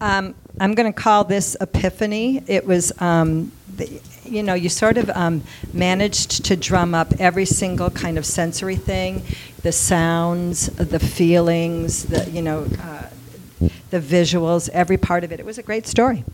Um, 0.00 0.34
I'm 0.58 0.74
going 0.74 0.92
to 0.92 0.98
call 1.00 1.22
this 1.22 1.56
epiphany. 1.60 2.42
It 2.48 2.66
was, 2.66 2.92
um, 3.00 3.52
the, 3.76 4.00
you 4.24 4.42
know, 4.42 4.54
you 4.54 4.68
sort 4.68 4.98
of 4.98 5.08
um, 5.10 5.44
managed 5.72 6.44
to 6.46 6.56
drum 6.56 6.92
up 6.92 7.12
every 7.20 7.44
single 7.44 7.90
kind 7.90 8.18
of 8.18 8.26
sensory 8.26 8.74
thing, 8.74 9.22
the 9.62 9.70
sounds, 9.70 10.66
the 10.66 10.98
feelings, 10.98 12.06
the 12.06 12.28
you 12.28 12.42
know, 12.42 12.66
uh, 12.82 13.08
the 13.90 14.00
visuals, 14.00 14.68
every 14.70 14.96
part 14.96 15.22
of 15.22 15.30
it. 15.30 15.38
It 15.38 15.46
was 15.46 15.58
a 15.58 15.62
great 15.62 15.86
story. 15.86 16.24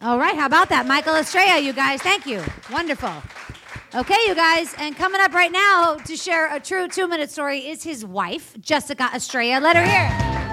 All 0.00 0.18
right, 0.18 0.34
how 0.34 0.46
about 0.46 0.70
that? 0.70 0.86
Michael 0.86 1.14
Estrella, 1.14 1.60
you 1.60 1.72
guys. 1.72 2.02
Thank 2.02 2.26
you. 2.26 2.42
Wonderful. 2.72 3.12
Okay, 3.94 4.18
you 4.26 4.34
guys, 4.34 4.74
and 4.78 4.96
coming 4.96 5.20
up 5.20 5.32
right 5.34 5.52
now 5.52 5.94
to 5.94 6.16
share 6.16 6.52
a 6.52 6.58
true 6.58 6.88
two 6.88 7.06
minute 7.06 7.30
story 7.30 7.60
is 7.60 7.84
his 7.84 8.04
wife, 8.04 8.60
Jessica 8.60 9.08
Estrella. 9.14 9.60
Let 9.60 9.76
her 9.76 9.84
hear 9.84 10.51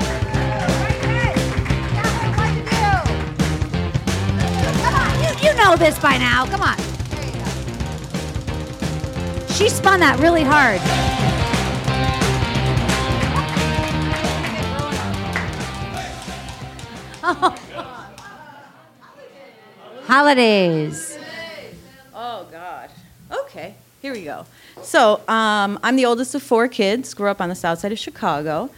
know 5.63 5.75
this 5.75 5.99
by 5.99 6.17
now. 6.17 6.45
Come 6.45 6.61
on. 6.61 6.77
She 9.49 9.67
spun 9.67 9.99
that 9.99 10.17
really 10.19 10.43
hard. 10.43 10.79
Oh. 17.21 17.55
Holidays. 20.05 21.19
Oh 22.15 22.47
God. 22.51 22.89
Okay, 23.29 23.75
here 24.01 24.13
we 24.13 24.23
go. 24.23 24.45
So 24.81 25.21
um, 25.27 25.77
I'm 25.83 25.97
the 25.97 26.05
oldest 26.05 26.33
of 26.35 26.41
four 26.41 26.67
kids. 26.69 27.13
Grew 27.13 27.29
up 27.29 27.41
on 27.41 27.49
the 27.49 27.55
south 27.55 27.79
side 27.79 27.91
of 27.91 27.99
Chicago. 27.99 28.69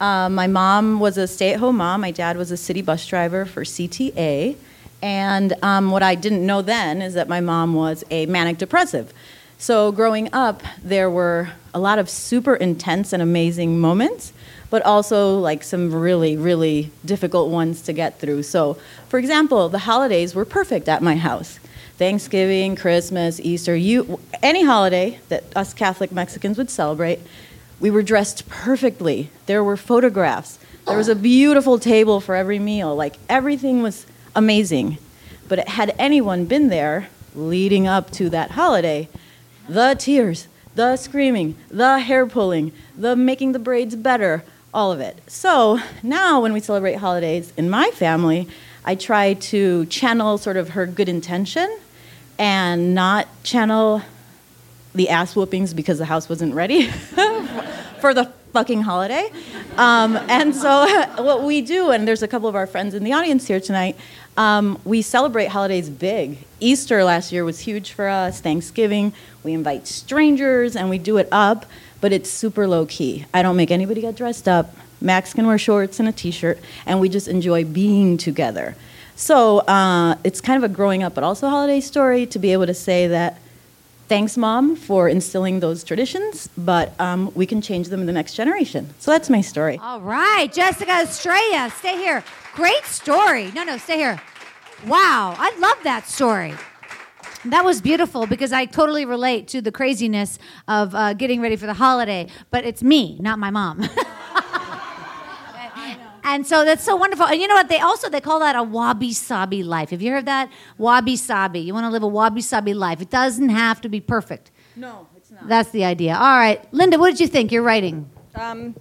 Um, 0.00 0.36
my 0.36 0.46
mom 0.46 1.00
was 1.00 1.18
a 1.18 1.26
stay-at-home 1.26 1.78
mom. 1.78 2.00
My 2.00 2.12
dad 2.12 2.36
was 2.36 2.52
a 2.52 2.56
city 2.56 2.80
bus 2.80 3.04
driver 3.06 3.44
for 3.44 3.64
CTA. 3.64 4.56
And 5.02 5.54
um, 5.62 5.90
what 5.90 6.02
I 6.02 6.14
didn't 6.14 6.44
know 6.44 6.62
then 6.62 7.00
is 7.00 7.14
that 7.14 7.28
my 7.28 7.40
mom 7.40 7.74
was 7.74 8.04
a 8.10 8.26
manic 8.26 8.58
depressive. 8.58 9.12
So 9.58 9.90
growing 9.92 10.28
up, 10.32 10.62
there 10.82 11.10
were 11.10 11.50
a 11.74 11.78
lot 11.80 11.98
of 11.98 12.08
super 12.08 12.54
intense 12.54 13.12
and 13.12 13.22
amazing 13.22 13.80
moments, 13.80 14.32
but 14.70 14.82
also 14.82 15.38
like 15.38 15.62
some 15.62 15.92
really, 15.94 16.36
really 16.36 16.90
difficult 17.04 17.50
ones 17.50 17.82
to 17.82 17.92
get 17.92 18.20
through. 18.20 18.44
So, 18.44 18.74
for 19.08 19.18
example, 19.18 19.68
the 19.68 19.80
holidays 19.80 20.34
were 20.34 20.44
perfect 20.44 20.88
at 20.88 21.02
my 21.02 21.16
house. 21.16 21.58
Thanksgiving, 21.96 22.76
Christmas, 22.76 23.40
Easter, 23.40 23.74
you 23.74 24.20
any 24.40 24.64
holiday 24.64 25.18
that 25.28 25.44
us 25.56 25.74
Catholic 25.74 26.12
Mexicans 26.12 26.56
would 26.56 26.70
celebrate, 26.70 27.18
we 27.80 27.90
were 27.90 28.02
dressed 28.02 28.48
perfectly. 28.48 29.30
There 29.46 29.64
were 29.64 29.76
photographs. 29.76 30.60
There 30.86 30.96
was 30.96 31.08
a 31.08 31.16
beautiful 31.16 31.78
table 31.80 32.20
for 32.20 32.36
every 32.36 32.60
meal. 32.60 32.94
Like 32.94 33.16
everything 33.28 33.82
was 33.82 34.06
amazing. 34.38 34.98
But 35.48 35.68
had 35.68 35.94
anyone 35.98 36.44
been 36.44 36.68
there 36.68 37.08
leading 37.34 37.86
up 37.86 38.10
to 38.12 38.30
that 38.30 38.52
holiday, 38.52 39.08
the 39.68 39.96
tears, 39.98 40.46
the 40.74 40.96
screaming, 40.96 41.56
the 41.70 41.98
hair 41.98 42.24
pulling, 42.26 42.72
the 42.96 43.16
making 43.16 43.52
the 43.52 43.58
braids 43.58 43.96
better, 43.96 44.44
all 44.72 44.92
of 44.92 45.00
it. 45.00 45.18
So 45.26 45.80
now 46.02 46.40
when 46.40 46.52
we 46.52 46.60
celebrate 46.60 46.94
holidays 46.94 47.52
in 47.56 47.68
my 47.68 47.90
family, 47.90 48.48
I 48.84 48.94
try 48.94 49.34
to 49.34 49.86
channel 49.86 50.38
sort 50.38 50.56
of 50.56 50.70
her 50.70 50.86
good 50.86 51.08
intention 51.08 51.78
and 52.38 52.94
not 52.94 53.26
channel 53.42 54.02
the 54.94 55.08
ass 55.08 55.34
whoopings 55.34 55.74
because 55.74 55.98
the 55.98 56.04
house 56.04 56.28
wasn't 56.28 56.54
ready 56.54 56.86
for 58.00 58.14
the 58.14 58.32
fucking 58.52 58.82
holiday. 58.82 59.30
Um, 59.76 60.16
and 60.28 60.54
so, 60.54 60.86
what 61.22 61.42
we 61.42 61.60
do, 61.60 61.90
and 61.90 62.06
there's 62.06 62.22
a 62.22 62.28
couple 62.28 62.48
of 62.48 62.54
our 62.54 62.66
friends 62.66 62.94
in 62.94 63.04
the 63.04 63.12
audience 63.12 63.46
here 63.46 63.60
tonight, 63.60 63.96
um, 64.38 64.80
we 64.84 65.02
celebrate 65.02 65.48
holidays 65.48 65.90
big. 65.90 66.38
Easter 66.60 67.04
last 67.04 67.32
year 67.32 67.44
was 67.44 67.60
huge 67.60 67.92
for 67.92 68.08
us, 68.08 68.40
Thanksgiving, 68.40 69.12
we 69.42 69.52
invite 69.52 69.86
strangers 69.86 70.76
and 70.76 70.88
we 70.88 70.98
do 70.98 71.16
it 71.18 71.28
up, 71.32 71.66
but 72.00 72.12
it's 72.12 72.30
super 72.30 72.66
low 72.68 72.86
key. 72.86 73.26
I 73.34 73.42
don't 73.42 73.56
make 73.56 73.70
anybody 73.70 74.00
get 74.00 74.14
dressed 74.14 74.46
up. 74.46 74.74
Max 75.00 75.32
can 75.32 75.46
wear 75.46 75.58
shorts 75.58 76.00
and 76.00 76.08
a 76.08 76.12
t 76.12 76.30
shirt, 76.30 76.58
and 76.86 77.00
we 77.00 77.08
just 77.08 77.28
enjoy 77.28 77.64
being 77.64 78.16
together. 78.16 78.76
So, 79.16 79.58
uh, 79.60 80.16
it's 80.22 80.40
kind 80.40 80.62
of 80.62 80.70
a 80.70 80.72
growing 80.72 81.02
up, 81.02 81.14
but 81.14 81.24
also 81.24 81.48
holiday 81.48 81.80
story 81.80 82.26
to 82.26 82.38
be 82.38 82.52
able 82.52 82.66
to 82.66 82.74
say 82.74 83.08
that 83.08 83.38
thanks, 84.08 84.36
Mom, 84.36 84.74
for 84.74 85.08
instilling 85.08 85.60
those 85.60 85.84
traditions, 85.84 86.48
but 86.56 86.98
um, 87.00 87.30
we 87.34 87.46
can 87.46 87.60
change 87.60 87.88
them 87.88 88.00
in 88.00 88.06
the 88.06 88.12
next 88.12 88.34
generation. 88.34 88.88
So 88.98 89.10
that's 89.10 89.28
my 89.28 89.40
story. 89.40 89.78
All 89.82 90.00
right, 90.00 90.52
Jessica 90.52 91.02
Estrella, 91.02 91.70
stay 91.76 91.96
here. 91.96 92.24
Great 92.54 92.84
story. 92.84 93.52
No, 93.54 93.64
no, 93.64 93.76
stay 93.76 93.98
here. 93.98 94.20
Wow, 94.86 95.34
I 95.38 95.56
love 95.58 95.76
that 95.84 96.06
story. 96.06 96.54
That 97.44 97.64
was 97.64 97.80
beautiful 97.80 98.26
because 98.26 98.52
I 98.52 98.64
totally 98.64 99.04
relate 99.04 99.48
to 99.48 99.60
the 99.60 99.72
craziness 99.72 100.38
of 100.66 100.94
uh, 100.94 101.14
getting 101.14 101.40
ready 101.40 101.56
for 101.56 101.66
the 101.66 101.74
holiday, 101.74 102.28
but 102.50 102.64
it's 102.64 102.82
me, 102.82 103.18
not 103.20 103.38
my 103.38 103.50
mom. 103.50 103.88
And 106.28 106.46
so 106.46 106.62
that's 106.62 106.84
so 106.84 106.94
wonderful. 106.94 107.24
And 107.24 107.40
you 107.40 107.48
know 107.48 107.54
what? 107.54 107.70
They 107.70 107.80
also 107.80 108.10
they 108.10 108.20
call 108.20 108.40
that 108.40 108.54
a 108.54 108.62
wabi 108.62 109.14
sabi 109.14 109.62
life. 109.62 109.88
Have 109.90 110.02
you 110.02 110.10
heard 110.12 110.26
that? 110.26 110.50
Wabi 110.76 111.16
sabi. 111.16 111.60
You 111.60 111.72
want 111.72 111.84
to 111.84 111.90
live 111.90 112.02
a 112.02 112.06
wabi 112.08 112.42
sabi 112.42 112.74
life. 112.74 113.00
It 113.00 113.08
doesn't 113.08 113.48
have 113.48 113.80
to 113.80 113.88
be 113.88 113.98
perfect. 113.98 114.50
No, 114.76 115.08
it's 115.16 115.30
not. 115.30 115.48
That's 115.48 115.70
the 115.70 115.86
idea. 115.86 116.14
All 116.14 116.36
right, 116.36 116.70
Lynda, 116.70 116.98
what 116.98 117.08
did 117.12 117.20
you 117.20 117.28
think? 117.28 117.50
You're 117.50 117.62
writing. 117.62 118.10
Um, 118.34 118.76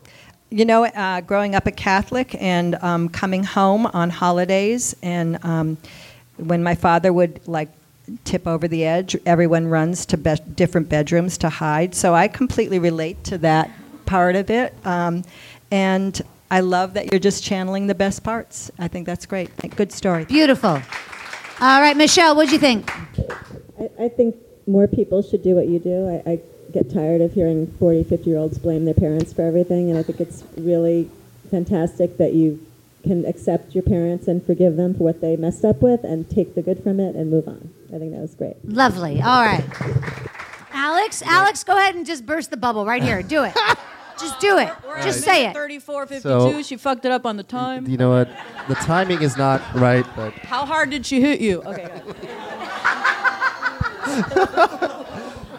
you 0.50 0.66
know, 0.66 0.86
uh, 0.86 1.22
growing 1.22 1.56
up 1.56 1.68
a 1.68 1.72
Catholic 1.72 2.36
and 2.42 2.76
um, 2.76 3.10
coming 3.10 3.44
home 3.44 3.86
on 3.88 4.10
holidays, 4.10 4.96
and 5.02 5.44
um, 5.44 5.78
when 6.38 6.64
my 6.64 6.76
father 6.76 7.12
would 7.12 7.46
like 7.48 7.70
tip 8.24 8.48
over 8.48 8.68
the 8.68 8.86
edge, 8.86 9.18
everyone 9.26 9.68
runs 9.68 10.06
to 10.06 10.18
be- 10.18 10.36
different 10.56 10.88
bedrooms 10.88 11.38
to 11.40 11.50
hide. 11.50 11.94
So 11.94 12.16
I 12.16 12.28
completely 12.28 12.80
relate 12.80 13.22
to 13.26 13.38
that 13.40 13.70
part 14.06 14.36
of 14.36 14.50
it, 14.50 14.74
um, 14.86 15.24
and 15.70 16.22
I 16.50 16.62
love 16.62 16.94
that 16.94 17.12
you're 17.12 17.20
just 17.20 17.44
channeling 17.44 17.88
the 17.88 17.96
best 17.96 18.24
parts. 18.24 18.72
I 18.80 18.88
think 18.88 19.06
that's 19.06 19.26
great. 19.26 19.50
Good 19.76 19.92
story. 19.92 20.24
Beautiful. 20.26 20.82
All 21.60 21.82
right, 21.82 21.98
Michelle, 21.98 22.36
what 22.36 22.46
did 22.46 22.54
you 22.54 22.60
think? 22.60 22.90
I, 23.80 24.06
I 24.06 24.08
think 24.08 24.36
more 24.66 24.88
people 24.88 25.22
should 25.22 25.44
do 25.44 25.56
what 25.56 25.68
you 25.68 25.80
do. 25.80 26.08
I, 26.08 26.32
I 26.32 26.42
get 26.74 26.92
tired 26.92 27.22
of 27.22 27.34
hearing 27.34 27.68
40, 27.80 28.04
50 28.04 28.30
year 28.30 28.38
olds 28.40 28.58
blame 28.58 28.86
their 28.86 28.94
parents 28.94 29.34
for 29.34 29.42
everything, 29.44 29.90
and 29.90 29.98
I 29.98 30.04
think 30.04 30.20
it's 30.20 30.44
really 30.58 31.10
fantastic 31.50 32.18
that 32.18 32.34
you 32.34 32.66
can 33.04 33.26
accept 33.26 33.74
your 33.74 33.84
parents 33.84 34.28
and 34.28 34.46
forgive 34.46 34.76
them 34.76 34.94
for 34.94 35.04
what 35.04 35.22
they 35.22 35.36
messed 35.38 35.64
up 35.64 35.82
with 35.82 36.04
and 36.04 36.30
take 36.30 36.56
the 36.56 36.62
good 36.62 36.84
from 36.84 37.00
it 37.00 37.16
and 37.16 37.32
move 37.32 37.48
on. 37.48 37.74
I 37.94 38.00
think 38.00 38.12
that 38.12 38.20
was 38.22 38.36
great. 38.36 38.58
Lovely. 38.66 39.22
All 39.22 39.44
right. 39.44 39.64
Alex, 40.74 41.22
Alex, 41.24 41.64
go 41.64 41.78
ahead 41.78 41.96
and 41.96 42.06
just 42.06 42.26
burst 42.26 42.52
the 42.52 42.58
bubble 42.58 42.86
right 42.86 43.02
here. 43.02 43.22
Do 43.24 43.44
it. 43.44 43.54
Just 44.20 44.40
do 44.40 44.58
it. 44.58 44.74
Just 45.04 45.22
say 45.22 45.46
it. 45.46 45.54
34, 45.54 46.08
52. 46.08 46.22
So- 46.28 46.62
she 46.64 46.76
fucked 46.76 47.06
it 47.06 47.12
up 47.12 47.28
on 47.28 47.38
the 47.38 47.44
time. 47.44 47.88
You 47.88 47.98
know 47.98 48.10
what? 48.10 48.28
The 48.68 48.74
timing 48.74 49.22
is 49.22 49.38
not 49.38 49.62
right, 49.76 50.08
but 50.16 50.34
How 50.34 50.66
hard 50.66 50.90
did 50.90 51.06
she 51.06 51.22
hit 51.22 51.40
you? 51.40 51.62
Okay. 51.62 51.88
go 52.04 52.12
ahead. 54.04 54.92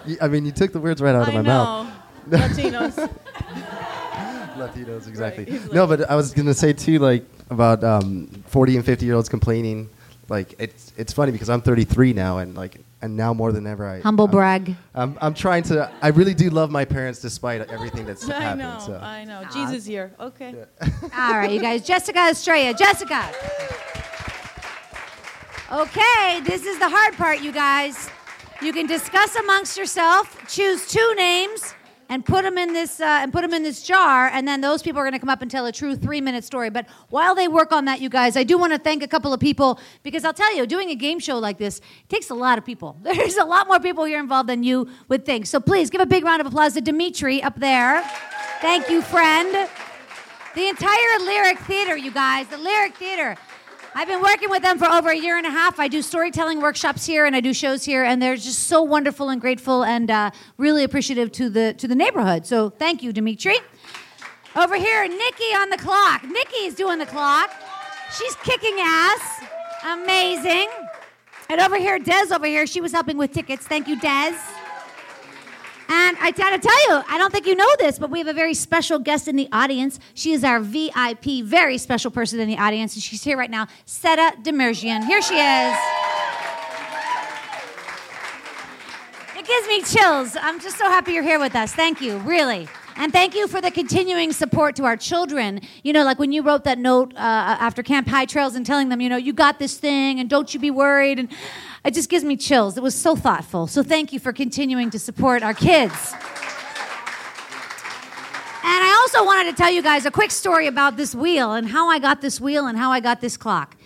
y- 0.08 0.16
I 0.20 0.28
mean, 0.28 0.44
you 0.46 0.52
took 0.52 0.72
the 0.72 0.80
words 0.80 1.00
right 1.00 1.14
out 1.14 1.22
of 1.22 1.28
I 1.28 1.32
my 1.34 1.42
mouth. 1.42 1.92
Latinos. 2.30 3.10
Latinos, 4.56 5.06
exactly. 5.06 5.44
he's 5.44 5.72
no, 5.72 5.86
but 5.86 6.08
I 6.10 6.16
was 6.16 6.32
gonna 6.34 6.54
say 6.54 6.72
too, 6.72 6.98
like 6.98 7.24
about 7.50 7.82
um, 7.84 8.26
40 8.46 8.76
and 8.76 8.84
50 8.84 9.06
year 9.06 9.14
olds 9.14 9.28
complaining. 9.28 9.88
Like 10.28 10.54
it's 10.58 10.92
it's 10.98 11.12
funny 11.12 11.32
because 11.32 11.48
I'm 11.48 11.62
33 11.62 12.12
now, 12.12 12.38
and 12.38 12.54
like 12.54 12.76
and 13.00 13.16
now 13.16 13.32
more 13.32 13.50
than 13.52 13.66
ever, 13.66 13.86
I 13.88 14.00
Humble 14.00 14.26
I'm, 14.26 14.30
brag. 14.30 14.76
I'm, 14.94 15.16
I'm 15.22 15.32
trying 15.32 15.62
to. 15.64 15.90
I 16.02 16.08
really 16.08 16.34
do 16.34 16.50
love 16.50 16.70
my 16.70 16.84
parents 16.84 17.20
despite 17.20 17.62
everything 17.70 18.04
that's 18.04 18.28
I 18.28 18.40
happened. 18.40 18.60
know. 18.60 18.78
so. 18.84 18.94
I 18.96 19.24
know. 19.24 19.44
Jesus 19.52 19.86
here. 19.86 20.12
Okay. 20.20 20.54
All 21.16 21.32
right, 21.32 21.50
you 21.50 21.60
guys. 21.60 21.86
Jessica 21.86 22.28
Estrella. 22.30 22.74
Jessica. 22.74 23.30
Okay, 25.70 26.40
this 26.44 26.64
is 26.66 26.78
the 26.78 26.88
hard 26.88 27.14
part, 27.14 27.40
you 27.40 27.52
guys. 27.52 28.10
You 28.60 28.72
can 28.72 28.86
discuss 28.86 29.36
amongst 29.36 29.78
yourself, 29.78 30.36
choose 30.48 30.88
two 30.88 31.14
names, 31.16 31.74
and 32.08 32.24
put 32.24 32.42
them 32.42 32.58
in 32.58 32.72
this 32.72 33.00
uh, 33.00 33.04
and 33.04 33.32
put 33.32 33.42
them 33.42 33.52
in 33.52 33.62
this 33.62 33.82
jar, 33.84 34.28
and 34.28 34.48
then 34.48 34.60
those 34.60 34.82
people 34.82 35.00
are 35.00 35.04
going 35.04 35.12
to 35.12 35.18
come 35.18 35.28
up 35.28 35.42
and 35.42 35.50
tell 35.50 35.66
a 35.66 35.72
true 35.72 35.94
three-minute 35.94 36.42
story. 36.42 36.68
But 36.68 36.88
while 37.10 37.36
they 37.36 37.46
work 37.46 37.70
on 37.70 37.84
that, 37.84 38.00
you 38.00 38.08
guys, 38.08 38.36
I 38.36 38.42
do 38.42 38.58
want 38.58 38.72
to 38.72 38.78
thank 38.78 39.02
a 39.02 39.06
couple 39.06 39.32
of 39.32 39.38
people 39.38 39.78
because 40.02 40.24
I'll 40.24 40.34
tell 40.34 40.56
you, 40.56 40.66
doing 40.66 40.90
a 40.90 40.96
game 40.96 41.20
show 41.20 41.38
like 41.38 41.58
this 41.58 41.80
takes 42.08 42.30
a 42.30 42.34
lot 42.34 42.58
of 42.58 42.64
people. 42.64 42.96
There's 43.02 43.36
a 43.36 43.44
lot 43.44 43.68
more 43.68 43.78
people 43.78 44.04
here 44.04 44.18
involved 44.18 44.48
than 44.48 44.64
you 44.64 44.88
would 45.08 45.24
think. 45.24 45.46
So 45.46 45.60
please 45.60 45.88
give 45.88 46.00
a 46.00 46.06
big 46.06 46.24
round 46.24 46.40
of 46.40 46.46
applause 46.46 46.74
to 46.74 46.80
Dimitri 46.80 47.40
up 47.42 47.60
there. 47.60 48.02
Thank 48.60 48.90
you, 48.90 49.02
friend. 49.02 49.68
The 50.54 50.66
entire 50.66 51.18
Lyric 51.20 51.58
Theater, 51.60 51.96
you 51.96 52.10
guys, 52.10 52.48
the 52.48 52.58
Lyric 52.58 52.96
Theater. 52.96 53.36
I've 53.94 54.06
been 54.06 54.20
working 54.20 54.50
with 54.50 54.62
them 54.62 54.78
for 54.78 54.86
over 54.86 55.10
a 55.10 55.16
year 55.16 55.36
and 55.36 55.46
a 55.46 55.50
half. 55.50 55.80
I 55.80 55.88
do 55.88 56.02
storytelling 56.02 56.60
workshops 56.60 57.06
here 57.06 57.24
and 57.26 57.34
I 57.34 57.40
do 57.40 57.52
shows 57.52 57.84
here, 57.84 58.04
and 58.04 58.20
they're 58.20 58.36
just 58.36 58.64
so 58.64 58.82
wonderful 58.82 59.28
and 59.28 59.40
grateful 59.40 59.82
and 59.84 60.10
uh, 60.10 60.30
really 60.56 60.84
appreciative 60.84 61.32
to 61.32 61.50
the 61.50 61.74
to 61.74 61.88
the 61.88 61.94
neighborhood. 61.94 62.46
So 62.46 62.70
thank 62.70 63.02
you, 63.02 63.12
Dimitri. 63.12 63.58
Over 64.56 64.76
here, 64.76 65.06
Nikki 65.06 65.54
on 65.54 65.70
the 65.70 65.78
clock. 65.78 66.24
Nikki's 66.24 66.74
doing 66.74 66.98
the 66.98 67.06
clock. 67.06 67.50
She's 68.16 68.34
kicking 68.36 68.76
ass. 68.78 69.44
Amazing. 69.84 70.68
And 71.50 71.60
over 71.60 71.76
here, 71.76 71.98
Des 71.98 72.32
over 72.32 72.46
here, 72.46 72.66
she 72.66 72.80
was 72.80 72.92
helping 72.92 73.16
with 73.16 73.32
tickets. 73.32 73.66
Thank 73.66 73.88
you, 73.88 73.98
Des. 73.98 74.36
And 75.90 76.18
I 76.20 76.32
gotta 76.32 76.58
tell 76.58 76.88
you, 76.88 77.02
I 77.08 77.16
don't 77.16 77.32
think 77.32 77.46
you 77.46 77.56
know 77.56 77.68
this, 77.78 77.98
but 77.98 78.10
we 78.10 78.18
have 78.18 78.28
a 78.28 78.34
very 78.34 78.52
special 78.52 78.98
guest 78.98 79.26
in 79.26 79.36
the 79.36 79.48
audience. 79.52 79.98
She 80.12 80.32
is 80.32 80.44
our 80.44 80.60
VIP, 80.60 81.42
very 81.42 81.78
special 81.78 82.10
person 82.10 82.40
in 82.40 82.48
the 82.48 82.58
audience, 82.58 82.94
and 82.94 83.02
she's 83.02 83.24
here 83.24 83.38
right 83.38 83.50
now, 83.50 83.68
Seta 83.86 84.34
Demirjian. 84.42 85.04
Here 85.04 85.22
she 85.22 85.34
is. 85.34 85.78
It 89.34 89.46
gives 89.46 89.66
me 89.68 89.82
chills. 89.82 90.36
I'm 90.38 90.60
just 90.60 90.76
so 90.76 90.90
happy 90.90 91.12
you're 91.12 91.22
here 91.22 91.38
with 91.38 91.56
us. 91.56 91.72
Thank 91.72 92.02
you, 92.02 92.18
really. 92.18 92.68
And 92.96 93.12
thank 93.12 93.36
you 93.36 93.46
for 93.46 93.60
the 93.60 93.70
continuing 93.70 94.32
support 94.32 94.74
to 94.76 94.84
our 94.84 94.96
children. 94.96 95.60
You 95.84 95.92
know, 95.92 96.02
like 96.02 96.18
when 96.18 96.32
you 96.32 96.42
wrote 96.42 96.64
that 96.64 96.78
note 96.78 97.14
uh, 97.14 97.18
after 97.18 97.80
Camp 97.82 98.08
High 98.08 98.24
Trails 98.24 98.56
and 98.56 98.66
telling 98.66 98.88
them, 98.88 99.00
you 99.00 99.08
know, 99.08 99.16
you 99.16 99.32
got 99.32 99.60
this 99.60 99.78
thing 99.78 100.18
and 100.18 100.28
don't 100.28 100.52
you 100.52 100.58
be 100.58 100.72
worried. 100.72 101.20
And 101.20 101.28
it 101.84 101.94
just 101.94 102.08
gives 102.10 102.24
me 102.24 102.36
chills. 102.36 102.76
It 102.76 102.82
was 102.82 102.94
so 102.94 103.16
thoughtful. 103.16 103.66
So 103.66 103.82
thank 103.82 104.12
you 104.12 104.18
for 104.18 104.32
continuing 104.32 104.90
to 104.90 104.98
support 104.98 105.42
our 105.42 105.54
kids. 105.54 106.12
And 108.64 108.84
I 108.84 108.98
also 109.00 109.24
wanted 109.24 109.50
to 109.50 109.56
tell 109.56 109.70
you 109.70 109.82
guys 109.82 110.04
a 110.04 110.10
quick 110.10 110.30
story 110.30 110.66
about 110.66 110.96
this 110.96 111.14
wheel 111.14 111.52
and 111.52 111.68
how 111.68 111.88
I 111.88 111.98
got 111.98 112.20
this 112.20 112.40
wheel 112.40 112.66
and 112.66 112.76
how 112.76 112.90
I 112.90 113.00
got 113.00 113.20
this 113.20 113.36
clock. 113.36 113.76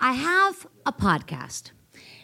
I 0.00 0.12
have 0.12 0.66
a 0.86 0.92
podcast. 0.92 1.72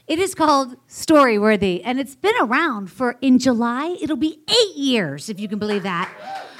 It 0.06 0.18
is 0.18 0.34
called 0.34 0.76
Storyworthy, 0.88 1.82
and 1.84 2.00
it's 2.00 2.16
been 2.16 2.34
around 2.40 2.90
for 2.90 3.16
in 3.20 3.38
July. 3.38 3.96
It'll 4.00 4.16
be 4.16 4.40
eight 4.48 4.76
years, 4.76 5.28
if 5.28 5.38
you 5.38 5.46
can 5.48 5.58
believe 5.58 5.84
that. 5.84 6.12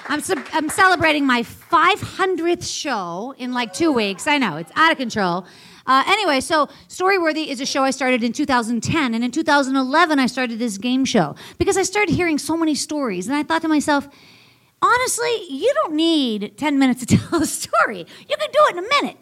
I'm, 0.09 0.23
I'm 0.53 0.69
celebrating 0.69 1.27
my 1.27 1.43
500th 1.43 2.65
show 2.65 3.35
in 3.39 3.53
like 3.53 3.73
two 3.73 3.93
weeks. 3.93 4.27
I 4.27 4.39
know, 4.39 4.57
it's 4.57 4.71
out 4.77 4.93
of 4.93 4.99
control. 4.99 5.47
Uh, 5.91 6.05
anyway, 6.07 6.41
so 6.41 6.69
Storyworthy 6.89 7.49
is 7.49 7.61
a 7.61 7.67
show 7.67 7.83
I 7.83 7.91
started 7.91 8.23
in 8.23 8.33
2010, 8.33 9.13
and 9.13 9.25
in 9.25 9.33
2011, 9.33 10.21
I 10.21 10.27
started 10.27 10.61
this 10.61 10.79
game 10.79 11.05
show 11.05 11.35
because 11.59 11.77
I 11.77 11.83
started 11.83 12.15
hearing 12.15 12.39
so 12.39 12.57
many 12.57 12.77
stories, 12.77 13.27
and 13.27 13.35
I 13.35 13.43
thought 13.43 13.63
to 13.63 13.69
myself, 13.69 14.09
honestly, 14.81 15.47
you 15.49 15.75
don't 15.83 15.95
need 15.95 16.57
10 16.57 16.79
minutes 16.79 17.05
to 17.07 17.17
tell 17.19 17.43
a 17.43 17.45
story. 17.45 18.07
You 18.29 18.37
can 18.37 18.51
do 18.53 18.59
it 18.69 18.77
in 18.77 18.85
a 18.85 18.89
minute. 19.03 19.17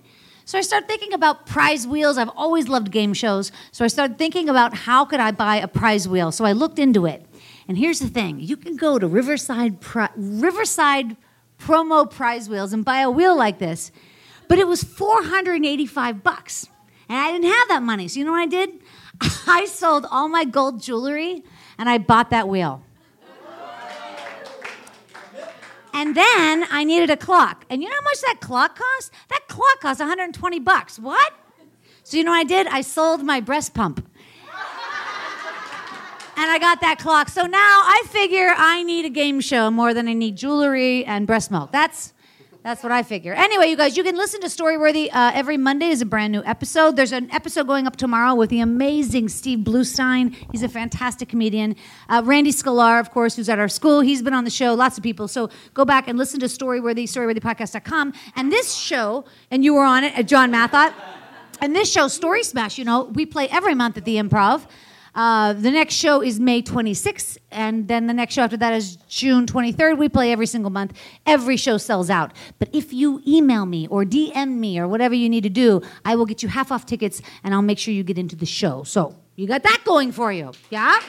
So 0.44 0.58
I 0.58 0.60
started 0.60 0.88
thinking 0.88 1.14
about 1.14 1.46
prize 1.46 1.86
wheels. 1.86 2.18
I've 2.18 2.28
always 2.36 2.68
loved 2.68 2.90
game 2.90 3.14
shows. 3.14 3.50
So 3.72 3.82
I 3.82 3.88
started 3.88 4.18
thinking 4.18 4.50
about 4.50 4.74
how 4.74 5.06
could 5.06 5.20
I 5.20 5.30
buy 5.30 5.56
a 5.56 5.68
prize 5.68 6.06
wheel. 6.06 6.30
So 6.32 6.44
I 6.44 6.52
looked 6.52 6.78
into 6.78 7.06
it. 7.06 7.24
And 7.66 7.78
here's 7.78 7.98
the 7.98 8.08
thing. 8.08 8.40
You 8.40 8.58
can 8.58 8.76
go 8.76 8.98
to 8.98 9.08
Riverside 9.08 9.80
Pri- 9.80 10.10
Riverside 10.16 11.16
promo 11.58 12.10
prize 12.10 12.46
wheels 12.46 12.74
and 12.74 12.84
buy 12.84 13.00
a 13.00 13.10
wheel 13.10 13.34
like 13.34 13.58
this. 13.58 13.90
But 14.48 14.58
it 14.58 14.66
was 14.66 14.82
485 14.82 16.22
bucks. 16.22 16.68
And 17.08 17.18
I 17.18 17.32
didn't 17.32 17.50
have 17.50 17.68
that 17.68 17.82
money. 17.82 18.08
So 18.08 18.18
you 18.18 18.24
know 18.24 18.32
what 18.32 18.40
I 18.40 18.46
did? 18.46 18.70
I 19.46 19.66
sold 19.66 20.06
all 20.10 20.28
my 20.28 20.44
gold 20.44 20.82
jewelry 20.82 21.44
and 21.78 21.88
I 21.88 21.98
bought 21.98 22.30
that 22.30 22.48
wheel. 22.48 22.82
And 25.94 26.14
then 26.14 26.64
I 26.70 26.84
needed 26.84 27.10
a 27.10 27.16
clock. 27.16 27.64
And 27.68 27.82
you 27.82 27.88
know 27.88 27.96
how 27.96 28.04
much 28.04 28.20
that 28.20 28.36
clock 28.40 28.78
cost? 28.78 29.12
That 29.30 29.48
clock 29.48 29.80
cost 29.80 29.98
120 29.98 30.60
bucks. 30.60 30.98
What? 30.98 31.32
So 32.04 32.16
you 32.16 32.24
know 32.24 32.30
what 32.30 32.38
I 32.38 32.44
did? 32.44 32.66
I 32.68 32.82
sold 32.82 33.24
my 33.24 33.40
breast 33.40 33.74
pump. 33.74 34.06
And 36.36 36.48
I 36.48 36.58
got 36.60 36.80
that 36.82 37.00
clock. 37.00 37.28
So 37.28 37.46
now 37.46 37.58
I 37.58 38.04
figure 38.06 38.54
I 38.56 38.84
need 38.84 39.06
a 39.06 39.10
game 39.10 39.40
show 39.40 39.72
more 39.72 39.92
than 39.92 40.06
I 40.06 40.12
need 40.12 40.36
jewelry 40.36 41.04
and 41.04 41.26
breast 41.26 41.50
milk. 41.50 41.72
That's 41.72 42.12
that's 42.64 42.82
what 42.82 42.90
I 42.90 43.02
figure. 43.02 43.32
Anyway, 43.32 43.68
you 43.68 43.76
guys, 43.76 43.96
you 43.96 44.02
can 44.02 44.16
listen 44.16 44.40
to 44.40 44.48
Storyworthy 44.48 45.08
uh, 45.12 45.30
every 45.32 45.56
Monday 45.56 45.88
is 45.88 46.02
a 46.02 46.06
brand 46.06 46.32
new 46.32 46.42
episode. 46.44 46.96
There's 46.96 47.12
an 47.12 47.30
episode 47.30 47.66
going 47.66 47.86
up 47.86 47.96
tomorrow 47.96 48.34
with 48.34 48.50
the 48.50 48.60
amazing 48.60 49.28
Steve 49.28 49.60
Bluestein. 49.60 50.34
He's 50.50 50.62
a 50.62 50.68
fantastic 50.68 51.28
comedian. 51.28 51.76
Uh, 52.08 52.22
Randy 52.24 52.52
Sklar, 52.52 52.98
of 53.00 53.10
course, 53.10 53.36
who's 53.36 53.48
at 53.48 53.58
our 53.58 53.68
school. 53.68 54.00
He's 54.00 54.22
been 54.22 54.34
on 54.34 54.44
the 54.44 54.50
show. 54.50 54.74
Lots 54.74 54.98
of 54.98 55.04
people. 55.04 55.28
So 55.28 55.50
go 55.72 55.84
back 55.84 56.08
and 56.08 56.18
listen 56.18 56.40
to 56.40 56.46
Storyworthy, 56.46 57.04
StoryworthyPodcast.com. 57.04 58.12
And 58.34 58.50
this 58.50 58.74
show, 58.74 59.24
and 59.50 59.64
you 59.64 59.74
were 59.74 59.84
on 59.84 60.02
it, 60.04 60.18
at 60.18 60.26
John 60.26 60.50
Mahot. 60.50 60.92
And 61.60 61.74
this 61.74 61.90
show, 61.90 62.08
Story 62.08 62.42
Smash, 62.42 62.76
you 62.76 62.84
know, 62.84 63.04
we 63.04 63.24
play 63.24 63.48
every 63.48 63.74
month 63.74 63.96
at 63.96 64.04
the 64.04 64.16
Improv. 64.16 64.66
Uh, 65.18 65.52
the 65.52 65.72
next 65.72 65.94
show 65.94 66.22
is 66.22 66.38
May 66.38 66.62
26th, 66.62 67.38
and 67.50 67.88
then 67.88 68.06
the 68.06 68.14
next 68.14 68.34
show 68.34 68.42
after 68.42 68.56
that 68.56 68.72
is 68.72 68.94
June 69.08 69.46
23rd. 69.46 69.98
We 69.98 70.08
play 70.08 70.30
every 70.30 70.46
single 70.46 70.70
month. 70.70 70.92
Every 71.26 71.56
show 71.56 71.76
sells 71.76 72.08
out. 72.08 72.32
But 72.60 72.68
if 72.72 72.92
you 72.92 73.20
email 73.26 73.66
me 73.66 73.88
or 73.88 74.04
DM 74.04 74.58
me 74.58 74.78
or 74.78 74.86
whatever 74.86 75.16
you 75.16 75.28
need 75.28 75.42
to 75.42 75.50
do, 75.50 75.82
I 76.04 76.14
will 76.14 76.24
get 76.24 76.44
you 76.44 76.48
half 76.48 76.70
off 76.70 76.86
tickets 76.86 77.20
and 77.42 77.52
I'll 77.52 77.62
make 77.62 77.80
sure 77.80 77.92
you 77.92 78.04
get 78.04 78.16
into 78.16 78.36
the 78.36 78.46
show. 78.46 78.84
So 78.84 79.16
you 79.34 79.48
got 79.48 79.64
that 79.64 79.82
going 79.84 80.12
for 80.12 80.32
you. 80.32 80.52
Yeah? 80.70 81.00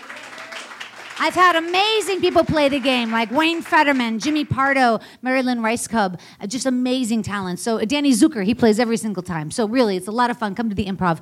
I've 1.20 1.36
had 1.36 1.56
amazing 1.56 2.20
people 2.20 2.44
play 2.44 2.68
the 2.68 2.80
game, 2.80 3.12
like 3.12 3.30
Wayne 3.30 3.62
Federman, 3.62 4.18
Jimmy 4.18 4.44
Pardo, 4.44 5.02
Marilyn 5.22 5.62
Rice 5.62 5.86
Cub, 5.86 6.20
uh, 6.42 6.48
just 6.48 6.66
amazing 6.66 7.22
talent. 7.22 7.60
So 7.60 7.78
Danny 7.86 8.14
Zuker, 8.14 8.44
he 8.44 8.56
plays 8.56 8.80
every 8.80 8.98
single 8.98 9.22
time. 9.22 9.52
So 9.52 9.68
really, 9.68 9.98
it's 9.98 10.08
a 10.08 10.12
lot 10.12 10.32
of 10.32 10.40
fun. 10.40 10.56
Come 10.56 10.70
to 10.70 10.76
the 10.76 10.86
improv. 10.86 11.22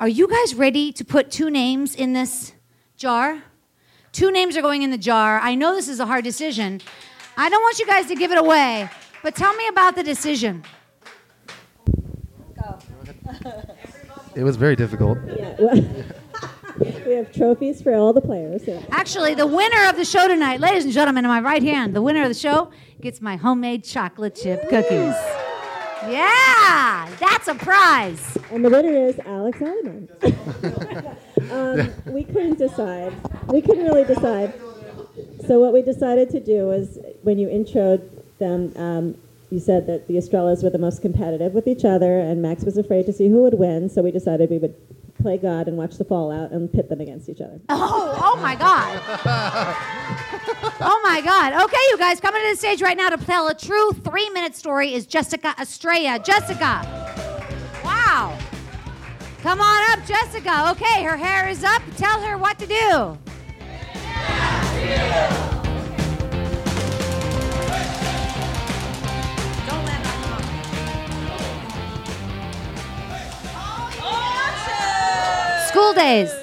Are 0.00 0.08
you 0.08 0.26
guys 0.26 0.56
ready 0.56 0.92
to 0.92 1.04
put 1.04 1.30
two 1.30 1.50
names 1.50 1.94
in 1.94 2.14
this 2.14 2.52
jar? 2.96 3.44
Two 4.10 4.32
names 4.32 4.56
are 4.56 4.62
going 4.62 4.82
in 4.82 4.90
the 4.90 4.98
jar. 4.98 5.38
I 5.38 5.54
know 5.54 5.74
this 5.74 5.88
is 5.88 6.00
a 6.00 6.06
hard 6.06 6.24
decision. 6.24 6.80
I 7.36 7.48
don't 7.48 7.62
want 7.62 7.78
you 7.78 7.86
guys 7.86 8.06
to 8.06 8.16
give 8.16 8.32
it 8.32 8.38
away, 8.38 8.90
but 9.22 9.36
tell 9.36 9.54
me 9.54 9.68
about 9.68 9.94
the 9.94 10.02
decision. 10.02 10.64
It 14.34 14.42
was 14.42 14.56
very 14.56 14.74
difficult. 14.74 15.18
Yeah, 15.26 15.54
well, 15.60 15.80
we 17.06 17.12
have 17.12 17.32
trophies 17.32 17.80
for 17.80 17.94
all 17.94 18.12
the 18.12 18.20
players. 18.20 18.66
Yeah. 18.66 18.82
Actually, 18.90 19.34
the 19.34 19.46
winner 19.46 19.88
of 19.88 19.96
the 19.96 20.04
show 20.04 20.26
tonight, 20.26 20.58
ladies 20.58 20.84
and 20.84 20.92
gentlemen, 20.92 21.24
in 21.24 21.28
my 21.28 21.40
right 21.40 21.62
hand, 21.62 21.94
the 21.94 22.02
winner 22.02 22.22
of 22.22 22.28
the 22.28 22.34
show 22.34 22.72
gets 23.00 23.20
my 23.20 23.36
homemade 23.36 23.84
chocolate 23.84 24.34
chip 24.34 24.68
cookies. 24.68 25.14
Yeah, 26.10 27.10
that's 27.18 27.48
a 27.48 27.54
prize. 27.54 28.38
And 28.50 28.64
the 28.64 28.70
winner 28.70 28.92
is 28.92 29.18
Alex 29.20 29.60
Aleman. 29.60 30.08
um, 31.50 32.12
we 32.12 32.24
couldn't 32.24 32.58
decide. 32.58 33.12
We 33.48 33.60
couldn't 33.60 33.84
really 33.84 34.04
decide. 34.04 34.54
So 35.46 35.60
what 35.60 35.72
we 35.72 35.82
decided 35.82 36.30
to 36.30 36.40
do 36.40 36.66
was, 36.66 36.98
when 37.22 37.38
you 37.38 37.48
introed 37.48 38.02
them, 38.38 38.72
um, 38.76 39.16
you 39.50 39.60
said 39.60 39.86
that 39.86 40.08
the 40.08 40.18
Estrellas 40.18 40.62
were 40.62 40.70
the 40.70 40.78
most 40.78 41.02
competitive 41.02 41.52
with 41.52 41.66
each 41.66 41.84
other, 41.84 42.18
and 42.18 42.42
Max 42.42 42.64
was 42.64 42.76
afraid 42.76 43.06
to 43.06 43.12
see 43.12 43.28
who 43.28 43.42
would 43.42 43.54
win. 43.54 43.88
So 43.88 44.02
we 44.02 44.10
decided 44.10 44.50
we 44.50 44.58
would 44.58 44.74
play 45.24 45.38
God 45.38 45.68
and 45.68 45.78
watch 45.78 45.96
the 45.96 46.04
fallout 46.04 46.52
and 46.52 46.70
pit 46.70 46.90
them 46.90 47.00
against 47.00 47.30
each 47.30 47.40
other. 47.40 47.58
Oh, 47.70 48.14
oh 48.22 48.36
my 48.42 48.54
God. 48.54 49.00
oh 50.82 51.00
my 51.02 51.22
God. 51.22 51.54
Okay, 51.64 51.78
you 51.90 51.96
guys, 51.96 52.20
coming 52.20 52.42
to 52.42 52.50
the 52.50 52.56
stage 52.56 52.82
right 52.82 52.94
now 52.96 53.08
to 53.08 53.16
tell 53.16 53.48
a 53.48 53.54
true 53.54 53.92
three 53.92 54.28
minute 54.28 54.54
story 54.54 54.92
is 54.92 55.06
Jessica 55.06 55.54
Estrella. 55.58 56.18
Jessica. 56.18 56.82
Wow. 57.82 58.38
Come 59.40 59.62
on 59.62 59.98
up, 59.98 60.04
Jessica. 60.06 60.70
Okay, 60.72 61.02
her 61.04 61.16
hair 61.16 61.48
is 61.48 61.64
up. 61.64 61.80
Tell 61.96 62.20
her 62.20 62.36
what 62.36 62.58
to 62.58 62.66
do. 62.66 63.18
Days. 75.94 76.34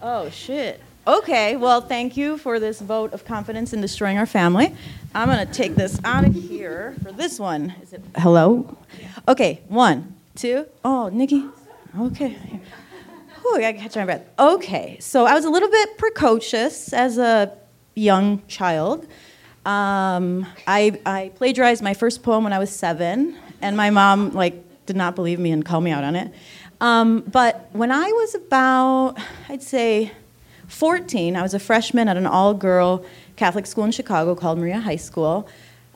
Oh, 0.00 0.30
shit. 0.30 0.80
Okay, 1.06 1.56
well, 1.56 1.80
thank 1.80 2.16
you 2.16 2.38
for 2.38 2.60
this 2.60 2.80
vote 2.80 3.12
of 3.12 3.24
confidence 3.24 3.72
in 3.72 3.80
destroying 3.80 4.18
our 4.18 4.26
family. 4.26 4.74
I'm 5.14 5.28
going 5.28 5.44
to 5.44 5.52
take 5.52 5.74
this 5.74 6.00
out 6.04 6.24
of 6.24 6.34
here 6.34 6.94
for 7.02 7.10
this 7.10 7.38
one. 7.40 7.74
Is 7.82 7.92
it 7.92 8.02
hello? 8.16 8.76
Okay, 9.26 9.60
one, 9.68 10.14
two. 10.36 10.66
Oh, 10.84 11.08
Nikki. 11.08 11.44
Okay. 11.98 12.38
Whew, 13.42 13.56
I 13.56 13.60
gotta 13.60 13.78
catch 13.78 13.96
my 13.96 14.04
breath. 14.04 14.24
Okay, 14.38 14.96
so 15.00 15.26
I 15.26 15.34
was 15.34 15.44
a 15.44 15.50
little 15.50 15.68
bit 15.68 15.98
precocious 15.98 16.92
as 16.92 17.18
a 17.18 17.56
young 17.94 18.40
child. 18.46 19.06
Um, 19.66 20.46
I, 20.66 21.00
I 21.04 21.32
plagiarized 21.34 21.82
my 21.82 21.94
first 21.94 22.22
poem 22.22 22.44
when 22.44 22.52
I 22.52 22.58
was 22.58 22.70
seven, 22.70 23.36
and 23.60 23.76
my 23.76 23.90
mom 23.90 24.32
like 24.32 24.86
did 24.86 24.96
not 24.96 25.16
believe 25.16 25.38
me 25.38 25.50
and 25.50 25.64
called 25.64 25.84
me 25.84 25.90
out 25.90 26.04
on 26.04 26.14
it. 26.16 26.32
Um, 26.82 27.20
but 27.20 27.68
when 27.72 27.92
I 27.92 28.06
was 28.06 28.34
about, 28.34 29.14
I'd 29.48 29.62
say, 29.62 30.10
14, 30.66 31.36
I 31.36 31.42
was 31.42 31.54
a 31.54 31.60
freshman 31.60 32.08
at 32.08 32.16
an 32.16 32.26
all-girl 32.26 33.04
Catholic 33.36 33.66
school 33.66 33.84
in 33.84 33.92
Chicago 33.92 34.34
called 34.34 34.58
Maria 34.58 34.80
High 34.80 34.96
School. 34.96 35.48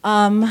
Um, 0.04 0.44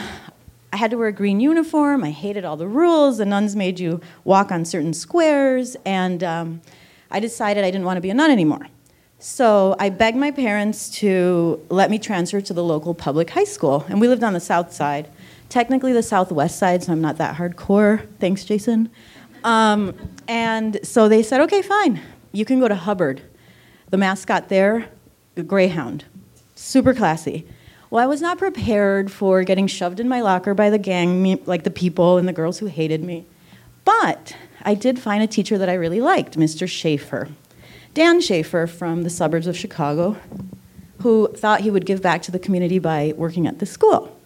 I 0.74 0.78
had 0.78 0.92
to 0.92 0.98
wear 0.98 1.08
a 1.08 1.14
green 1.14 1.40
uniform. 1.40 2.04
I 2.04 2.12
hated 2.12 2.44
all 2.44 2.58
the 2.58 2.68
rules. 2.68 3.18
The 3.20 3.26
nuns 3.26 3.56
made 3.56 3.80
you 3.80 4.02
walk 4.26 4.52
on 4.52 4.66
certain 4.66 4.94
squares, 4.94 5.78
and 5.86 6.22
um, 6.22 6.62
I 7.10 7.22
decided 7.22 7.64
I 7.64 7.72
didn't 7.72 7.86
want 7.86 7.96
to 7.96 8.02
be 8.02 8.10
a 8.10 8.14
nun 8.14 8.30
anymore. 8.30 8.68
So 9.20 9.78
I 9.80 9.90
begged 9.90 10.18
my 10.18 10.32
parents 10.32 10.90
to 11.00 11.66
let 11.70 11.90
me 11.90 11.98
transfer 11.98 12.42
to 12.42 12.54
the 12.54 12.64
local 12.64 12.94
public 12.94 13.30
high 13.30 13.46
school, 13.46 13.86
and 13.88 14.02
we 14.02 14.10
lived 14.10 14.24
on 14.24 14.34
the 14.34 14.42
south 14.42 14.74
side. 14.74 15.08
Technically, 15.48 15.94
the 15.94 16.04
southwest 16.04 16.60
side, 16.60 16.84
so 16.84 16.92
I'm 16.92 17.00
not 17.00 17.18
that 17.20 17.38
hardcore. 17.38 18.06
Thanks, 18.20 18.44
Jason. 18.44 18.90
Um, 19.46 19.94
and 20.28 20.80
so 20.84 21.08
they 21.08 21.22
said, 21.22 21.40
okay, 21.42 21.62
fine, 21.62 22.02
you 22.32 22.44
can 22.44 22.60
go 22.60 22.68
to 22.68 22.76
Hubbard. 22.76 23.22
The 23.92 23.98
mascot 23.98 24.50
there, 24.50 24.90
greyhound, 25.46 26.04
super 26.56 26.94
classy. 26.94 27.48
Well, 27.92 28.04
I 28.04 28.08
was 28.08 28.22
not 28.22 28.40
prepared 28.40 29.12
for 29.12 29.44
getting 29.44 29.68
shoved 29.68 30.00
in 30.00 30.10
my 30.10 30.22
locker 30.22 30.56
by 30.56 30.72
the 30.72 30.80
gang, 30.80 31.40
like 31.46 31.64
the 31.64 31.70
people 31.70 32.18
and 32.18 32.28
the 32.28 32.34
girls 32.34 32.58
who 32.58 32.66
hated 32.66 33.04
me. 33.04 33.26
But 33.86 34.36
I 34.64 34.74
did 34.74 34.98
find 34.98 35.24
a 35.24 35.28
teacher 35.28 35.60
that 35.60 35.70
I 35.70 35.76
really 35.76 36.02
liked, 36.02 36.38
Mr. 36.38 36.68
Schaefer. 36.68 37.30
Dan 37.94 38.20
Schaefer 38.20 38.66
from 38.66 39.04
the 39.04 39.12
suburbs 39.12 39.46
of 39.46 39.56
Chicago, 39.56 40.18
who 41.04 41.28
thought 41.36 41.62
he 41.62 41.70
would 41.70 41.86
give 41.86 42.02
back 42.02 42.24
to 42.24 42.32
the 42.32 42.40
community 42.40 42.80
by 42.80 43.14
working 43.16 43.46
at 43.46 43.60
the 43.60 43.66
school. 43.68 44.20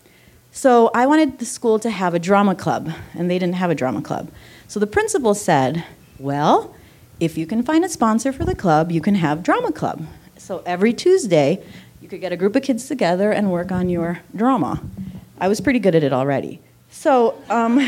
So 0.51 0.89
I 0.95 1.05
wanted 1.05 1.39
the 1.39 1.45
school 1.45 1.77
to 1.79 1.89
have 1.89 2.13
a 2.13 2.19
drama 2.19 2.55
club, 2.55 2.91
and 3.13 3.29
they 3.29 3.37
didn't 3.37 3.55
have 3.55 3.69
a 3.69 3.75
drama 3.75 4.01
club. 4.01 4.31
So 4.69 4.79
the 4.79 4.85
principal 4.85 5.33
said, 5.33 5.83
Well, 6.19 6.75
if 7.19 7.39
you 7.39 7.47
can 7.47 7.63
find 7.63 7.83
a 7.83 7.89
sponsor 7.89 8.31
for 8.31 8.45
the 8.45 8.53
club, 8.53 8.91
you 8.91 9.01
can 9.01 9.15
have 9.15 9.41
drama 9.41 9.71
club. 9.71 10.05
So 10.37 10.61
every 10.63 10.93
Tuesday, 10.93 11.63
you 12.03 12.07
could 12.07 12.21
get 12.21 12.31
a 12.31 12.37
group 12.37 12.55
of 12.55 12.61
kids 12.61 12.87
together 12.87 13.31
and 13.31 13.51
work 13.51 13.71
on 13.71 13.89
your 13.89 14.19
drama. 14.35 14.79
I 15.39 15.47
was 15.47 15.59
pretty 15.59 15.79
good 15.79 15.95
at 15.95 16.03
it 16.03 16.13
already. 16.13 16.61
So, 16.91 17.41
um, 17.49 17.79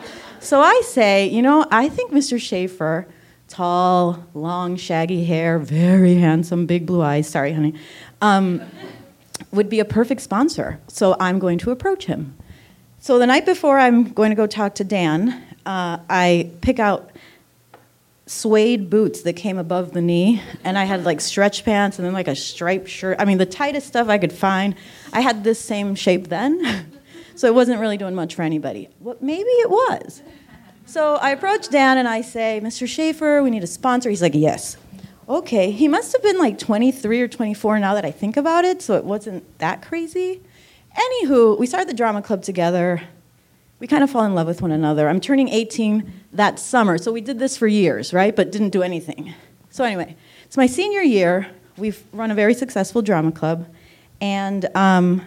so 0.40 0.60
I 0.60 0.82
say, 0.84 1.28
you 1.28 1.40
know, 1.40 1.66
I 1.70 1.88
think 1.88 2.10
Mr. 2.10 2.40
Schaefer, 2.40 3.06
tall, 3.46 4.26
long, 4.34 4.74
shaggy 4.74 5.24
hair, 5.24 5.60
very 5.60 6.16
handsome, 6.16 6.66
big 6.66 6.84
blue 6.84 7.00
eyes, 7.00 7.28
sorry, 7.28 7.52
honey, 7.52 7.74
um, 8.20 8.60
would 9.52 9.68
be 9.68 9.78
a 9.78 9.84
perfect 9.84 10.20
sponsor. 10.20 10.80
So 10.88 11.16
I'm 11.20 11.38
going 11.38 11.58
to 11.58 11.70
approach 11.70 12.06
him. 12.06 12.34
So 12.98 13.20
the 13.20 13.26
night 13.28 13.46
before 13.46 13.78
I'm 13.78 14.12
going 14.12 14.30
to 14.30 14.36
go 14.36 14.48
talk 14.48 14.74
to 14.76 14.84
Dan, 14.84 15.53
uh, 15.66 15.98
I 16.08 16.50
pick 16.60 16.78
out 16.78 17.10
suede 18.26 18.88
boots 18.88 19.22
that 19.22 19.34
came 19.34 19.58
above 19.58 19.92
the 19.92 20.00
knee, 20.00 20.40
and 20.62 20.78
I 20.78 20.84
had 20.84 21.04
like 21.04 21.20
stretch 21.20 21.64
pants 21.64 21.98
and 21.98 22.06
then 22.06 22.12
like 22.12 22.28
a 22.28 22.36
striped 22.36 22.88
shirt. 22.88 23.16
I 23.18 23.24
mean, 23.24 23.38
the 23.38 23.46
tightest 23.46 23.86
stuff 23.86 24.08
I 24.08 24.18
could 24.18 24.32
find. 24.32 24.74
I 25.12 25.20
had 25.20 25.44
this 25.44 25.60
same 25.60 25.94
shape 25.94 26.28
then, 26.28 26.86
so 27.34 27.46
it 27.46 27.54
wasn't 27.54 27.80
really 27.80 27.96
doing 27.96 28.14
much 28.14 28.34
for 28.34 28.42
anybody. 28.42 28.88
Well, 29.00 29.16
maybe 29.20 29.48
it 29.48 29.70
was. 29.70 30.22
So 30.86 31.16
I 31.16 31.30
approach 31.30 31.68
Dan 31.68 31.98
and 31.98 32.06
I 32.06 32.20
say, 32.20 32.60
Mr. 32.62 32.86
Schaefer, 32.86 33.42
we 33.42 33.50
need 33.50 33.64
a 33.64 33.66
sponsor. 33.66 34.10
He's 34.10 34.22
like, 34.22 34.34
yes. 34.34 34.76
Okay, 35.26 35.70
he 35.70 35.88
must 35.88 36.12
have 36.12 36.22
been 36.22 36.38
like 36.38 36.58
23 36.58 37.22
or 37.22 37.28
24 37.28 37.78
now 37.78 37.94
that 37.94 38.04
I 38.04 38.10
think 38.10 38.36
about 38.36 38.66
it, 38.66 38.82
so 38.82 38.94
it 38.94 39.04
wasn't 39.04 39.58
that 39.58 39.80
crazy. 39.80 40.42
Anywho, 40.94 41.58
we 41.58 41.66
started 41.66 41.88
the 41.88 41.94
drama 41.94 42.20
club 42.20 42.42
together. 42.42 43.02
We 43.84 43.88
kind 43.88 44.02
of 44.02 44.10
fall 44.10 44.24
in 44.24 44.34
love 44.34 44.46
with 44.46 44.62
one 44.62 44.72
another. 44.72 45.10
I'm 45.10 45.20
turning 45.20 45.50
18 45.50 46.10
that 46.32 46.58
summer, 46.58 46.96
so 46.96 47.12
we 47.12 47.20
did 47.20 47.38
this 47.38 47.54
for 47.58 47.66
years, 47.66 48.14
right? 48.14 48.34
But 48.34 48.50
didn't 48.50 48.70
do 48.70 48.82
anything. 48.82 49.34
So, 49.68 49.84
anyway, 49.84 50.16
it's 50.46 50.56
my 50.56 50.64
senior 50.64 51.02
year. 51.02 51.48
We've 51.76 52.02
run 52.10 52.30
a 52.30 52.34
very 52.34 52.54
successful 52.54 53.02
drama 53.02 53.30
club, 53.30 53.68
and 54.22 54.74
um, 54.74 55.20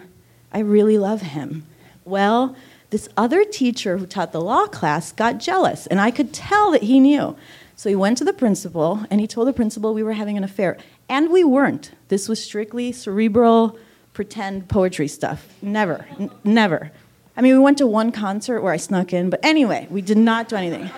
I 0.52 0.58
really 0.58 0.98
love 0.98 1.22
him. 1.22 1.66
Well, 2.04 2.56
this 2.90 3.08
other 3.16 3.44
teacher 3.44 3.96
who 3.98 4.06
taught 4.06 4.32
the 4.32 4.40
law 4.40 4.66
class 4.66 5.12
got 5.12 5.38
jealous, 5.38 5.86
and 5.86 6.00
I 6.00 6.10
could 6.10 6.34
tell 6.34 6.72
that 6.72 6.82
he 6.82 6.98
knew. 6.98 7.36
So 7.76 7.88
he 7.88 7.94
went 7.94 8.18
to 8.18 8.24
the 8.24 8.32
principal 8.32 9.04
and 9.08 9.20
he 9.20 9.28
told 9.28 9.46
the 9.46 9.52
principal 9.52 9.94
we 9.94 10.02
were 10.02 10.14
having 10.14 10.36
an 10.36 10.42
affair. 10.42 10.78
And 11.08 11.30
we 11.30 11.44
weren't. 11.44 11.92
This 12.08 12.28
was 12.28 12.42
strictly 12.42 12.90
cerebral, 12.90 13.78
pretend 14.14 14.68
poetry 14.68 15.06
stuff. 15.06 15.46
Never, 15.62 16.06
n- 16.18 16.32
never. 16.42 16.90
I 17.38 17.40
mean, 17.40 17.52
we 17.52 17.60
went 17.60 17.78
to 17.78 17.86
one 17.86 18.10
concert 18.10 18.62
where 18.62 18.72
I 18.72 18.78
snuck 18.78 19.12
in, 19.12 19.30
but 19.30 19.38
anyway, 19.44 19.86
we 19.90 20.02
did 20.02 20.18
not 20.18 20.48
do 20.48 20.56
anything. 20.56 20.90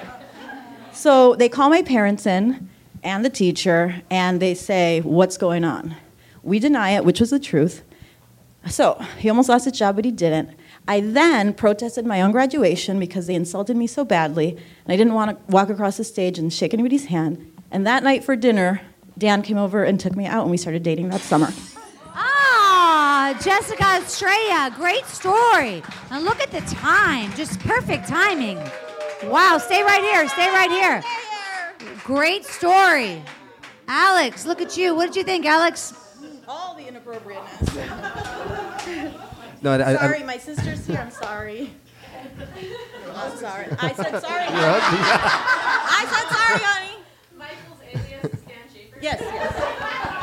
So 0.91 1.35
they 1.35 1.51
call 1.51 1.69
my 1.69 1.83
parents 1.83 2.25
in 2.25 2.71
and 3.03 3.23
the 3.23 3.29
teacher, 3.29 4.03
and 4.11 4.41
they 4.41 4.55
say, 4.55 5.03
What's 5.03 5.37
going 5.37 5.65
on? 5.65 5.97
We 6.43 6.59
deny 6.59 6.93
it, 6.93 7.05
which 7.05 7.21
was 7.21 7.29
the 7.29 7.39
truth. 7.39 7.83
So 8.67 8.95
he 9.19 9.29
almost 9.29 9.51
lost 9.51 9.67
his 9.67 9.75
job, 9.75 9.97
but 9.97 10.07
he 10.07 10.11
didn't. 10.11 10.51
I 10.89 11.01
then 11.01 11.53
protested 11.53 12.07
my 12.07 12.23
own 12.23 12.33
graduation 12.33 12.99
because 12.99 13.27
they 13.27 13.35
insulted 13.35 13.77
me 13.77 13.87
so 13.87 14.03
badly, 14.03 14.51
and 14.51 14.93
I 14.93 14.97
didn't 14.97 15.13
want 15.13 15.31
to 15.31 15.53
walk 15.53 15.69
across 15.69 15.99
the 15.99 16.05
stage 16.05 16.39
and 16.39 16.51
shake 16.51 16.73
anybody's 16.73 17.07
hand. 17.07 17.53
And 17.71 17.87
that 17.87 18.03
night 18.03 18.25
for 18.25 18.35
dinner, 18.35 18.81
Dan 19.19 19.43
came 19.43 19.59
over 19.59 19.85
and 19.85 20.01
took 20.01 20.17
me 20.17 20.25
out, 20.25 20.43
and 20.43 20.51
we 20.51 20.57
started 20.57 20.83
dating 20.83 21.11
that 21.11 21.21
summer. 21.21 21.53
Jessica 23.35 23.99
Estrella, 24.03 24.73
great 24.75 25.07
story. 25.07 25.83
And 26.11 26.25
look 26.25 26.41
at 26.41 26.51
the 26.51 26.61
time, 26.75 27.33
just 27.35 27.61
perfect 27.61 28.09
timing. 28.09 28.59
Wow, 29.25 29.59
stay 29.59 29.83
right 29.83 30.03
here, 30.03 30.27
stay 30.29 30.49
right 30.49 30.71
here. 30.71 31.03
Great 32.05 32.45
story. 32.45 33.23
Alex, 33.87 34.47
look 34.47 34.61
at 34.61 34.77
you. 34.77 34.95
What 34.95 35.07
did 35.07 35.17
you 35.17 35.25
think, 35.25 35.47
Alex? 35.47 35.95
All 36.49 36.75
the 36.75 36.89
inappropriateness. 36.89 37.75
No, 39.63 39.73
I, 39.73 39.91
I, 39.91 39.97
sorry, 39.97 40.23
my 40.23 40.39
sister's 40.39 40.87
here. 40.87 40.99
I'm 40.99 41.11
sorry. 41.11 41.71
I'm 43.15 43.37
sorry. 43.37 43.67
I 43.79 43.93
said 43.93 44.21
sorry. 44.21 44.45
Yeah. 44.45 44.81
I 45.93 46.07
said 46.09 46.29
sorry, 46.35 46.61
honey. 46.63 46.97
Michael's 47.37 47.81
alias 47.93 48.25
is 48.35 48.41
Dan 48.41 48.57
Schaefer. 48.73 48.99
Yes, 49.01 49.21
yes. 49.21 50.17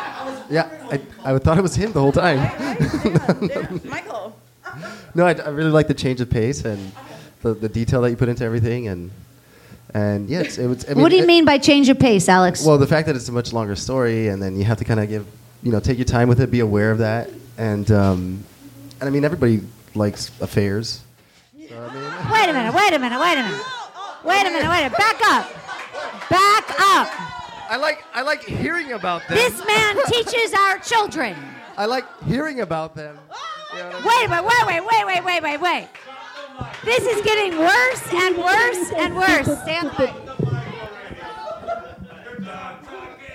Yeah, 0.49 0.69
I, 0.91 1.34
I 1.34 1.38
thought 1.39 1.57
it 1.57 1.61
was 1.61 1.75
him 1.75 1.91
the 1.91 1.99
whole 1.99 2.11
time. 2.11 2.38
Michael. 3.86 4.36
no, 5.15 5.25
I, 5.25 5.34
I 5.34 5.49
really 5.49 5.71
like 5.71 5.88
the 5.88 5.93
change 5.93 6.21
of 6.21 6.30
pace 6.30 6.63
and 6.65 6.91
the, 7.41 7.53
the 7.53 7.69
detail 7.69 8.01
that 8.01 8.09
you 8.09 8.17
put 8.17 8.30
into 8.30 8.43
everything, 8.43 8.88
and 8.88 9.11
and 9.93 10.30
yeah, 10.30 10.41
it's, 10.41 10.57
it 10.57 10.67
was. 10.67 10.86
I 10.89 10.93
mean, 10.93 11.01
what 11.01 11.09
do 11.09 11.17
you 11.17 11.23
it- 11.23 11.28
mean 11.28 11.45
by 11.45 11.57
change 11.57 11.89
of 11.89 11.99
pace, 11.99 12.30
Alex? 12.30 12.65
Well, 12.65 12.78
the 12.78 12.88
fact 12.88 13.07
that 13.07 13.15
it's 13.15 13.30
a 13.30 13.32
much 13.32 13.53
longer 13.53 13.75
story, 13.75 14.28
and 14.28 14.41
then 14.41 14.57
you 14.57 14.63
have 14.65 14.78
to 14.80 14.86
kind 14.86 14.99
of 14.99 15.09
give, 15.09 15.25
you 15.63 15.71
know, 15.71 15.80
take 15.80 15.97
your 15.97 16.05
time 16.05 16.28
with 16.30 16.39
it, 16.41 16.51
be 16.51 16.59
aware 16.61 16.91
of 16.91 16.97
that, 16.99 17.30
and 17.57 17.89
um, 17.91 18.43
and 18.99 19.07
I 19.07 19.11
mean, 19.11 19.23
everybody 19.25 19.61
likes 19.95 20.32
affairs. 20.41 21.01
Wait 21.55 21.71
a 21.71 22.53
minute, 22.53 22.73
wait 22.73 22.93
a 22.93 22.99
minute, 22.99 23.19
wait 23.19 23.38
a 23.38 23.43
minute. 23.43 23.61
Wait 24.23 24.41
a 24.45 24.49
minute, 24.51 24.69
wait 24.69 24.86
a 24.86 24.89
minute. 24.89 24.97
Back 24.97 25.21
up. 25.23 25.49
Back 26.30 26.80
up. 26.80 27.37
I 27.70 27.78
like 27.78 28.03
I 28.13 28.22
like 28.22 28.43
hearing 28.43 28.93
about 28.93 29.28
them. 29.28 29.38
This 29.38 29.65
man 29.65 29.97
teaches 30.07 30.53
our 30.53 30.80
children. 30.80 31.36
I 31.78 31.86
like 31.86 32.05
hearing 32.24 32.61
about 32.61 32.95
them. 32.95 33.18
Wait 33.74 34.26
a 34.26 34.30
minute, 34.30 34.45
wait, 34.45 34.65
wait, 34.68 34.82
wait, 34.86 35.05
wait, 35.05 35.24
wait, 35.24 35.43
wait, 35.43 35.61
wait. 35.61 35.88
This 36.84 37.05
is 37.05 37.22
getting 37.24 37.59
worse 37.59 38.13
and 38.13 38.38
worse 38.38 38.91
and 38.97 39.15
worse. 39.15 39.61
Stand 39.61 39.91
by. 39.97 40.13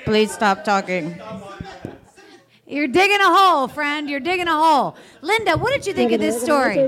Please 0.05 0.33
stop 0.33 0.64
talking. 0.64 1.20
You're 2.66 2.89
digging 2.89 3.20
a 3.20 3.28
hole, 3.28 3.68
friend. 3.68 4.09
You're 4.09 4.20
digging 4.20 4.49
a 4.49 4.59
hole. 4.59 4.97
Lynda, 5.22 5.61
what 5.61 5.72
did 5.74 5.87
you 5.87 5.93
think 5.93 6.11
of 6.11 6.20
this 6.20 6.43
story? 6.43 6.78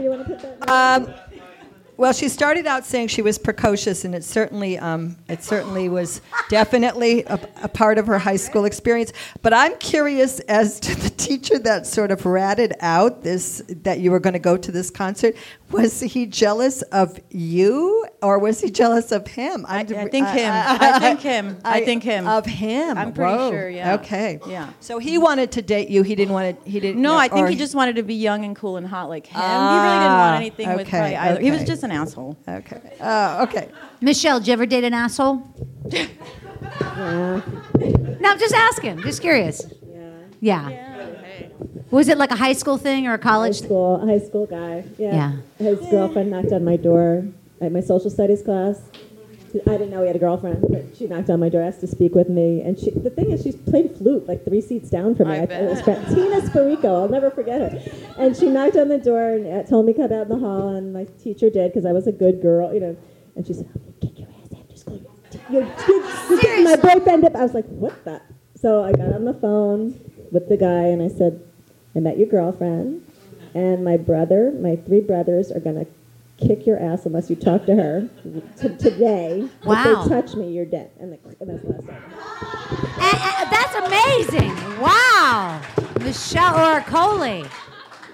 Um, 0.62 1.12
well, 1.97 2.12
she 2.12 2.28
started 2.28 2.66
out 2.66 2.84
saying 2.84 3.09
she 3.09 3.22
was 3.22 3.38
precocious, 3.38 4.05
and 4.05 4.14
it 4.14 4.24
certainly, 4.24 4.78
um, 4.78 5.16
it 5.28 5.42
certainly 5.45 5.88
was 5.88 6.20
definitely 6.49 7.22
a, 7.24 7.38
a 7.62 7.68
part 7.68 7.99
of 7.99 8.07
her 8.09 8.18
high 8.18 8.36
school 8.36 8.64
experience. 8.64 9.12
But 9.42 9.53
I'm 9.55 9.76
curious 9.78 10.40
as 10.40 10.80
to 10.80 10.95
the 10.97 11.11
teacher 11.11 11.59
that 11.61 11.86
sort 11.86 12.11
of 12.11 12.26
ratted 12.26 12.72
out 12.80 13.22
this 13.22 13.62
that 13.68 14.01
you 14.01 14.11
were 14.11 14.18
going 14.18 14.32
to 14.32 14.38
go 14.40 14.57
to 14.57 14.72
this 14.72 14.90
concert. 14.90 15.36
Was 15.70 16.01
he 16.01 16.26
jealous 16.26 16.82
of 16.82 17.18
you, 17.30 18.07
or 18.22 18.38
was 18.38 18.61
he 18.61 18.70
jealous 18.70 19.12
of 19.12 19.26
him? 19.26 19.64
I, 19.68 19.80
I 19.80 19.84
think 19.84 20.28
him. 20.28 20.53
I 20.53 20.99
think 20.99 21.20
him. 21.20 21.57
I 21.64 21.84
think 21.84 22.03
him. 22.03 22.26
Of 22.26 22.47
him. 22.47 22.99
I'm 22.99 23.12
pretty 23.12 23.32
Whoa. 23.32 23.51
sure, 23.51 23.68
yeah. 23.68 23.95
Okay. 23.95 24.40
Yeah. 24.49 24.70
So 24.80 24.99
he 24.99 25.18
wanted 25.18 25.53
to 25.53 25.62
date 25.62 25.90
you. 25.90 26.03
He 26.03 26.14
didn't 26.14 26.34
want 26.34 26.64
to. 26.64 26.70
He 26.70 26.80
didn't. 26.80 27.01
No, 27.01 27.16
I 27.16 27.28
think 27.28 27.49
he 27.49 27.57
just 27.57 27.74
wanted 27.74 27.97
to 27.97 28.03
be 28.03 28.14
young 28.14 28.45
and 28.45 28.57
cool 28.57 28.76
and 28.76 28.86
hot 28.86 29.09
like 29.09 29.26
him. 29.26 29.40
he 29.40 29.47
really 29.47 29.99
didn't 29.99 30.18
want 30.18 30.36
anything 30.36 30.68
with 30.74 30.86
Ah, 30.86 30.88
okay, 30.88 30.90
probably 30.90 31.16
either. 31.16 31.40
He 31.40 31.51
was 31.51 31.64
just 31.64 31.84
an 31.85 31.93
asshole. 31.93 32.37
Okay. 32.49 32.80
Oh, 33.01 33.43
okay. 33.45 33.68
Michelle, 34.01 34.39
did 34.41 34.49
you 34.49 34.53
ever 34.55 34.66
date 34.66 34.85
an 34.85 34.95
asshole? 34.95 35.43
No, 36.97 37.43
I'm 38.24 38.39
just 38.39 38.55
asking. 38.55 39.03
Just 39.03 39.20
curious. 39.20 39.66
Yeah. 40.41 40.68
Yeah. 40.68 40.80
Was 41.91 42.09
it 42.09 42.18
like 42.18 42.30
a 42.30 42.37
high 42.37 42.55
school 42.55 42.76
thing 42.78 43.07
or 43.07 43.14
a 43.14 43.18
college? 43.18 43.61
High 43.61 43.66
school, 43.66 44.07
high 44.07 44.18
school 44.18 44.47
guy. 44.47 44.85
Yeah. 44.99 45.14
Yeah. 45.14 45.32
His 45.59 45.78
girlfriend 45.91 46.30
knocked 46.30 46.53
on 46.53 46.64
my 46.64 46.76
door 46.76 47.26
at 47.61 47.70
my 47.70 47.80
social 47.80 48.11
studies 48.11 48.43
class, 48.43 48.80
I 49.66 49.76
didn't 49.78 49.90
know 49.90 50.00
he 50.00 50.09
had 50.09 50.16
a 50.16 50.18
girlfriend, 50.18 50.64
but 50.68 50.96
she 50.96 51.07
knocked 51.07 51.30
on 51.30 51.38
my 51.40 51.48
door, 51.48 51.62
asked 51.62 51.80
to 51.80 51.86
speak 51.86 52.14
with 52.14 52.28
me. 52.28 52.61
And 52.61 52.78
she, 52.78 52.90
the 52.90 53.11
thing 53.11 53.30
is, 53.30 53.42
she's 53.42 53.57
played 53.57 53.96
flute 53.96 54.26
like 54.26 54.44
three 54.44 54.61
seats 54.61 54.90
down 54.90 55.14
from 55.14 55.28
me. 55.28 55.34
I 55.34 55.42
it 55.42 55.70
was 55.70 55.82
bet. 55.82 56.09
Tina 56.09 56.40
Sparico, 56.40 57.02
I'll 57.02 57.09
never 57.09 57.30
forget 57.30 57.61
her. 57.61 57.92
And 58.18 58.36
she 58.36 58.48
knocked 58.48 58.76
on 58.76 58.88
the 58.88 58.98
door 58.98 59.30
and 59.30 59.46
uh, 59.46 59.62
told 59.62 59.86
me 59.86 59.92
to 59.92 60.09
come 60.09 60.12
out 60.12 60.22
in 60.22 60.28
the 60.28 60.38
hall, 60.38 60.68
and 60.70 60.92
my 60.92 61.07
teacher 61.22 61.50
did 61.50 61.72
because 61.72 61.86
I 61.86 61.92
was 61.92 62.07
a 62.07 62.12
good 62.12 62.42
girl, 62.42 62.74
you 62.74 62.80
know. 62.80 62.96
And 63.36 63.46
she 63.46 63.52
said, 63.52 63.68
"I'm 63.74 63.80
gonna 63.80 63.92
kick 64.00 64.18
your 64.18 64.28
ass 64.28 64.61
after 64.61 64.76
school. 64.76 65.00
You're, 65.50 65.62
you're, 65.62 66.30
you're 66.30 66.40
getting 66.40 66.64
my 66.64 66.76
boyfriend 66.76 67.24
up." 67.24 67.36
I 67.36 67.42
was 67.42 67.55
like, 67.55 67.66
"What 67.66 68.05
the?" 68.05 68.20
So 68.61 68.82
I 68.82 68.92
got 68.92 69.12
on 69.12 69.24
the 69.24 69.34
phone 69.34 69.98
with 70.32 70.48
the 70.48 70.57
guy, 70.57 70.86
and 70.86 71.02
I 71.02 71.09
said, 71.09 71.40
"I 71.94 72.00
met 72.00 72.18
your 72.18 72.28
girlfriend, 72.28 73.07
and 73.55 73.84
my 73.84 73.96
brother, 73.96 74.52
my 74.52 74.76
three 74.76 75.00
brothers, 75.00 75.52
are 75.52 75.61
gonna." 75.61 75.86
Kick 76.39 76.66
your 76.66 76.78
ass 76.80 77.07
unless 77.07 77.30
you 77.30 77.37
talk 77.37 77.64
to 77.66 77.74
her 77.76 78.09
t- 78.61 78.76
today. 78.76 79.49
Wow. 79.64 80.03
If 80.03 80.09
they 80.09 80.14
touch 80.20 80.35
me, 80.35 80.51
you're 80.53 80.64
dead. 80.66 80.91
And, 80.99 81.12
the, 81.12 81.18
and 81.41 81.49
that's 81.51 81.62
the 81.62 81.68
last 81.70 81.87
time. 81.87 82.03
A- 82.99 83.45
a- 83.45 83.51
that's 83.51 83.74
amazing. 83.76 84.80
Wow. 84.80 85.61
Michelle 86.01 86.55
Oricoli. 86.55 87.49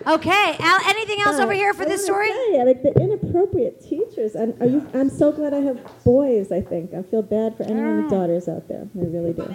Okay. 0.07 0.57
Al, 0.61 0.81
anything 0.87 1.21
else 1.21 1.37
But 1.37 1.45
over 1.45 1.53
here 1.53 1.73
for 1.75 1.85
this 1.87 2.05
story? 2.05 2.29
Say, 2.29 2.65
like 2.65 2.83
the 2.83 2.93
inappropriate 3.01 3.81
teachers. 3.83 4.35
I'm, 4.37 4.55
are 4.61 4.67
you, 4.67 4.87
I'm 4.95 5.09
so 5.11 5.33
glad 5.33 5.53
I 5.55 5.61
have 5.61 5.79
boys. 6.05 6.53
I 6.53 6.61
think 6.61 6.93
I 6.95 7.03
feel 7.03 7.23
bad 7.23 7.57
for 7.57 7.63
anyone 7.65 8.03
with 8.03 8.11
daughters 8.11 8.49
out 8.49 8.69
there. 8.69 8.87
I 8.95 9.05
really 9.05 9.33
do. 9.33 9.55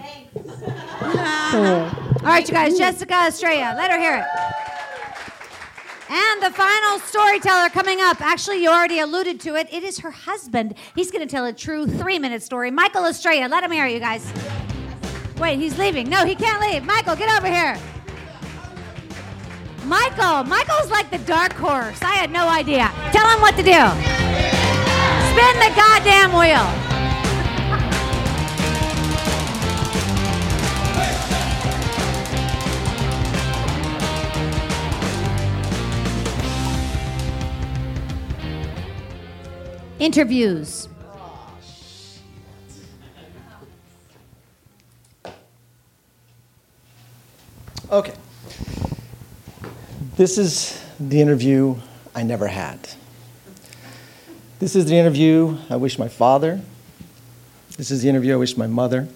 So, 1.50 1.90
All 2.20 2.22
right, 2.22 2.46
you 2.46 2.54
guys. 2.54 2.76
Jessica 2.78 3.14
Estrella. 3.28 3.74
Let 3.76 3.90
her 3.92 3.98
hear 3.98 4.18
it. 4.18 4.65
And 6.08 6.42
the 6.42 6.50
final 6.50 7.00
storyteller 7.00 7.68
coming 7.70 8.00
up. 8.00 8.20
Actually, 8.20 8.62
you 8.62 8.70
already 8.70 9.00
alluded 9.00 9.40
to 9.40 9.56
it. 9.56 9.68
It 9.72 9.82
is 9.82 9.98
her 9.98 10.12
husband. 10.12 10.74
He's 10.94 11.10
going 11.10 11.26
to 11.26 11.30
tell 11.30 11.46
a 11.46 11.52
true 11.52 11.86
three 11.86 12.18
minute 12.18 12.42
story. 12.42 12.70
Michael 12.70 13.06
Estrella. 13.06 13.48
Let 13.48 13.64
him 13.64 13.72
hear 13.72 13.86
you 13.86 13.98
guys. 13.98 14.32
Wait, 15.38 15.58
he's 15.58 15.78
leaving. 15.78 16.08
No, 16.08 16.24
he 16.24 16.34
can't 16.34 16.60
leave. 16.60 16.84
Michael, 16.84 17.16
get 17.16 17.36
over 17.36 17.52
here. 17.52 17.76
Michael. 19.84 20.44
Michael's 20.44 20.90
like 20.90 21.10
the 21.10 21.18
dark 21.18 21.52
horse. 21.54 22.00
I 22.02 22.14
had 22.14 22.30
no 22.30 22.48
idea. 22.48 22.90
Tell 23.12 23.28
him 23.28 23.40
what 23.40 23.56
to 23.56 23.62
do. 23.62 23.72
Spin 25.32 25.58
the 25.60 25.72
goddamn 25.76 26.32
wheel. 26.32 26.85
Interviews. 40.06 40.88
Okay. 47.90 48.14
This 50.16 50.38
is 50.38 50.80
the 51.00 51.20
interview 51.20 51.74
I 52.14 52.22
never 52.22 52.46
had. 52.46 52.78
This 54.60 54.76
is 54.76 54.86
the 54.86 54.96
interview 54.96 55.58
I 55.68 55.74
wish 55.74 55.98
my 55.98 56.06
father. 56.06 56.60
This 57.76 57.90
is 57.90 58.02
the 58.02 58.08
interview 58.08 58.34
I 58.34 58.36
wish 58.36 58.56
my 58.56 58.68
mother. 58.68 59.08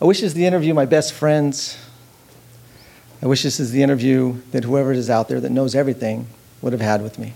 I 0.00 0.06
wish 0.06 0.22
this 0.22 0.28
is 0.28 0.34
the 0.34 0.46
interview 0.46 0.72
my 0.72 0.86
best 0.86 1.12
friends. 1.12 1.76
I 3.20 3.26
wish 3.26 3.42
this 3.42 3.60
is 3.60 3.72
the 3.72 3.82
interview 3.82 4.40
that 4.52 4.64
whoever 4.64 4.92
is 4.92 5.10
out 5.10 5.28
there 5.28 5.38
that 5.40 5.50
knows 5.50 5.74
everything 5.74 6.28
would 6.62 6.72
have 6.72 6.80
had 6.80 7.02
with 7.02 7.18
me. 7.18 7.34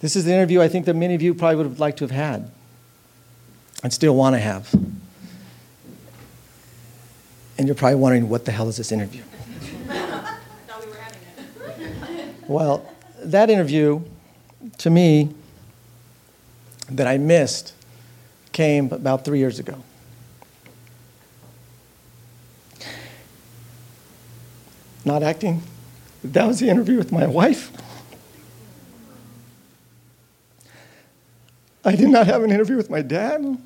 This 0.00 0.16
is 0.16 0.24
the 0.24 0.32
interview 0.32 0.60
I 0.60 0.68
think 0.68 0.86
that 0.86 0.94
many 0.94 1.14
of 1.14 1.22
you 1.22 1.34
probably 1.34 1.56
would 1.56 1.66
have 1.66 1.80
liked 1.80 1.98
to 1.98 2.04
have 2.04 2.10
had 2.10 2.50
and 3.82 3.92
still 3.92 4.14
want 4.14 4.34
to 4.34 4.38
have. 4.38 4.72
And 7.58 7.66
you're 7.66 7.74
probably 7.74 7.96
wondering, 7.96 8.28
what 8.28 8.44
the 8.44 8.52
hell 8.52 8.68
is 8.68 8.76
this 8.76 8.92
interview? 8.92 9.22
Well, 12.48 12.88
that 13.18 13.50
interview, 13.50 14.02
to 14.78 14.90
me, 14.90 15.34
that 16.88 17.06
I 17.06 17.18
missed, 17.18 17.72
came 18.52 18.92
about 18.92 19.24
three 19.24 19.38
years 19.38 19.58
ago. 19.58 19.82
Not 25.04 25.22
acting, 25.22 25.62
that 26.22 26.46
was 26.46 26.60
the 26.60 26.68
interview 26.68 26.98
with 26.98 27.12
my 27.12 27.26
wife. 27.26 27.70
I 31.86 31.94
did 31.94 32.08
not 32.08 32.26
have 32.26 32.42
an 32.42 32.50
interview 32.50 32.76
with 32.76 32.90
my 32.90 33.00
dad. 33.00 33.58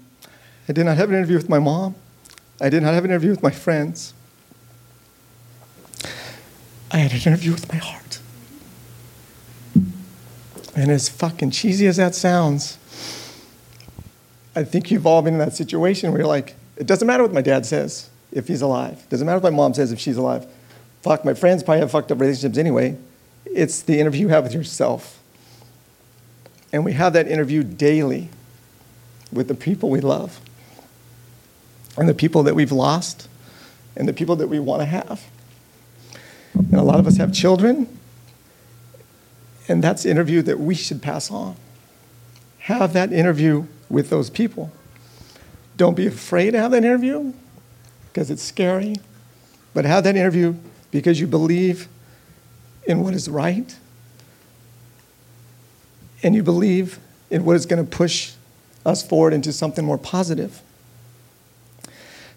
I 0.68 0.72
did 0.72 0.84
not 0.84 0.98
have 0.98 1.08
an 1.08 1.16
interview 1.16 1.36
with 1.36 1.48
my 1.48 1.58
mom. 1.58 1.94
I 2.60 2.68
did 2.68 2.82
not 2.82 2.92
have 2.92 3.04
an 3.04 3.10
interview 3.10 3.30
with 3.30 3.42
my 3.42 3.50
friends. 3.50 4.12
I 6.90 6.98
had 6.98 7.12
an 7.12 7.32
interview 7.32 7.52
with 7.52 7.72
my 7.72 7.78
heart. 7.78 8.20
And 10.76 10.90
as 10.90 11.08
fucking 11.08 11.50
cheesy 11.50 11.86
as 11.86 11.96
that 11.96 12.14
sounds, 12.14 12.76
I 14.54 14.64
think 14.64 14.90
you've 14.90 15.06
all 15.06 15.22
been 15.22 15.34
in 15.34 15.40
that 15.40 15.54
situation 15.54 16.10
where 16.10 16.20
you're 16.20 16.28
like, 16.28 16.56
it 16.76 16.86
doesn't 16.86 17.06
matter 17.06 17.22
what 17.22 17.32
my 17.32 17.42
dad 17.42 17.64
says 17.64 18.10
if 18.32 18.48
he's 18.48 18.60
alive. 18.60 18.98
It 18.98 19.08
doesn't 19.08 19.26
matter 19.26 19.38
what 19.38 19.50
my 19.50 19.56
mom 19.56 19.72
says 19.72 19.92
if 19.92 19.98
she's 19.98 20.18
alive. 20.18 20.46
Fuck, 21.00 21.24
my 21.24 21.32
friends 21.32 21.62
probably 21.62 21.80
have 21.80 21.90
fucked 21.90 22.12
up 22.12 22.20
relationships 22.20 22.58
anyway. 22.58 22.98
It's 23.46 23.80
the 23.80 23.98
interview 23.98 24.22
you 24.22 24.28
have 24.28 24.44
with 24.44 24.52
yourself. 24.52 25.19
And 26.72 26.84
we 26.84 26.92
have 26.92 27.12
that 27.14 27.28
interview 27.28 27.62
daily 27.62 28.28
with 29.32 29.48
the 29.48 29.54
people 29.54 29.90
we 29.90 30.00
love 30.00 30.40
and 31.96 32.08
the 32.08 32.14
people 32.14 32.42
that 32.44 32.54
we've 32.54 32.72
lost 32.72 33.28
and 33.96 34.08
the 34.08 34.12
people 34.12 34.36
that 34.36 34.48
we 34.48 34.58
want 34.58 34.80
to 34.80 34.86
have. 34.86 35.22
And 36.54 36.74
a 36.74 36.82
lot 36.82 37.00
of 37.00 37.06
us 37.06 37.16
have 37.16 37.32
children, 37.32 37.98
and 39.68 39.82
that's 39.82 40.04
the 40.04 40.10
interview 40.10 40.42
that 40.42 40.58
we 40.58 40.74
should 40.74 41.02
pass 41.02 41.30
on. 41.30 41.56
Have 42.60 42.92
that 42.92 43.12
interview 43.12 43.66
with 43.88 44.10
those 44.10 44.30
people. 44.30 44.72
Don't 45.76 45.96
be 45.96 46.06
afraid 46.06 46.52
to 46.52 46.58
have 46.58 46.70
that 46.72 46.84
interview 46.84 47.32
because 48.08 48.30
it's 48.30 48.42
scary, 48.42 48.96
but 49.74 49.84
have 49.84 50.04
that 50.04 50.16
interview 50.16 50.54
because 50.90 51.20
you 51.20 51.26
believe 51.26 51.88
in 52.86 53.00
what 53.00 53.14
is 53.14 53.28
right 53.28 53.76
and 56.22 56.34
you 56.34 56.42
believe 56.42 56.98
in 57.30 57.44
what 57.44 57.56
is 57.56 57.66
going 57.66 57.84
to 57.84 57.90
push 57.90 58.32
us 58.84 59.06
forward 59.06 59.32
into 59.32 59.52
something 59.52 59.84
more 59.84 59.98
positive. 59.98 60.62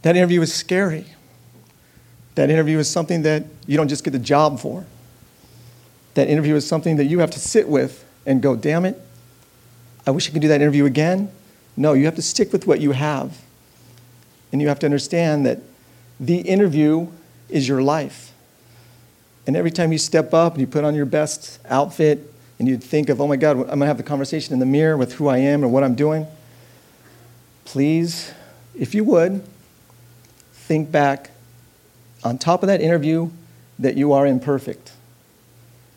That 0.01 0.15
interview 0.15 0.41
is 0.41 0.53
scary. 0.53 1.05
That 2.35 2.49
interview 2.49 2.77
is 2.79 2.89
something 2.89 3.21
that 3.23 3.45
you 3.67 3.77
don't 3.77 3.87
just 3.87 4.03
get 4.03 4.11
the 4.11 4.19
job 4.19 4.59
for. 4.59 4.85
That 6.15 6.27
interview 6.27 6.55
is 6.55 6.67
something 6.67 6.97
that 6.97 7.05
you 7.05 7.19
have 7.19 7.31
to 7.31 7.39
sit 7.39 7.67
with 7.67 8.05
and 8.25 8.41
go, 8.41 8.55
damn 8.55 8.85
it, 8.85 8.99
I 10.05 10.11
wish 10.11 10.29
I 10.29 10.33
could 10.33 10.41
do 10.41 10.47
that 10.49 10.61
interview 10.61 10.85
again. 10.85 11.31
No, 11.77 11.93
you 11.93 12.05
have 12.05 12.15
to 12.15 12.21
stick 12.21 12.51
with 12.51 12.67
what 12.67 12.81
you 12.81 12.91
have. 12.91 13.41
And 14.51 14.61
you 14.61 14.67
have 14.67 14.79
to 14.79 14.85
understand 14.85 15.45
that 15.45 15.59
the 16.19 16.39
interview 16.41 17.07
is 17.49 17.67
your 17.67 17.81
life. 17.81 18.33
And 19.47 19.55
every 19.55 19.71
time 19.71 19.91
you 19.91 19.97
step 19.97 20.33
up 20.33 20.53
and 20.53 20.61
you 20.61 20.67
put 20.67 20.83
on 20.83 20.95
your 20.95 21.05
best 21.05 21.59
outfit 21.67 22.32
and 22.63 22.69
you'd 22.69 22.81
think 22.81 23.09
of, 23.09 23.19
oh 23.19 23.27
my 23.27 23.35
God, 23.35 23.57
I'm 23.57 23.65
going 23.65 23.79
to 23.81 23.85
have 23.87 23.97
the 23.97 24.03
conversation 24.03 24.53
in 24.53 24.59
the 24.59 24.65
mirror 24.65 24.95
with 24.95 25.15
who 25.15 25.27
I 25.27 25.39
am 25.39 25.63
and 25.63 25.73
what 25.73 25.83
I'm 25.83 25.95
doing, 25.95 26.25
please, 27.65 28.31
if 28.73 28.95
you 28.95 29.03
would, 29.03 29.43
think 30.53 30.89
back 30.89 31.31
on 32.23 32.37
top 32.37 32.63
of 32.63 32.67
that 32.67 32.79
interview 32.79 33.29
that 33.79 33.97
you 33.97 34.13
are 34.13 34.25
imperfect. 34.25 34.93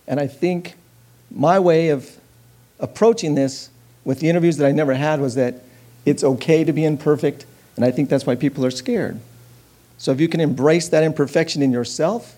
And 0.08 0.18
I 0.18 0.26
think 0.26 0.74
my 1.30 1.60
way 1.60 1.90
of 1.90 2.16
approaching 2.80 3.36
this 3.36 3.70
with 4.04 4.18
the 4.18 4.28
interviews 4.28 4.56
that 4.56 4.66
I 4.66 4.72
never 4.72 4.94
had 4.94 5.20
was 5.20 5.36
that 5.36 5.62
it's 6.04 6.24
okay 6.24 6.64
to 6.64 6.72
be 6.72 6.84
imperfect, 6.84 7.46
and 7.76 7.84
I 7.84 7.92
think 7.92 8.08
that's 8.08 8.26
why 8.26 8.34
people 8.34 8.66
are 8.66 8.72
scared. 8.72 9.20
So 9.98 10.10
if 10.10 10.20
you 10.20 10.26
can 10.26 10.40
embrace 10.40 10.88
that 10.88 11.04
imperfection 11.04 11.62
in 11.62 11.70
yourself, 11.70 12.36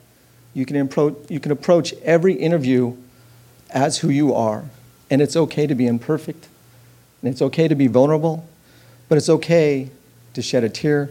you 0.53 0.67
can, 0.67 0.87
appro- 0.87 1.31
you 1.31 1.41
can 1.41 1.51
approach 1.51 1.95
every 2.03 2.35
interview 2.35 2.95
as 3.71 3.99
who 3.99 4.09
you 4.09 4.35
are. 4.35 4.65
And 5.11 5.23
it's 5.23 5.37
okay 5.37 5.67
to 5.67 5.75
be 5.75 5.87
imperfect, 5.87 6.49
and 7.23 7.33
it's 7.33 7.41
okay 7.41 7.67
to 7.67 7.75
be 7.75 7.87
vulnerable, 7.87 8.47
but 9.09 9.17
it's 9.17 9.29
okay 9.29 9.91
to 10.35 10.43
shed 10.43 10.65
a 10.65 10.69
tear, 10.69 11.11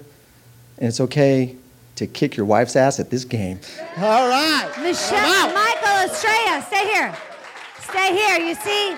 and 0.78 0.88
it's 0.88 1.00
okay 1.00 1.56
to 1.96 2.06
kick 2.06 2.38
your 2.38 2.46
wife's 2.46 2.76
ass 2.76 3.00
at 3.00 3.10
this 3.10 3.26
game. 3.26 3.60
All 3.98 4.30
right. 4.30 4.72
Michelle, 4.82 5.52
Michael 5.54 6.12
Estrella, 6.12 6.62
stay 6.68 6.86
here. 6.86 7.16
Stay 7.80 8.14
here. 8.14 8.38
You 8.38 8.54
see, 8.54 8.96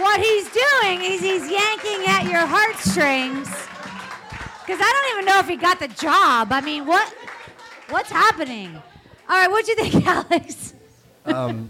what 0.00 0.20
he's 0.20 0.48
doing 0.50 1.02
is 1.02 1.20
he's 1.20 1.50
yanking 1.50 2.06
at 2.06 2.24
your 2.24 2.46
heartstrings. 2.46 3.48
Because 4.64 4.80
I 4.80 4.92
don't 4.92 5.12
even 5.14 5.24
know 5.24 5.40
if 5.40 5.48
he 5.48 5.56
got 5.56 5.80
the 5.80 5.88
job. 5.88 6.52
I 6.52 6.60
mean, 6.60 6.86
what, 6.86 7.12
what's 7.88 8.10
happening? 8.10 8.76
All 9.28 9.36
right, 9.36 9.50
what'd 9.50 9.66
you 9.66 9.74
think, 9.76 10.06
Alex? 10.06 10.74
Um, 11.24 11.68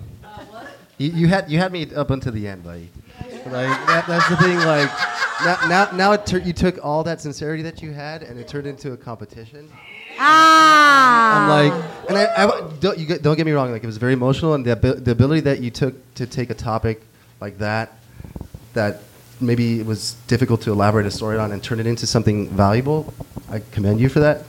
you, 0.99 1.11
you 1.11 1.29
had 1.29 1.51
you 1.51 1.59
had 1.59 1.73
me 1.73 1.93
up 1.95 2.11
until 2.11 2.33
the 2.33 2.47
end, 2.47 2.65
buddy. 2.65 2.91
Like 3.47 3.87
that, 3.87 4.05
that's 4.07 4.29
the 4.29 4.37
thing. 4.37 4.59
Like 4.59 4.91
now, 5.45 5.69
now, 5.69 5.91
now 5.93 6.17
tur- 6.17 6.39
you 6.39 6.53
took 6.53 6.85
all 6.85 7.05
that 7.05 7.21
sincerity 7.21 7.63
that 7.63 7.83
you 7.83 7.93
had 7.93 8.23
and 8.23 8.39
it 8.39 8.49
turned 8.49 8.67
into 8.67 8.93
a 8.93 8.97
competition. 8.97 9.71
Ah. 10.19 11.39
I'm 11.39 11.49
like, 11.49 11.85
and 12.09 12.19
I, 12.19 12.45
I 12.45 12.71
don't, 12.81 12.99
you 12.99 13.07
get, 13.07 13.23
don't 13.23 13.37
get 13.37 13.47
me 13.47 13.53
wrong. 13.53 13.71
Like 13.71 13.85
it 13.85 13.87
was 13.87 13.99
very 13.99 14.13
emotional, 14.13 14.55
and 14.55 14.65
the, 14.65 14.73
abi- 14.73 15.01
the 15.01 15.13
ability 15.13 15.43
that 15.43 15.61
you 15.61 15.71
took 15.71 15.95
to 16.15 16.27
take 16.27 16.51
a 16.51 16.55
topic 16.55 17.03
like 17.41 17.59
that, 17.59 17.93
that 18.75 19.01
maybe 19.41 19.79
it 19.79 19.87
was 19.87 20.15
difficult 20.27 20.61
to 20.63 20.73
elaborate 20.73 21.07
a 21.07 21.11
story 21.11 21.39
on 21.39 21.53
and 21.53 21.63
turn 21.63 21.79
it 21.79 21.87
into 21.87 22.07
something 22.07 22.49
valuable. 22.49 23.15
I 23.49 23.63
commend 23.71 24.01
you 24.01 24.09
for 24.09 24.21
that. 24.21 24.43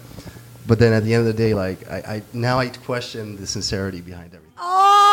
But 0.66 0.80
then 0.80 0.94
at 0.94 1.04
the 1.04 1.14
end 1.14 1.22
of 1.22 1.28
the 1.28 1.34
day, 1.34 1.54
like 1.54 1.90
I, 1.90 1.98
I 1.98 2.22
now 2.34 2.60
I 2.60 2.70
question 2.70 3.38
the 3.38 3.48
sincerity 3.48 4.02
behind 4.02 4.28
everything. 4.34 4.54
Oh. 4.58 5.09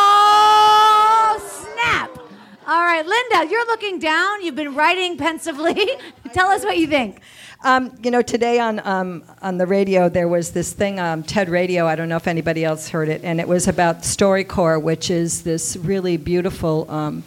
All 2.68 2.80
right, 2.84 3.06
Lynda, 3.06 3.48
you're 3.48 3.66
looking 3.66 4.00
down. 4.00 4.42
You've 4.42 4.56
been 4.56 4.74
writing 4.74 5.16
pensively. 5.16 5.74
Tell 6.32 6.48
us 6.48 6.64
what 6.64 6.76
you 6.78 6.88
think. 6.88 7.20
Um, 7.64 7.96
you 8.02 8.10
know, 8.10 8.22
today 8.22 8.58
on 8.58 8.80
um, 8.86 9.22
on 9.40 9.56
the 9.58 9.66
radio 9.66 10.08
there 10.08 10.26
was 10.28 10.50
this 10.50 10.72
thing, 10.72 10.98
um, 10.98 11.22
TED 11.22 11.48
Radio. 11.48 11.86
I 11.86 11.94
don't 11.94 12.08
know 12.08 12.16
if 12.16 12.26
anybody 12.26 12.64
else 12.64 12.88
heard 12.88 13.08
it, 13.08 13.22
and 13.24 13.40
it 13.40 13.46
was 13.48 13.68
about 13.68 14.02
StoryCorps, 14.02 14.82
which 14.82 15.10
is 15.10 15.42
this 15.42 15.76
really 15.76 16.16
beautiful 16.16 16.90
um, 16.90 17.22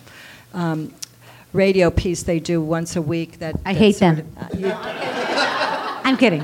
um, 0.54 0.94
radio 1.54 1.90
piece 1.90 2.24
they 2.24 2.40
do 2.40 2.62
once 2.62 2.96
a 2.98 3.02
week. 3.02 3.40
That 3.40 3.56
I 3.66 3.74
hate 3.74 3.96
sort 3.96 4.18
them. 4.18 4.28
of- 4.38 4.44
uh, 4.44 4.58
you- 4.58 4.74
I'm 6.04 6.18
kidding. 6.18 6.42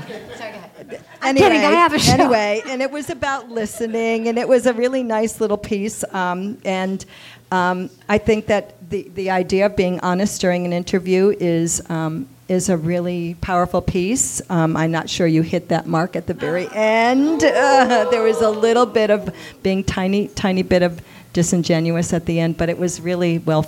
I'm 1.22 1.36
anyway, 1.38 1.48
kidding. 1.50 1.66
I 1.66 1.72
have 1.72 1.94
a 1.94 2.00
show. 2.00 2.14
Anyway, 2.14 2.62
and 2.68 2.82
it 2.84 2.92
was 2.92 3.10
about 3.10 3.50
listening, 3.50 4.28
and 4.28 4.38
it 4.38 4.48
was 4.48 4.68
a 4.68 4.74
really 4.74 5.02
nice 5.04 5.42
little 5.42 5.58
piece. 5.58 6.04
Um, 6.14 6.60
and 6.64 7.04
um, 7.52 7.90
I 8.10 8.18
think 8.18 8.48
that 8.48 8.90
the, 8.90 9.10
the 9.16 9.30
idea 9.30 9.68
of 9.68 9.76
being 9.76 10.00
honest 10.02 10.42
during 10.42 10.66
an 10.66 10.74
interview 10.74 11.36
is 11.40 11.88
um, 11.90 12.28
is 12.48 12.70
a 12.70 12.78
really 12.78 13.36
powerful 13.42 13.82
piece. 13.82 14.42
Um, 14.52 14.78
I'm 14.78 14.92
not 14.92 15.10
sure 15.10 15.26
you 15.26 15.42
hit 15.42 15.70
that 15.70 15.88
mark 15.88 16.16
at 16.16 16.28
the 16.28 16.34
very 16.34 16.68
end. 16.74 17.44
Uh, 17.44 18.08
there 18.12 18.22
was 18.22 18.42
a 18.42 18.50
little 18.50 18.86
bit 18.86 19.10
of 19.10 19.34
being 19.64 19.84
tiny, 19.84 20.28
tiny 20.30 20.62
bit 20.62 20.84
of 20.84 21.02
disingenuous 21.34 22.14
at 22.14 22.26
the 22.26 22.40
end, 22.40 22.58
but 22.58 22.70
it 22.70 22.78
was 22.78 23.02
really 23.02 23.40
well 23.40 23.66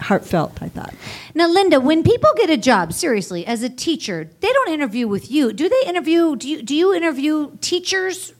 heartfelt. 0.00 0.62
I 0.62 0.68
thought. 0.68 0.94
Now, 1.34 1.48
Lynda, 1.48 1.82
when 1.82 2.02
people 2.02 2.30
get 2.36 2.50
a 2.50 2.56
job, 2.56 2.92
seriously, 2.92 3.46
as 3.46 3.62
a 3.62 3.68
teacher, 3.68 4.30
they 4.40 4.48
don't 4.48 4.70
interview 4.70 5.06
with 5.06 5.30
you. 5.30 5.52
Do 5.52 5.68
they 5.68 5.82
interview? 5.86 6.36
Do 6.36 6.48
you 6.48 6.62
do 6.62 6.74
you 6.74 6.94
interview 6.94 7.56
teachers? 7.60 8.32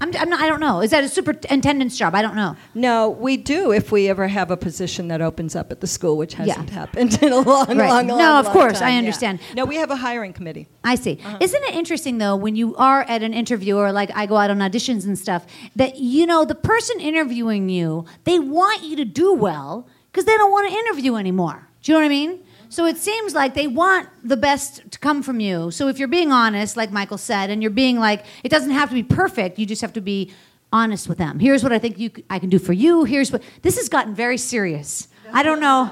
I'm, 0.00 0.14
I'm 0.16 0.28
not, 0.30 0.40
I 0.40 0.46
don't 0.48 0.60
know. 0.60 0.80
Is 0.80 0.90
that 0.90 1.02
a 1.04 1.08
superintendent's 1.08 1.96
job? 1.98 2.14
I 2.14 2.22
don't 2.22 2.36
know. 2.36 2.56
No, 2.74 3.10
we 3.10 3.36
do 3.36 3.72
if 3.72 3.90
we 3.90 4.08
ever 4.08 4.28
have 4.28 4.50
a 4.50 4.56
position 4.56 5.08
that 5.08 5.20
opens 5.20 5.56
up 5.56 5.72
at 5.72 5.80
the 5.80 5.86
school, 5.86 6.16
which 6.16 6.34
hasn't 6.34 6.68
Yeah. 6.68 6.74
happened 6.74 7.20
in 7.22 7.32
a 7.32 7.38
long, 7.40 7.66
Right. 7.68 7.76
long, 7.88 7.88
time. 7.88 8.06
No, 8.06 8.16
long, 8.16 8.38
of 8.40 8.44
long 8.46 8.52
course, 8.54 8.78
time, 8.78 8.88
I 8.88 8.92
yeah. 8.92 8.98
understand. 8.98 9.40
No, 9.54 9.64
we 9.64 9.76
have 9.76 9.90
a 9.90 9.96
hiring 9.96 10.32
committee. 10.32 10.68
I 10.84 10.94
see. 10.94 11.18
Uh-huh. 11.24 11.38
Isn't 11.40 11.62
it 11.64 11.74
interesting 11.74 12.18
though 12.18 12.36
when 12.36 12.54
you 12.56 12.76
are 12.76 13.02
at 13.02 13.22
an 13.22 13.34
interview 13.34 13.76
or 13.76 13.92
like 13.92 14.10
I 14.14 14.26
go 14.26 14.36
out 14.36 14.50
on 14.50 14.58
auditions 14.58 15.04
and 15.04 15.18
stuff 15.18 15.46
that 15.76 15.96
you 15.98 16.26
know 16.26 16.44
the 16.44 16.54
person 16.54 17.00
interviewing 17.00 17.68
you 17.68 18.04
they 18.24 18.38
want 18.38 18.82
you 18.84 18.96
to 18.96 19.04
do 19.04 19.34
well 19.34 19.88
because 20.10 20.24
they 20.24 20.36
don't 20.36 20.52
want 20.52 20.70
to 20.70 20.74
interview 20.78 21.16
anymore. 21.16 21.68
Do 21.82 21.92
you 21.92 21.98
know 21.98 22.00
what 22.00 22.06
I 22.06 22.08
mean? 22.08 22.40
So 22.70 22.84
it 22.84 22.98
seems 22.98 23.34
like 23.34 23.54
they 23.54 23.66
want 23.66 24.08
the 24.22 24.36
best 24.36 24.90
to 24.90 24.98
come 24.98 25.22
from 25.22 25.40
you. 25.40 25.70
So 25.70 25.88
if 25.88 25.98
you're 25.98 26.08
being 26.08 26.32
honest, 26.32 26.76
like 26.76 26.90
Michael 26.90 27.18
said, 27.18 27.50
and 27.50 27.62
you're 27.62 27.70
being 27.70 27.98
like, 27.98 28.24
it 28.44 28.50
doesn't 28.50 28.70
have 28.70 28.90
to 28.90 28.94
be 28.94 29.02
perfect. 29.02 29.58
You 29.58 29.66
just 29.66 29.80
have 29.80 29.94
to 29.94 30.00
be 30.00 30.32
honest 30.72 31.08
with 31.08 31.18
them. 31.18 31.38
Here's 31.38 31.62
what 31.62 31.72
I 31.72 31.78
think 31.78 31.98
you, 31.98 32.10
c- 32.14 32.24
I 32.28 32.38
can 32.38 32.50
do 32.50 32.58
for 32.58 32.74
you. 32.74 33.04
Here's 33.04 33.32
what 33.32 33.42
this 33.62 33.76
has 33.76 33.88
gotten 33.88 34.14
very 34.14 34.36
serious. 34.36 35.08
I 35.32 35.42
don't 35.42 35.60
know. 35.60 35.90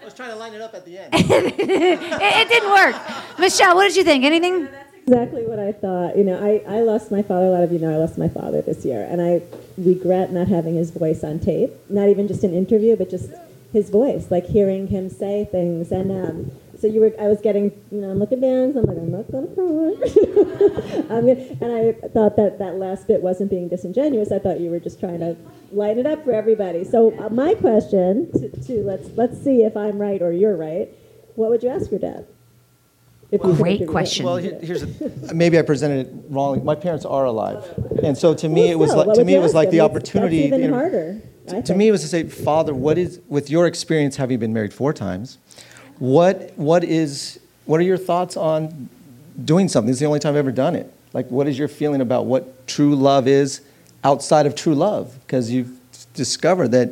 I 0.00 0.04
was 0.04 0.14
trying 0.14 0.30
to 0.30 0.36
line 0.36 0.54
it 0.54 0.60
up 0.60 0.74
at 0.74 0.84
the 0.84 0.98
end. 0.98 1.10
it, 1.14 1.60
it 1.60 2.48
didn't 2.48 2.70
work. 2.70 2.96
Michelle, 3.38 3.76
what 3.76 3.86
did 3.86 3.96
you 3.96 4.04
think? 4.04 4.24
Anything? 4.24 4.68
exactly 5.06 5.44
what 5.46 5.58
I 5.58 5.72
thought. 5.72 6.16
You 6.16 6.24
know, 6.24 6.38
I, 6.42 6.62
I 6.76 6.80
lost 6.80 7.10
my 7.10 7.22
father. 7.22 7.46
A 7.46 7.50
lot 7.50 7.62
of 7.62 7.72
you 7.72 7.78
know 7.78 7.92
I 7.92 7.96
lost 7.96 8.18
my 8.18 8.28
father 8.28 8.62
this 8.62 8.84
year, 8.84 9.06
and 9.08 9.20
I 9.20 9.42
regret 9.76 10.32
not 10.32 10.48
having 10.48 10.74
his 10.74 10.90
voice 10.90 11.24
on 11.24 11.38
tape. 11.40 11.70
Not 11.88 12.08
even 12.08 12.28
just 12.28 12.44
an 12.44 12.54
interview, 12.54 12.96
but 12.96 13.10
just 13.10 13.30
his 13.72 13.90
voice, 13.90 14.30
like 14.30 14.46
hearing 14.46 14.88
him 14.88 15.08
say 15.08 15.48
things. 15.50 15.90
And 15.90 16.10
um, 16.12 16.50
so 16.78 16.86
you 16.86 17.00
were, 17.00 17.12
I 17.18 17.28
was 17.28 17.40
getting, 17.40 17.72
you 17.90 18.00
know, 18.00 18.10
I'm 18.10 18.18
looking 18.18 18.40
down, 18.40 18.72
so 18.74 18.80
I'm 18.80 18.86
like, 18.86 18.98
I'm 18.98 19.10
not 19.12 19.30
gonna 19.30 19.46
cry. 19.54 21.06
I'm 21.16 21.26
gonna, 21.26 21.56
and 21.60 21.72
I 21.72 22.08
thought 22.08 22.36
that 22.36 22.58
that 22.58 22.74
last 22.76 23.06
bit 23.06 23.22
wasn't 23.22 23.50
being 23.50 23.68
disingenuous. 23.68 24.30
I 24.30 24.38
thought 24.38 24.60
you 24.60 24.70
were 24.70 24.80
just 24.80 25.00
trying 25.00 25.20
to 25.20 25.36
light 25.70 25.96
it 25.98 26.06
up 26.06 26.24
for 26.24 26.32
everybody. 26.32 26.84
So 26.84 27.16
uh, 27.18 27.28
my 27.30 27.54
question 27.54 28.30
to, 28.32 28.48
to 28.66 28.82
let's 28.84 29.08
let's 29.16 29.42
see 29.42 29.62
if 29.62 29.76
I'm 29.76 29.98
right 29.98 30.20
or 30.20 30.32
you're 30.32 30.56
right. 30.56 30.88
What 31.34 31.48
would 31.50 31.62
you 31.62 31.70
ask 31.70 31.90
your 31.90 32.00
dad? 32.00 32.26
If 33.30 33.40
you 33.40 33.48
could 33.48 33.56
Great 33.56 33.86
question. 33.88 34.26
Well, 34.26 34.36
here- 34.36 34.58
here's 34.60 34.82
a, 34.82 35.32
maybe 35.34 35.58
I 35.58 35.62
presented 35.62 36.06
it 36.08 36.12
wrongly. 36.28 36.60
My 36.60 36.74
parents 36.74 37.06
are 37.06 37.24
alive, 37.24 37.64
and 38.02 38.18
so 38.18 38.34
to 38.34 38.48
me 38.48 38.64
Well, 38.64 38.70
it 38.72 38.78
was 38.78 38.90
still, 38.90 39.06
like 39.06 39.16
to 39.16 39.24
me 39.24 39.34
it 39.34 39.38
was 39.40 39.54
like 39.54 39.68
him? 39.68 39.72
the 39.72 39.80
opportunity. 39.80 40.40
That's 40.42 40.46
even 40.48 40.62
you 40.62 40.68
know, 40.68 40.74
harder. 40.74 41.22
I 41.50 41.60
to 41.60 41.74
me, 41.74 41.88
it 41.88 41.90
was 41.92 42.02
to 42.02 42.08
say, 42.08 42.24
Father, 42.24 42.74
what 42.74 42.98
is 42.98 43.20
with 43.28 43.50
your 43.50 43.66
experience 43.66 44.16
having 44.16 44.38
been 44.38 44.52
married 44.52 44.72
four 44.72 44.92
times? 44.92 45.38
What 45.98 46.52
what 46.56 46.84
is 46.84 47.40
what 47.64 47.80
are 47.80 47.84
your 47.84 47.98
thoughts 47.98 48.36
on 48.36 48.88
doing 49.44 49.68
something? 49.68 49.90
Is 49.90 49.98
the 50.00 50.06
only 50.06 50.18
time 50.18 50.30
I've 50.30 50.36
ever 50.38 50.52
done 50.52 50.74
it. 50.76 50.92
Like, 51.12 51.30
what 51.30 51.46
is 51.46 51.58
your 51.58 51.68
feeling 51.68 52.00
about 52.00 52.26
what 52.26 52.66
true 52.66 52.94
love 52.94 53.28
is 53.28 53.60
outside 54.02 54.46
of 54.46 54.54
true 54.54 54.74
love? 54.74 55.14
Because 55.26 55.50
you've 55.50 55.78
discovered 56.14 56.68
that 56.68 56.90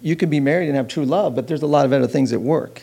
you 0.00 0.16
can 0.16 0.30
be 0.30 0.40
married 0.40 0.68
and 0.68 0.76
have 0.76 0.88
true 0.88 1.04
love, 1.04 1.34
but 1.34 1.46
there's 1.48 1.62
a 1.62 1.66
lot 1.66 1.84
of 1.84 1.92
other 1.92 2.06
things 2.08 2.32
at 2.32 2.40
work, 2.40 2.82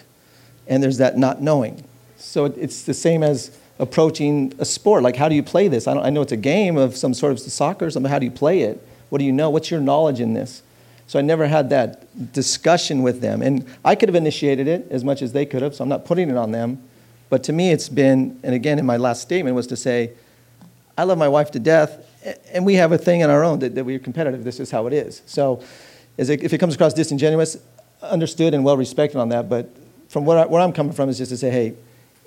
and 0.68 0.82
there's 0.82 0.98
that 0.98 1.18
not 1.18 1.42
knowing. 1.42 1.84
So 2.18 2.46
it- 2.46 2.56
it's 2.58 2.84
the 2.84 2.94
same 2.94 3.24
as 3.24 3.52
approaching 3.80 4.54
a 4.60 4.66
sport. 4.66 5.04
Like, 5.04 5.16
how 5.16 5.28
do 5.28 5.36
you 5.36 5.44
play 5.44 5.68
this? 5.68 5.88
I, 5.88 5.94
don't, 5.94 6.06
I 6.06 6.10
know 6.10 6.22
it's 6.22 6.32
a 6.32 6.38
game 6.38 6.78
of 6.78 6.96
some 6.96 7.14
sort 7.14 7.32
of 7.32 7.40
soccer 7.40 7.88
or 7.88 7.92
something. 7.92 8.10
How 8.12 8.20
do 8.20 8.26
you 8.26 8.32
play 8.32 8.62
it? 8.62 8.86
What 9.10 9.20
do 9.20 9.26
you 9.26 9.32
know? 9.32 9.50
What's 9.50 9.72
your 9.72 9.82
knowledge 9.82 10.20
in 10.20 10.34
this? 10.34 10.62
So 11.10 11.18
I 11.18 11.24
never 11.24 11.48
had 11.48 11.72
that 11.72 12.34
discussion 12.34 13.02
with 13.02 13.20
them. 13.20 13.42
And 13.42 13.66
I 13.84 13.96
could 13.96 14.10
have 14.10 14.16
initiated 14.16 14.68
it 14.68 14.86
as 14.92 15.04
much 15.04 15.24
as 15.24 15.34
they 15.34 15.44
could 15.44 15.64
have, 15.64 15.74
so 15.74 15.82
I'm 15.82 15.90
not 15.90 16.06
putting 16.06 16.30
it 16.30 16.38
on 16.38 16.52
them. 16.52 16.84
But 17.32 17.44
to 17.46 17.52
me, 17.52 17.72
it's 17.72 17.90
been, 17.90 18.40
and 18.44 18.54
again, 18.54 18.78
in 18.78 18.86
my 18.86 18.98
last 18.98 19.24
statement 19.24 19.56
was 19.56 19.66
to 19.68 19.76
say, 19.76 20.12
I 20.96 21.06
love 21.06 21.18
my 21.18 21.28
wife 21.28 21.50
to 21.52 21.60
death, 21.60 22.06
and 22.54 22.64
we 22.64 22.76
have 22.76 22.92
a 22.92 22.98
thing 23.00 23.22
in 23.22 23.32
our 23.32 23.44
own 23.44 23.58
that, 23.58 23.74
that 23.74 23.86
we're 23.86 23.98
competitive. 23.98 24.44
This 24.44 24.60
is 24.60 24.70
how 24.70 24.86
it 24.86 24.94
is. 24.94 25.24
So 25.26 25.64
is 26.18 26.30
it, 26.30 26.44
if 26.44 26.54
it 26.54 26.60
comes 26.60 26.76
across 26.76 26.94
disingenuous, 26.94 27.58
understood 28.04 28.54
and 28.54 28.64
well 28.64 28.78
respected 28.78 29.18
on 29.18 29.30
that. 29.30 29.50
But 29.50 29.68
from 30.10 30.26
what 30.26 30.38
I, 30.38 30.46
where 30.46 30.62
I'm 30.62 30.74
coming 30.74 30.94
from 30.94 31.10
is 31.10 31.18
just 31.18 31.32
to 31.32 31.38
say, 31.38 31.50
hey, 31.50 31.74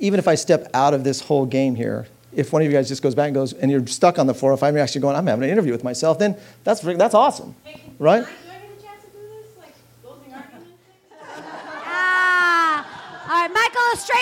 even 0.01 0.19
if 0.19 0.27
I 0.27 0.35
step 0.35 0.69
out 0.75 0.93
of 0.93 1.05
this 1.05 1.21
whole 1.21 1.47
game 1.47 1.77
here, 1.77 2.09
if 2.35 2.53
one 2.53 2.63
of 2.63 2.67
you 2.67 2.77
guys 2.77 2.89
just 2.89 3.01
goes 3.01 3.15
back 3.15 3.27
and 3.27 3.35
goes, 3.35 3.53
and 3.53 3.71
you're 3.71 3.87
stuck 3.87 4.19
on 4.19 4.27
the 4.27 4.35
four 4.35 4.51
or 4.51 4.57
five, 4.57 4.75
you're 4.75 4.83
actually 4.83 5.03
going, 5.03 5.15
I'm 5.15 5.29
having 5.29 5.45
an 5.45 5.51
interview 5.51 5.71
with 5.71 5.85
myself, 5.85 6.19
then 6.19 6.37
that's, 6.65 6.81
that's 6.81 7.15
awesome, 7.15 7.55
right? 8.01 8.27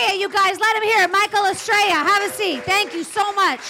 Estrella, 0.00 0.20
you 0.20 0.28
guys, 0.30 0.58
let 0.58 0.76
him 0.76 0.82
hear. 0.82 1.08
Michael 1.08 1.46
Estrella, 1.46 1.92
have 1.92 2.22
a 2.22 2.34
seat. 2.34 2.62
Thank 2.62 2.94
you 2.94 3.04
so 3.04 3.32
much. 3.34 3.60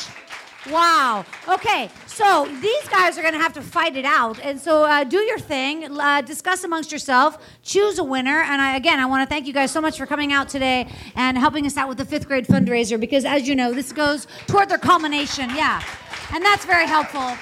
Wow. 0.70 1.24
Okay, 1.49 1.91
so 2.07 2.47
these 2.61 2.89
guys 2.89 3.18
are 3.18 3.22
going 3.22 3.35
to 3.35 3.41
have 3.41 3.53
to 3.55 3.62
fight 3.62 3.97
it 3.97 4.05
out, 4.05 4.39
and 4.41 4.61
so 4.61 4.85
uh, 4.85 5.05
do 5.05 5.18
your 5.18 5.39
thing. 5.39 5.99
Uh, 5.99 6.20
discuss 6.20 6.62
amongst 6.62 6.93
yourself. 6.93 7.39
Choose 7.62 7.99
a 7.99 8.05
winner. 8.05 8.43
And 8.43 8.61
I, 8.61 8.76
again, 8.76 9.01
I 9.01 9.07
want 9.07 9.28
to 9.28 9.35
thank 9.35 9.47
you 9.47 9.53
guys 9.53 9.70
so 9.70 9.81
much 9.81 9.99
for 9.99 10.07
coming 10.07 10.33
out 10.33 10.49
today 10.49 10.87
and 11.16 11.37
helping 11.37 11.66
us 11.66 11.76
out 11.76 11.89
with 11.89 11.99
the 11.99 12.05
fifth 12.05 12.28
grade 12.28 12.47
fundraiser 12.47 13.01
because, 13.01 13.24
as 13.24 13.49
you 13.49 13.57
know, 13.57 13.72
this 13.72 13.91
goes 13.91 14.26
toward 14.47 14.68
their 14.68 14.78
culmination. 14.78 15.51
Yeah, 15.51 15.83
and 16.33 16.45
that's 16.45 16.64
very 16.64 16.87
helpful. 16.87 17.37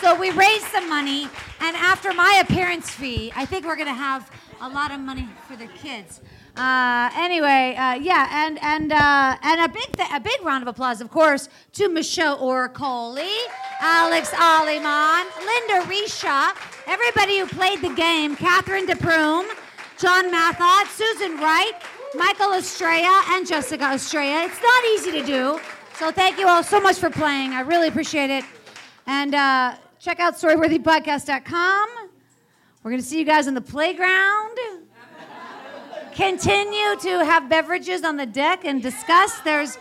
So 0.00 0.14
we 0.14 0.30
raised 0.30 0.66
some 0.66 0.88
money, 0.88 1.24
and 1.60 1.76
after 1.76 2.12
my 2.12 2.40
appearance 2.46 2.90
fee, 2.90 3.32
I 3.34 3.46
think 3.46 3.66
we're 3.66 3.76
going 3.76 3.88
to 3.88 3.94
have 3.94 4.30
a 4.60 4.68
lot 4.68 4.92
of 4.92 5.00
money 5.00 5.28
for 5.48 5.56
the 5.56 5.66
kids. 5.66 6.20
Uh, 6.58 7.08
anyway, 7.14 7.76
uh, 7.78 7.94
yeah, 7.94 8.28
and 8.44 8.58
and 8.62 8.92
uh, 8.92 9.36
and 9.42 9.60
a 9.60 9.68
big 9.68 9.96
th- 9.96 10.08
a 10.12 10.18
big 10.18 10.42
round 10.42 10.62
of 10.62 10.68
applause, 10.68 11.00
of 11.00 11.08
course, 11.08 11.48
to 11.72 11.88
Michelle 11.88 12.36
Oricoli, 12.38 13.32
Alex 13.80 14.32
Aleman, 14.34 15.26
Lynda 15.38 15.82
Rescia, 15.82 16.50
everybody 16.88 17.38
who 17.38 17.46
played 17.46 17.80
the 17.80 17.94
game, 17.94 18.34
Cathyn 18.34 18.86
de 18.86 18.96
Prume, 18.96 19.46
John 19.98 20.32
Mahot, 20.32 20.86
Susan 20.88 21.36
Wright, 21.36 21.74
Michael 22.16 22.54
Estrella, 22.54 23.22
and 23.28 23.46
Jessica 23.46 23.92
Estrella. 23.94 24.46
It's 24.46 24.60
not 24.60 24.84
easy 24.86 25.12
to 25.12 25.24
do, 25.24 25.60
so 25.94 26.10
thank 26.10 26.40
you 26.40 26.48
all 26.48 26.64
so 26.64 26.80
much 26.80 26.96
for 26.98 27.08
playing. 27.08 27.52
I 27.52 27.60
really 27.60 27.86
appreciate 27.86 28.30
it. 28.30 28.44
And 29.06 29.32
uh, 29.32 29.76
check 30.00 30.18
out 30.18 30.34
storyworthypodcast.com. 30.34 31.88
We're 32.82 32.96
to 32.96 33.02
see 33.02 33.20
you 33.20 33.24
guys 33.24 33.46
on 33.46 33.54
the 33.54 33.60
playground. 33.60 34.58
Continue 36.18 36.96
to 36.96 37.24
have 37.24 37.48
beverages 37.48 38.02
on 38.02 38.16
the 38.16 38.26
deck 38.26 38.64
and 38.64 38.82
discuss. 38.82 39.38
There's 39.38 39.78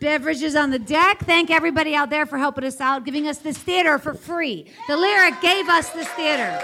beverages 0.00 0.56
on 0.56 0.70
the 0.70 0.80
deck. 0.80 1.20
Thank 1.20 1.48
everybody 1.48 1.94
out 1.94 2.10
there 2.10 2.26
for 2.26 2.38
helping 2.38 2.64
us 2.64 2.80
out, 2.80 3.04
giving 3.04 3.28
us 3.28 3.38
this 3.38 3.56
theater 3.56 3.96
for 4.00 4.12
free. 4.12 4.68
The 4.88 4.96
Lyric 4.96 5.40
gave 5.40 5.68
us 5.68 5.90
this 5.90 6.08
theater. 6.08 6.60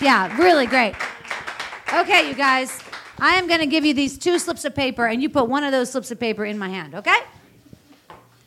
Yeah, 0.00 0.40
really 0.40 0.66
great. 0.66 0.94
Okay, 1.92 2.28
you 2.28 2.34
guys. 2.34 2.80
I 3.18 3.34
am 3.34 3.48
going 3.48 3.58
to 3.58 3.66
give 3.66 3.84
you 3.84 3.92
these 3.92 4.16
two 4.16 4.38
slips 4.38 4.64
of 4.64 4.72
paper, 4.72 5.04
and 5.04 5.20
you 5.20 5.28
put 5.28 5.48
one 5.48 5.64
of 5.64 5.72
those 5.72 5.90
slips 5.90 6.12
of 6.12 6.20
paper 6.20 6.44
in 6.44 6.56
my 6.56 6.68
hand, 6.68 6.94
okay? 6.94 7.18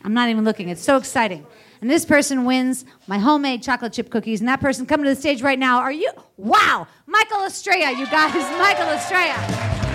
I'm 0.02 0.14
not 0.14 0.30
even 0.30 0.42
looking. 0.42 0.70
It's 0.70 0.82
so 0.82 0.96
exciting. 0.96 1.46
And 1.80 1.90
this 1.90 2.04
person 2.04 2.44
wins 2.44 2.84
my 3.06 3.18
homemade 3.18 3.62
chocolate 3.62 3.92
chip 3.92 4.10
cookies. 4.10 4.40
And 4.40 4.48
that 4.48 4.60
person 4.60 4.86
coming 4.86 5.04
to 5.04 5.10
the 5.10 5.20
stage 5.20 5.42
right 5.42 5.58
now, 5.58 5.80
are 5.80 5.92
you? 5.92 6.10
Wow! 6.36 6.86
Michael 7.06 7.44
Estrella, 7.44 7.92
you 7.92 8.06
guys. 8.06 8.34
Michael 8.58 8.88
Estrella. 8.90 9.86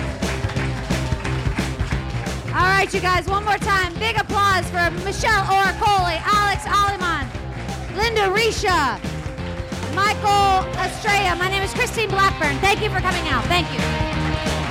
All 2.54 2.68
right, 2.68 2.92
you 2.92 3.00
guys, 3.00 3.26
one 3.26 3.44
more 3.44 3.56
time. 3.56 3.94
Big 3.94 4.16
applause 4.16 4.68
for 4.68 4.90
Michelle 5.04 5.44
Oricoli, 5.46 6.20
Alex 6.22 6.64
Aleman, 6.66 7.26
Lynda 7.94 8.28
Rescia, 8.30 9.00
Michael 9.94 10.68
Estrella. 10.78 11.34
My 11.36 11.48
name 11.48 11.62
is 11.62 11.72
Christine 11.72 12.10
Blackburn. 12.10 12.56
Thank 12.58 12.82
you 12.82 12.90
for 12.90 13.00
coming 13.00 13.26
out. 13.28 13.44
Thank 13.46 13.72
you. 13.72 14.61